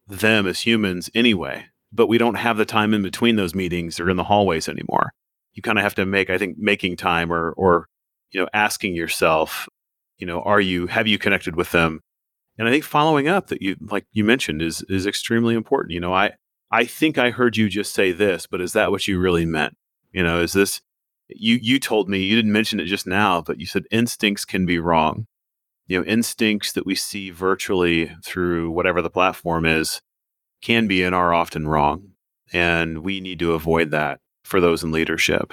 them 0.06 0.46
as 0.46 0.60
humans 0.60 1.10
anyway, 1.14 1.66
but 1.92 2.06
we 2.06 2.18
don't 2.18 2.34
have 2.34 2.56
the 2.56 2.64
time 2.64 2.94
in 2.94 3.02
between 3.02 3.36
those 3.36 3.54
meetings 3.54 3.98
or 3.98 4.10
in 4.10 4.16
the 4.16 4.24
hallways 4.24 4.68
anymore. 4.68 5.12
You 5.54 5.62
kind 5.62 5.78
of 5.78 5.82
have 5.82 5.94
to 5.96 6.06
make, 6.06 6.30
I 6.30 6.38
think, 6.38 6.58
making 6.58 6.96
time 6.96 7.32
or, 7.32 7.52
or, 7.52 7.88
you 8.30 8.40
know, 8.40 8.48
asking 8.52 8.94
yourself, 8.94 9.68
you 10.20 10.26
know, 10.26 10.42
are 10.42 10.60
you, 10.60 10.86
have 10.86 11.06
you 11.06 11.18
connected 11.18 11.56
with 11.56 11.72
them? 11.72 12.00
And 12.58 12.68
I 12.68 12.70
think 12.70 12.84
following 12.84 13.28
up 13.28 13.48
that 13.48 13.62
you, 13.62 13.76
like 13.80 14.06
you 14.12 14.24
mentioned, 14.24 14.62
is, 14.62 14.82
is 14.88 15.06
extremely 15.06 15.54
important. 15.54 15.92
You 15.92 16.00
know, 16.00 16.12
I, 16.12 16.32
I 16.70 16.84
think 16.84 17.18
I 17.18 17.30
heard 17.30 17.56
you 17.56 17.68
just 17.68 17.94
say 17.94 18.12
this, 18.12 18.46
but 18.46 18.60
is 18.60 18.74
that 18.74 18.90
what 18.90 19.08
you 19.08 19.18
really 19.18 19.46
meant? 19.46 19.76
You 20.12 20.22
know, 20.22 20.40
is 20.40 20.52
this, 20.52 20.80
you, 21.28 21.58
you 21.60 21.78
told 21.78 22.08
me, 22.08 22.18
you 22.18 22.36
didn't 22.36 22.52
mention 22.52 22.80
it 22.80 22.84
just 22.84 23.06
now, 23.06 23.40
but 23.40 23.58
you 23.58 23.66
said 23.66 23.84
instincts 23.90 24.44
can 24.44 24.66
be 24.66 24.78
wrong 24.78 25.26
you 25.90 25.98
know 25.98 26.04
instincts 26.04 26.70
that 26.72 26.86
we 26.86 26.94
see 26.94 27.30
virtually 27.30 28.14
through 28.24 28.70
whatever 28.70 29.02
the 29.02 29.10
platform 29.10 29.66
is 29.66 30.00
can 30.62 30.86
be 30.86 31.02
and 31.02 31.14
are 31.14 31.34
often 31.34 31.66
wrong 31.66 32.12
and 32.52 33.00
we 33.00 33.20
need 33.20 33.40
to 33.40 33.54
avoid 33.54 33.90
that 33.90 34.20
for 34.44 34.60
those 34.60 34.84
in 34.84 34.92
leadership 34.92 35.52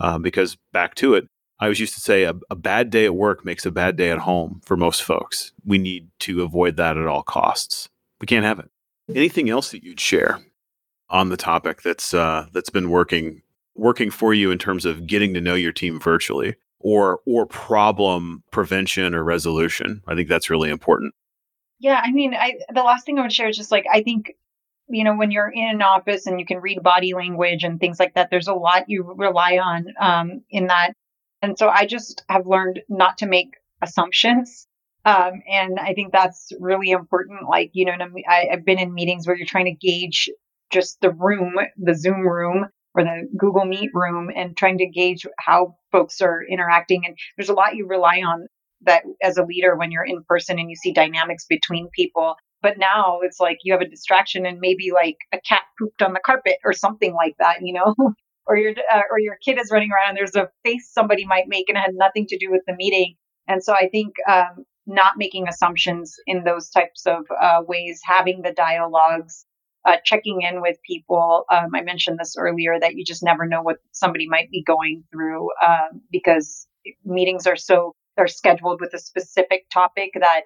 uh, 0.00 0.18
because 0.18 0.56
back 0.72 0.94
to 0.94 1.14
it 1.14 1.28
i 1.58 1.68
was 1.68 1.80
used 1.80 1.94
to 1.94 2.00
say 2.00 2.24
a, 2.24 2.34
a 2.50 2.54
bad 2.56 2.90
day 2.90 3.04
at 3.04 3.14
work 3.14 3.44
makes 3.44 3.66
a 3.66 3.70
bad 3.70 3.96
day 3.96 4.10
at 4.10 4.18
home 4.18 4.60
for 4.64 4.76
most 4.76 5.02
folks 5.02 5.52
we 5.64 5.78
need 5.78 6.08
to 6.18 6.42
avoid 6.42 6.76
that 6.76 6.96
at 6.96 7.06
all 7.06 7.22
costs 7.22 7.88
we 8.20 8.26
can't 8.26 8.44
have 8.44 8.58
it 8.58 8.70
anything 9.14 9.48
else 9.48 9.70
that 9.70 9.84
you'd 9.84 10.00
share 10.00 10.40
on 11.08 11.28
the 11.28 11.36
topic 11.36 11.82
that's 11.82 12.14
uh, 12.14 12.46
that's 12.52 12.70
been 12.70 12.90
working 12.90 13.42
working 13.74 14.10
for 14.10 14.34
you 14.34 14.50
in 14.50 14.58
terms 14.58 14.84
of 14.84 15.06
getting 15.06 15.34
to 15.34 15.40
know 15.40 15.54
your 15.54 15.72
team 15.72 16.00
virtually 16.00 16.56
or 16.80 17.20
or 17.26 17.46
problem 17.46 18.42
prevention 18.50 19.14
or 19.14 19.22
resolution. 19.22 20.02
I 20.06 20.14
think 20.14 20.28
that's 20.28 20.50
really 20.50 20.70
important. 20.70 21.14
Yeah, 21.78 22.00
I 22.02 22.10
mean, 22.12 22.34
I 22.34 22.54
the 22.72 22.82
last 22.82 23.06
thing 23.06 23.18
I 23.18 23.22
would 23.22 23.32
share 23.32 23.48
is 23.48 23.56
just 23.56 23.72
like 23.72 23.86
I 23.92 24.02
think 24.02 24.32
you 24.88 25.04
know 25.04 25.14
when 25.14 25.30
you're 25.30 25.50
in 25.50 25.68
an 25.68 25.82
office 25.82 26.26
and 26.26 26.40
you 26.40 26.46
can 26.46 26.58
read 26.58 26.82
body 26.82 27.14
language 27.14 27.64
and 27.64 27.78
things 27.78 28.00
like 28.00 28.14
that, 28.14 28.30
there's 28.30 28.48
a 28.48 28.54
lot 28.54 28.88
you 28.88 29.02
rely 29.02 29.58
on 29.58 29.86
um, 30.00 30.42
in 30.50 30.68
that, 30.68 30.92
and 31.46 31.56
so 31.56 31.68
I 31.68 31.86
just 31.86 32.24
have 32.28 32.48
learned 32.48 32.80
not 32.88 33.18
to 33.18 33.26
make 33.26 33.54
assumptions. 33.80 34.66
Um, 35.04 35.42
and 35.48 35.78
I 35.78 35.94
think 35.94 36.12
that's 36.12 36.50
really 36.58 36.90
important. 36.90 37.48
Like, 37.48 37.70
you 37.72 37.84
know, 37.84 37.92
I, 38.28 38.48
I've 38.52 38.64
been 38.64 38.80
in 38.80 38.92
meetings 38.92 39.28
where 39.28 39.36
you're 39.36 39.46
trying 39.46 39.66
to 39.66 39.86
gauge 39.86 40.28
just 40.72 41.00
the 41.00 41.12
room, 41.12 41.54
the 41.76 41.94
Zoom 41.94 42.26
room, 42.26 42.66
or 42.96 43.04
the 43.04 43.28
Google 43.36 43.64
Meet 43.64 43.90
room 43.94 44.28
and 44.34 44.56
trying 44.56 44.78
to 44.78 44.86
gauge 44.86 45.24
how 45.38 45.76
folks 45.92 46.20
are 46.20 46.42
interacting. 46.50 47.04
And 47.06 47.16
there's 47.36 47.48
a 47.48 47.54
lot 47.54 47.76
you 47.76 47.86
rely 47.86 48.22
on 48.26 48.48
that 48.80 49.04
as 49.22 49.36
a 49.36 49.44
leader 49.44 49.76
when 49.76 49.92
you're 49.92 50.04
in 50.04 50.24
person 50.28 50.58
and 50.58 50.68
you 50.68 50.74
see 50.74 50.92
dynamics 50.92 51.44
between 51.48 51.90
people. 51.94 52.34
But 52.60 52.76
now 52.76 53.20
it's 53.22 53.38
like 53.38 53.58
you 53.62 53.72
have 53.72 53.82
a 53.82 53.88
distraction 53.88 54.46
and 54.46 54.58
maybe 54.58 54.90
like 54.92 55.18
a 55.32 55.38
cat 55.46 55.62
pooped 55.78 56.02
on 56.02 56.12
the 56.12 56.20
carpet 56.26 56.56
or 56.64 56.72
something 56.72 57.14
like 57.14 57.36
that, 57.38 57.58
you 57.62 57.72
know, 57.72 57.94
or 58.46 58.56
your 58.56 58.72
uh, 58.92 59.02
or 59.10 59.18
your 59.18 59.36
kid 59.44 59.60
is 59.60 59.70
running 59.70 59.90
around 59.90 60.10
and 60.10 60.18
there's 60.18 60.36
a 60.36 60.50
face 60.64 60.90
somebody 60.92 61.26
might 61.26 61.48
make 61.48 61.68
and 61.68 61.76
it 61.76 61.80
had 61.80 61.94
nothing 61.94 62.26
to 62.28 62.38
do 62.38 62.50
with 62.50 62.62
the 62.66 62.74
meeting. 62.76 63.14
And 63.48 63.62
so 63.62 63.72
I 63.72 63.88
think 63.90 64.14
um, 64.28 64.64
not 64.86 65.14
making 65.16 65.48
assumptions 65.48 66.16
in 66.26 66.44
those 66.44 66.70
types 66.70 67.06
of 67.06 67.24
uh, 67.40 67.62
ways, 67.66 68.00
having 68.04 68.42
the 68.42 68.52
dialogues, 68.52 69.44
uh, 69.84 69.96
checking 70.04 70.42
in 70.42 70.60
with 70.60 70.76
people. 70.86 71.44
Um, 71.50 71.68
I 71.74 71.82
mentioned 71.82 72.18
this 72.20 72.34
earlier 72.38 72.78
that 72.80 72.94
you 72.94 73.04
just 73.04 73.22
never 73.22 73.46
know 73.46 73.62
what 73.62 73.76
somebody 73.92 74.28
might 74.28 74.50
be 74.50 74.62
going 74.62 75.04
through 75.12 75.48
uh, 75.64 75.88
because 76.10 76.66
meetings 77.04 77.46
are 77.46 77.56
so 77.56 77.94
they're 78.16 78.26
scheduled 78.26 78.80
with 78.80 78.94
a 78.94 78.98
specific 78.98 79.66
topic 79.72 80.10
that 80.18 80.42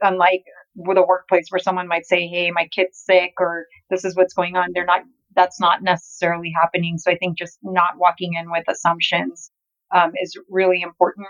unlike 0.00 0.44
with 0.76 0.96
a 0.96 1.02
workplace 1.02 1.46
where 1.50 1.58
someone 1.58 1.88
might 1.88 2.06
say 2.06 2.28
hey 2.28 2.52
my 2.52 2.68
kid's 2.68 3.02
sick 3.04 3.32
or 3.40 3.66
this 3.90 4.04
is 4.04 4.14
what's 4.14 4.34
going 4.34 4.56
on 4.56 4.68
they're 4.72 4.84
not 4.84 5.02
that's 5.36 5.60
not 5.60 5.82
necessarily 5.82 6.52
happening. 6.60 6.98
So 6.98 7.10
i 7.10 7.16
think 7.16 7.38
just 7.38 7.58
not 7.62 7.98
walking 7.98 8.34
in 8.34 8.50
with 8.50 8.64
assumptions 8.68 9.50
um, 9.94 10.12
is 10.20 10.36
really 10.48 10.82
important. 10.82 11.28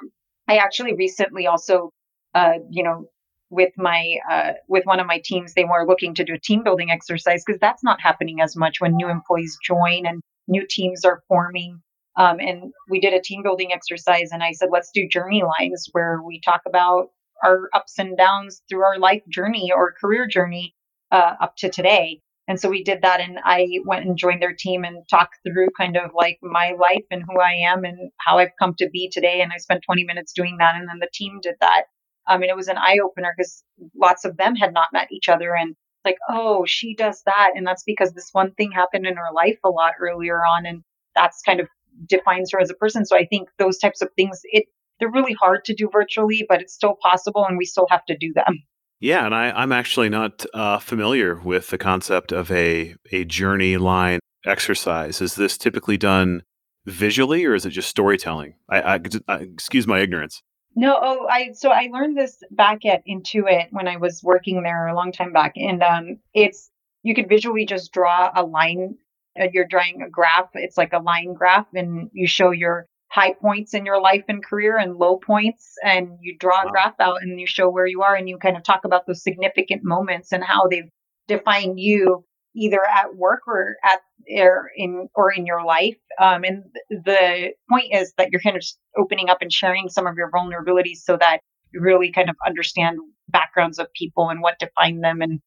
I 0.48 0.56
actually 0.56 0.94
recently 0.94 1.46
also 1.46 1.90
uh, 2.34 2.54
you 2.70 2.82
know 2.82 3.06
with 3.50 3.72
my 3.76 4.16
uh, 4.30 4.52
with 4.68 4.84
one 4.86 5.00
of 5.00 5.06
my 5.06 5.20
teams 5.24 5.54
they 5.54 5.64
were 5.64 5.86
looking 5.86 6.14
to 6.14 6.24
do 6.24 6.34
a 6.34 6.40
team 6.40 6.62
building 6.62 6.90
exercise 6.90 7.42
because 7.44 7.60
that's 7.60 7.84
not 7.84 8.00
happening 8.00 8.40
as 8.40 8.56
much 8.56 8.80
when 8.80 8.96
new 8.96 9.08
employees 9.08 9.58
join 9.62 10.06
and 10.06 10.20
new 10.48 10.66
teams 10.68 11.04
are 11.04 11.22
forming. 11.28 11.80
Um, 12.18 12.38
and 12.40 12.72
we 12.88 12.98
did 12.98 13.12
a 13.12 13.20
team 13.20 13.42
building 13.42 13.74
exercise 13.74 14.30
and 14.32 14.42
i 14.42 14.52
said 14.52 14.70
let's 14.72 14.90
do 14.90 15.06
journey 15.06 15.42
lines 15.42 15.86
where 15.92 16.22
we 16.22 16.40
talk 16.40 16.62
about 16.66 17.08
our 17.44 17.68
ups 17.74 17.98
and 17.98 18.16
downs 18.16 18.62
through 18.68 18.82
our 18.84 18.98
life 18.98 19.22
journey 19.28 19.70
or 19.70 19.92
career 20.00 20.26
journey 20.26 20.74
uh, 21.12 21.34
up 21.42 21.56
to 21.56 21.68
today 21.68 22.22
And 22.48 22.60
so 22.60 22.68
we 22.68 22.84
did 22.84 23.02
that 23.02 23.20
and 23.20 23.38
I 23.44 23.66
went 23.84 24.06
and 24.06 24.16
joined 24.16 24.40
their 24.40 24.54
team 24.54 24.84
and 24.84 25.08
talked 25.08 25.38
through 25.44 25.68
kind 25.76 25.96
of 25.96 26.12
like 26.14 26.38
my 26.42 26.74
life 26.78 27.04
and 27.10 27.22
who 27.26 27.40
I 27.40 27.52
am 27.68 27.84
and 27.84 28.10
how 28.18 28.38
I've 28.38 28.56
come 28.58 28.74
to 28.78 28.88
be 28.88 29.10
today. 29.10 29.40
And 29.40 29.52
I 29.52 29.58
spent 29.58 29.82
20 29.84 30.04
minutes 30.04 30.32
doing 30.32 30.58
that. 30.58 30.76
And 30.76 30.88
then 30.88 31.00
the 31.00 31.10
team 31.12 31.40
did 31.42 31.56
that. 31.60 31.84
I 32.28 32.38
mean, 32.38 32.50
it 32.50 32.56
was 32.56 32.68
an 32.68 32.78
eye 32.78 32.98
opener 33.04 33.34
because 33.36 33.64
lots 34.00 34.24
of 34.24 34.36
them 34.36 34.54
had 34.54 34.72
not 34.72 34.88
met 34.92 35.10
each 35.10 35.28
other 35.28 35.54
and 35.54 35.74
like, 36.04 36.18
oh, 36.30 36.64
she 36.66 36.94
does 36.94 37.22
that. 37.26 37.50
And 37.56 37.66
that's 37.66 37.82
because 37.84 38.12
this 38.12 38.30
one 38.32 38.52
thing 38.54 38.70
happened 38.70 39.06
in 39.06 39.16
her 39.16 39.32
life 39.34 39.58
a 39.64 39.68
lot 39.68 39.94
earlier 40.00 40.38
on. 40.38 40.66
And 40.66 40.82
that's 41.16 41.42
kind 41.42 41.58
of 41.58 41.68
defines 42.08 42.52
her 42.52 42.60
as 42.60 42.70
a 42.70 42.74
person. 42.74 43.04
So 43.04 43.16
I 43.16 43.26
think 43.26 43.48
those 43.58 43.78
types 43.78 44.02
of 44.02 44.10
things, 44.14 44.40
it, 44.44 44.66
they're 45.00 45.10
really 45.10 45.34
hard 45.34 45.64
to 45.64 45.74
do 45.74 45.90
virtually, 45.92 46.46
but 46.48 46.60
it's 46.60 46.74
still 46.74 46.96
possible 47.02 47.44
and 47.44 47.58
we 47.58 47.64
still 47.64 47.86
have 47.90 48.04
to 48.06 48.16
do 48.16 48.32
them. 48.32 48.62
Yeah, 48.98 49.26
and 49.26 49.34
I, 49.34 49.62
am 49.62 49.72
actually 49.72 50.08
not 50.08 50.46
uh, 50.54 50.78
familiar 50.78 51.36
with 51.36 51.68
the 51.68 51.78
concept 51.78 52.32
of 52.32 52.50
a 52.50 52.94
a 53.12 53.24
journey 53.24 53.76
line 53.76 54.20
exercise. 54.46 55.20
Is 55.20 55.34
this 55.34 55.58
typically 55.58 55.98
done 55.98 56.42
visually, 56.86 57.44
or 57.44 57.54
is 57.54 57.66
it 57.66 57.70
just 57.70 57.90
storytelling? 57.90 58.54
I, 58.70 58.94
I, 58.94 59.00
I 59.28 59.36
excuse 59.38 59.86
my 59.86 60.00
ignorance. 60.00 60.42
No, 60.74 60.98
oh, 61.00 61.26
I 61.26 61.52
so 61.52 61.70
I 61.70 61.88
learned 61.92 62.16
this 62.16 62.38
back 62.50 62.84
at 62.86 63.02
Intuit 63.06 63.68
when 63.70 63.88
I 63.88 63.96
was 63.96 64.22
working 64.22 64.62
there 64.62 64.86
a 64.86 64.94
long 64.94 65.12
time 65.12 65.32
back, 65.32 65.54
and 65.56 65.82
um, 65.82 66.18
it's 66.32 66.70
you 67.02 67.14
could 67.14 67.28
visually 67.28 67.66
just 67.66 67.92
draw 67.92 68.30
a 68.34 68.44
line. 68.44 68.96
Uh, 69.38 69.48
you're 69.52 69.66
drawing 69.66 70.02
a 70.02 70.08
graph. 70.08 70.48
It's 70.54 70.78
like 70.78 70.94
a 70.94 70.98
line 70.98 71.34
graph, 71.34 71.66
and 71.74 72.10
you 72.12 72.26
show 72.26 72.50
your 72.50 72.86
high 73.10 73.32
points 73.32 73.74
in 73.74 73.86
your 73.86 74.00
life 74.00 74.24
and 74.28 74.44
career 74.44 74.76
and 74.76 74.96
low 74.96 75.16
points 75.16 75.74
and 75.82 76.18
you 76.20 76.36
draw 76.38 76.66
a 76.66 76.70
graph 76.70 76.98
out 77.00 77.22
and 77.22 77.40
you 77.40 77.46
show 77.46 77.70
where 77.70 77.86
you 77.86 78.02
are 78.02 78.14
and 78.14 78.28
you 78.28 78.36
kind 78.36 78.56
of 78.56 78.62
talk 78.62 78.84
about 78.84 79.06
those 79.06 79.22
significant 79.22 79.82
moments 79.84 80.32
and 80.32 80.44
how 80.44 80.66
they've 80.66 80.90
defined 81.28 81.78
you 81.78 82.24
either 82.54 82.80
at 82.86 83.14
work 83.14 83.42
or 83.46 83.76
at 83.84 84.00
or 84.36 84.70
in 84.76 85.08
or 85.14 85.30
in 85.30 85.46
your 85.46 85.64
life. 85.64 85.96
Um, 86.20 86.42
and 86.44 86.64
the 86.90 87.52
point 87.70 87.92
is 87.92 88.12
that 88.16 88.30
you're 88.32 88.40
kind 88.40 88.56
of 88.56 88.64
opening 88.96 89.28
up 89.28 89.38
and 89.40 89.52
sharing 89.52 89.88
some 89.88 90.06
of 90.06 90.16
your 90.16 90.30
vulnerabilities 90.30 90.98
so 91.04 91.16
that 91.18 91.40
you 91.72 91.80
really 91.80 92.10
kind 92.10 92.30
of 92.30 92.36
understand 92.46 92.98
backgrounds 93.28 93.78
of 93.78 93.92
people 93.92 94.30
and 94.30 94.40
what 94.40 94.58
define 94.58 95.00
them 95.00 95.20
and 95.20 95.40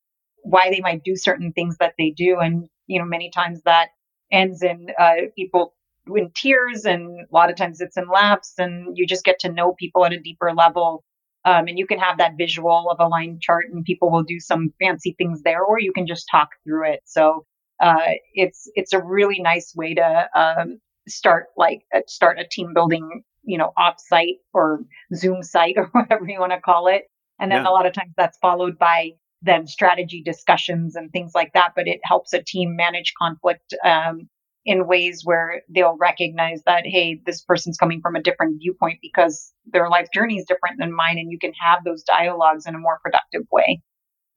why 0.43 0.69
they 0.69 0.79
might 0.79 1.03
do 1.03 1.15
certain 1.15 1.51
things 1.51 1.77
that 1.79 1.93
they 1.97 2.11
do. 2.11 2.37
And 2.39 2.67
you 2.87 2.99
know 2.99 3.05
many 3.05 3.31
times 3.31 3.61
that 3.65 3.89
ends 4.31 4.61
in 4.61 4.87
uh, 4.97 5.13
people 5.35 5.73
in 6.07 6.31
tears 6.35 6.85
and 6.85 7.21
a 7.21 7.35
lot 7.35 7.49
of 7.49 7.55
times 7.55 7.81
it's 7.81 7.97
in 7.97 8.07
laughs 8.07 8.53
and 8.57 8.97
you 8.97 9.05
just 9.05 9.23
get 9.23 9.39
to 9.39 9.51
know 9.51 9.73
people 9.77 10.05
at 10.05 10.13
a 10.13 10.19
deeper 10.19 10.53
level. 10.53 11.03
Um, 11.45 11.67
and 11.67 11.79
you 11.79 11.87
can 11.87 11.99
have 11.99 12.17
that 12.17 12.33
visual 12.37 12.89
of 12.91 12.99
a 12.99 13.07
line 13.07 13.39
chart 13.41 13.65
and 13.71 13.85
people 13.85 14.11
will 14.11 14.23
do 14.23 14.39
some 14.39 14.73
fancy 14.81 15.15
things 15.17 15.41
there 15.43 15.63
or 15.63 15.79
you 15.79 15.93
can 15.93 16.05
just 16.05 16.27
talk 16.29 16.49
through 16.65 16.91
it. 16.91 16.99
So 17.05 17.45
uh, 17.79 18.11
it's 18.33 18.69
it's 18.75 18.91
a 18.91 19.01
really 19.01 19.39
nice 19.39 19.73
way 19.75 19.93
to 19.93 20.29
um, 20.35 20.79
start 21.07 21.45
like 21.55 21.83
uh, 21.95 22.01
start 22.07 22.39
a 22.39 22.45
team 22.45 22.73
building 22.73 23.23
you 23.43 23.57
know 23.57 23.71
offsite 23.77 24.39
or 24.53 24.81
zoom 25.15 25.41
site 25.41 25.75
or 25.77 25.85
whatever 25.93 26.25
you 26.27 26.39
want 26.39 26.51
to 26.51 26.59
call 26.59 26.87
it. 26.87 27.03
And 27.39 27.49
then 27.49 27.63
yeah. 27.63 27.69
a 27.69 27.71
lot 27.71 27.85
of 27.85 27.93
times 27.93 28.13
that's 28.17 28.37
followed 28.39 28.77
by 28.77 29.11
then 29.41 29.67
strategy 29.67 30.21
discussions 30.21 30.95
and 30.95 31.11
things 31.11 31.31
like 31.33 31.53
that 31.53 31.71
but 31.75 31.87
it 31.87 31.99
helps 32.03 32.33
a 32.33 32.43
team 32.43 32.75
manage 32.75 33.13
conflict 33.17 33.73
um, 33.85 34.27
in 34.69 34.85
ways 34.85 35.21
where 35.23 35.63
they'll 35.67 35.97
recognize 35.97 36.61
that, 36.67 36.85
hey, 36.85 37.19
this 37.25 37.41
person's 37.41 37.75
coming 37.75 38.01
from 38.01 38.15
a 38.15 38.21
different 38.21 38.59
viewpoint 38.59 38.99
because 39.01 39.51
their 39.65 39.89
life 39.89 40.07
journey 40.13 40.37
is 40.37 40.45
different 40.45 40.77
than 40.77 40.95
mine. 40.95 41.17
And 41.17 41.31
you 41.31 41.39
can 41.39 41.53
have 41.59 41.83
those 41.83 42.03
dialogues 42.03 42.67
in 42.67 42.75
a 42.75 42.77
more 42.77 42.99
productive 43.03 43.47
way. 43.51 43.81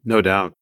No 0.06 0.22
doubt. 0.22 0.54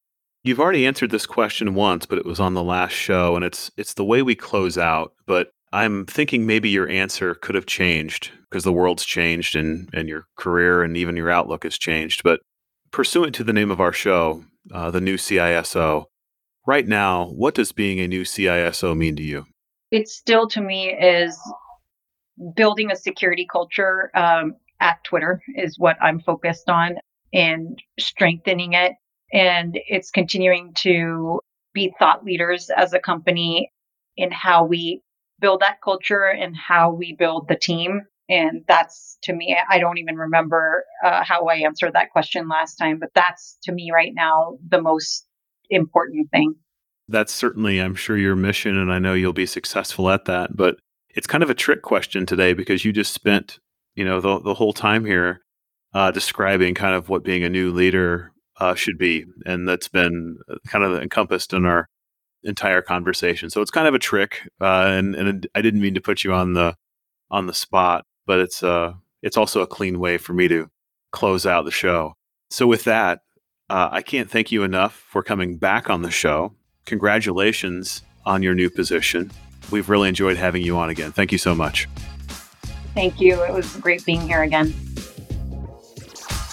You've 0.43 0.59
already 0.59 0.89
answered 0.89 1.13
this 1.13 1.25
question 1.25 1.75
once, 1.75 2.05
but 2.05 2.19
it 2.19 2.27
was 2.27 2.41
on 2.41 2.55
the 2.55 2.65
last 2.65 2.95
show, 2.95 3.37
and 3.37 3.45
it's 3.45 3.71
it's 3.77 3.95
the 3.95 4.05
way 4.05 4.23
we 4.23 4.35
close 4.35 4.77
out. 4.77 5.13
But 5.25 5.53
I'm 5.73 6.05
thinking 6.05 6.47
maybe 6.47 6.69
your 6.69 6.89
answer 6.89 7.37
could 7.37 7.55
have 7.55 7.67
changed 7.67 8.33
because 8.51 8.65
the 8.65 8.73
world's 8.73 9.05
changed 9.05 9.55
and 9.55 9.89
and 9.93 10.09
your 10.09 10.25
career 10.37 10.83
and 10.83 10.97
even 10.97 11.17
your 11.17 11.31
outlook 11.31 11.63
has 11.63 11.79
changed. 11.79 12.23
But 12.25 12.41
pursuant 12.91 13.37
to 13.37 13.45
the 13.45 13.53
name 13.53 13.71
of 13.71 13.81
our 13.81 13.93
show, 13.93 14.43
uh, 14.75 14.91
the 14.91 15.01
new 15.01 15.17
CISO, 15.17 16.07
right 16.67 16.89
now, 16.89 17.27
what 17.27 17.55
does 17.55 17.71
being 17.71 18.01
a 18.01 18.09
new 18.09 18.25
CISO 18.25 18.97
mean 18.97 19.15
to 19.15 19.23
you? 19.23 19.47
It 19.91 20.09
still 20.09 20.49
to 20.49 20.61
me 20.61 20.91
is 20.93 21.39
building 22.55 22.91
a 22.91 22.97
security 22.97 23.47
culture 23.51 24.11
um, 24.15 24.55
at 24.81 25.03
Twitter 25.05 25.43
is 25.57 25.79
what 25.79 25.97
I'm 26.01 26.21
focused 26.21 26.69
on 26.69 26.97
and 27.33 27.81
strengthening 27.99 28.73
it. 28.73 28.93
And 29.33 29.79
it's 29.87 30.11
continuing 30.11 30.73
to 30.79 31.41
be 31.73 31.93
thought 31.99 32.25
leaders 32.25 32.71
as 32.75 32.93
a 32.93 32.99
company 32.99 33.71
in 34.17 34.33
how 34.33 34.65
we 34.65 35.03
build 35.41 35.61
that 35.61 35.81
culture 35.83 36.25
and 36.25 36.57
how 36.57 36.93
we 36.93 37.15
build 37.15 37.49
the 37.49 37.57
team. 37.57 38.03
And 38.29 38.65
that's 38.67 39.19
to 39.25 39.33
me, 39.33 39.57
I 39.69 39.79
don't 39.79 39.99
even 39.99 40.17
remember 40.17 40.85
uh, 41.05 41.23
how 41.25 41.47
I 41.47 41.57
answered 41.57 41.93
that 41.95 42.11
question 42.11 42.49
last 42.49 42.77
time, 42.77 42.99
but 42.99 43.11
that's 43.15 43.59
to 43.65 43.73
me 43.73 43.91
right 43.93 44.13
now 44.15 44.57
the 44.69 44.81
most 44.81 45.27
important 45.69 46.31
thing 46.31 46.55
that's 47.11 47.33
certainly, 47.33 47.79
I'm 47.79 47.95
sure, 47.95 48.17
your 48.17 48.37
mission, 48.37 48.79
and 48.79 48.93
I 48.93 48.99
know 48.99 49.15
you'll 49.15 49.33
be 49.33 49.47
successful 49.47 50.11
at 50.11 50.25
that. 50.27 50.57
But 50.57 50.77
it's 51.11 51.27
kind 51.27 51.43
of 51.43 51.51
a 51.51 51.55
trick 51.55 51.83
question 51.83 52.27
today 52.27 52.55
because 52.55 52.85
you 52.85 52.93
just 52.93 53.13
spent, 53.13 53.59
you 53.95 54.05
know, 54.05 54.21
the 54.21 54.41
the 54.41 54.55
whole 54.55 54.73
time 54.73 55.05
here 55.05 55.41
uh, 55.93 56.11
describing 56.11 56.75
kind 56.75 56.95
of 56.95 57.09
what 57.09 57.25
being 57.25 57.45
a 57.45 57.51
new 57.51 57.73
leader 57.73 58.33
uh, 58.59 58.75
should 58.75 58.99
be, 58.99 59.25
and 59.45 59.69
that's 59.69 59.89
been 59.89 60.39
uh, 60.51 60.57
kind 60.69 60.85
of 60.85 61.03
encompassed 61.03 61.53
in 61.53 61.67
our 61.67 61.89
entire 62.45 62.83
conversation. 62.83 63.51
So 63.51 63.61
it's 63.61 63.71
kind 63.71 63.89
of 63.89 63.95
a 63.95 63.99
trick, 63.99 64.49
uh, 64.61 64.87
and 64.87 65.15
and 65.15 65.47
I 65.55 65.63
didn't 65.63 65.81
mean 65.81 65.95
to 65.95 66.01
put 66.01 66.25
you 66.25 66.33
on 66.33 66.55
the 66.55 66.75
on 67.31 67.47
the 67.47 67.55
spot, 67.55 68.05
but 68.27 68.39
it's 68.41 68.63
uh 68.63 68.93
it's 69.23 69.37
also 69.37 69.61
a 69.61 69.67
clean 69.67 70.01
way 70.01 70.19
for 70.19 70.33
me 70.33 70.49
to 70.49 70.69
close 71.13 71.45
out 71.47 71.65
the 71.65 71.71
show. 71.71 72.15
So 72.51 72.67
with 72.67 72.85
that, 72.85 73.21
uh, 73.69 73.89
I 73.93 74.03
can't 74.03 74.31
thank 74.31 74.51
you 74.51 74.63
enough 74.63 74.95
for 74.95 75.23
coming 75.23 75.59
back 75.59 75.91
on 75.91 76.03
the 76.03 76.11
show 76.11 76.55
congratulations 76.91 78.03
on 78.27 78.43
your 78.43 78.55
new 78.55 78.69
position. 78.69 79.31
We've 79.71 79.89
really 79.89 80.09
enjoyed 80.09 80.37
having 80.37 80.63
you 80.63 80.77
on 80.77 80.91
again. 80.91 81.13
Thank 81.13 81.33
you 81.33 81.39
so 81.39 81.55
much. 81.55 81.89
Thank 82.95 83.21
you. 83.21 83.43
It 83.45 83.55
was 83.55 83.77
great 83.77 84.05
being 84.05 84.21
here 84.21 84.43
again. 84.43 84.75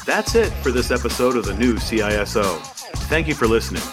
That's 0.05 0.35
it 0.35 0.51
for 0.63 0.71
this 0.71 0.91
episode 0.91 1.35
of 1.35 1.43
the 1.45 1.55
new 1.55 1.75
CISO. 1.75 2.59
Thank 3.09 3.27
you 3.27 3.33
for 3.33 3.47
listening. 3.47 3.83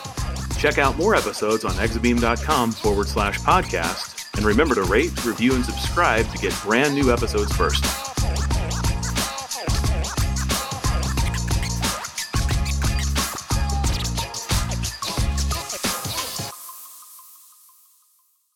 Check 0.59 0.79
out 0.79 0.97
more 0.97 1.15
episodes 1.17 1.65
on 1.65 1.73
exabeam.com 1.73 2.73
forward 2.73 3.09
slash 3.09 3.39
podcast. 3.41 4.37
And 4.37 4.45
remember 4.45 4.75
to 4.75 4.83
rate, 4.83 5.25
review, 5.25 5.55
and 5.55 5.65
subscribe 5.65 6.31
to 6.31 6.39
get 6.39 6.55
brand 6.63 6.95
new 6.95 7.13
episodes 7.13 7.57
first. 7.57 8.14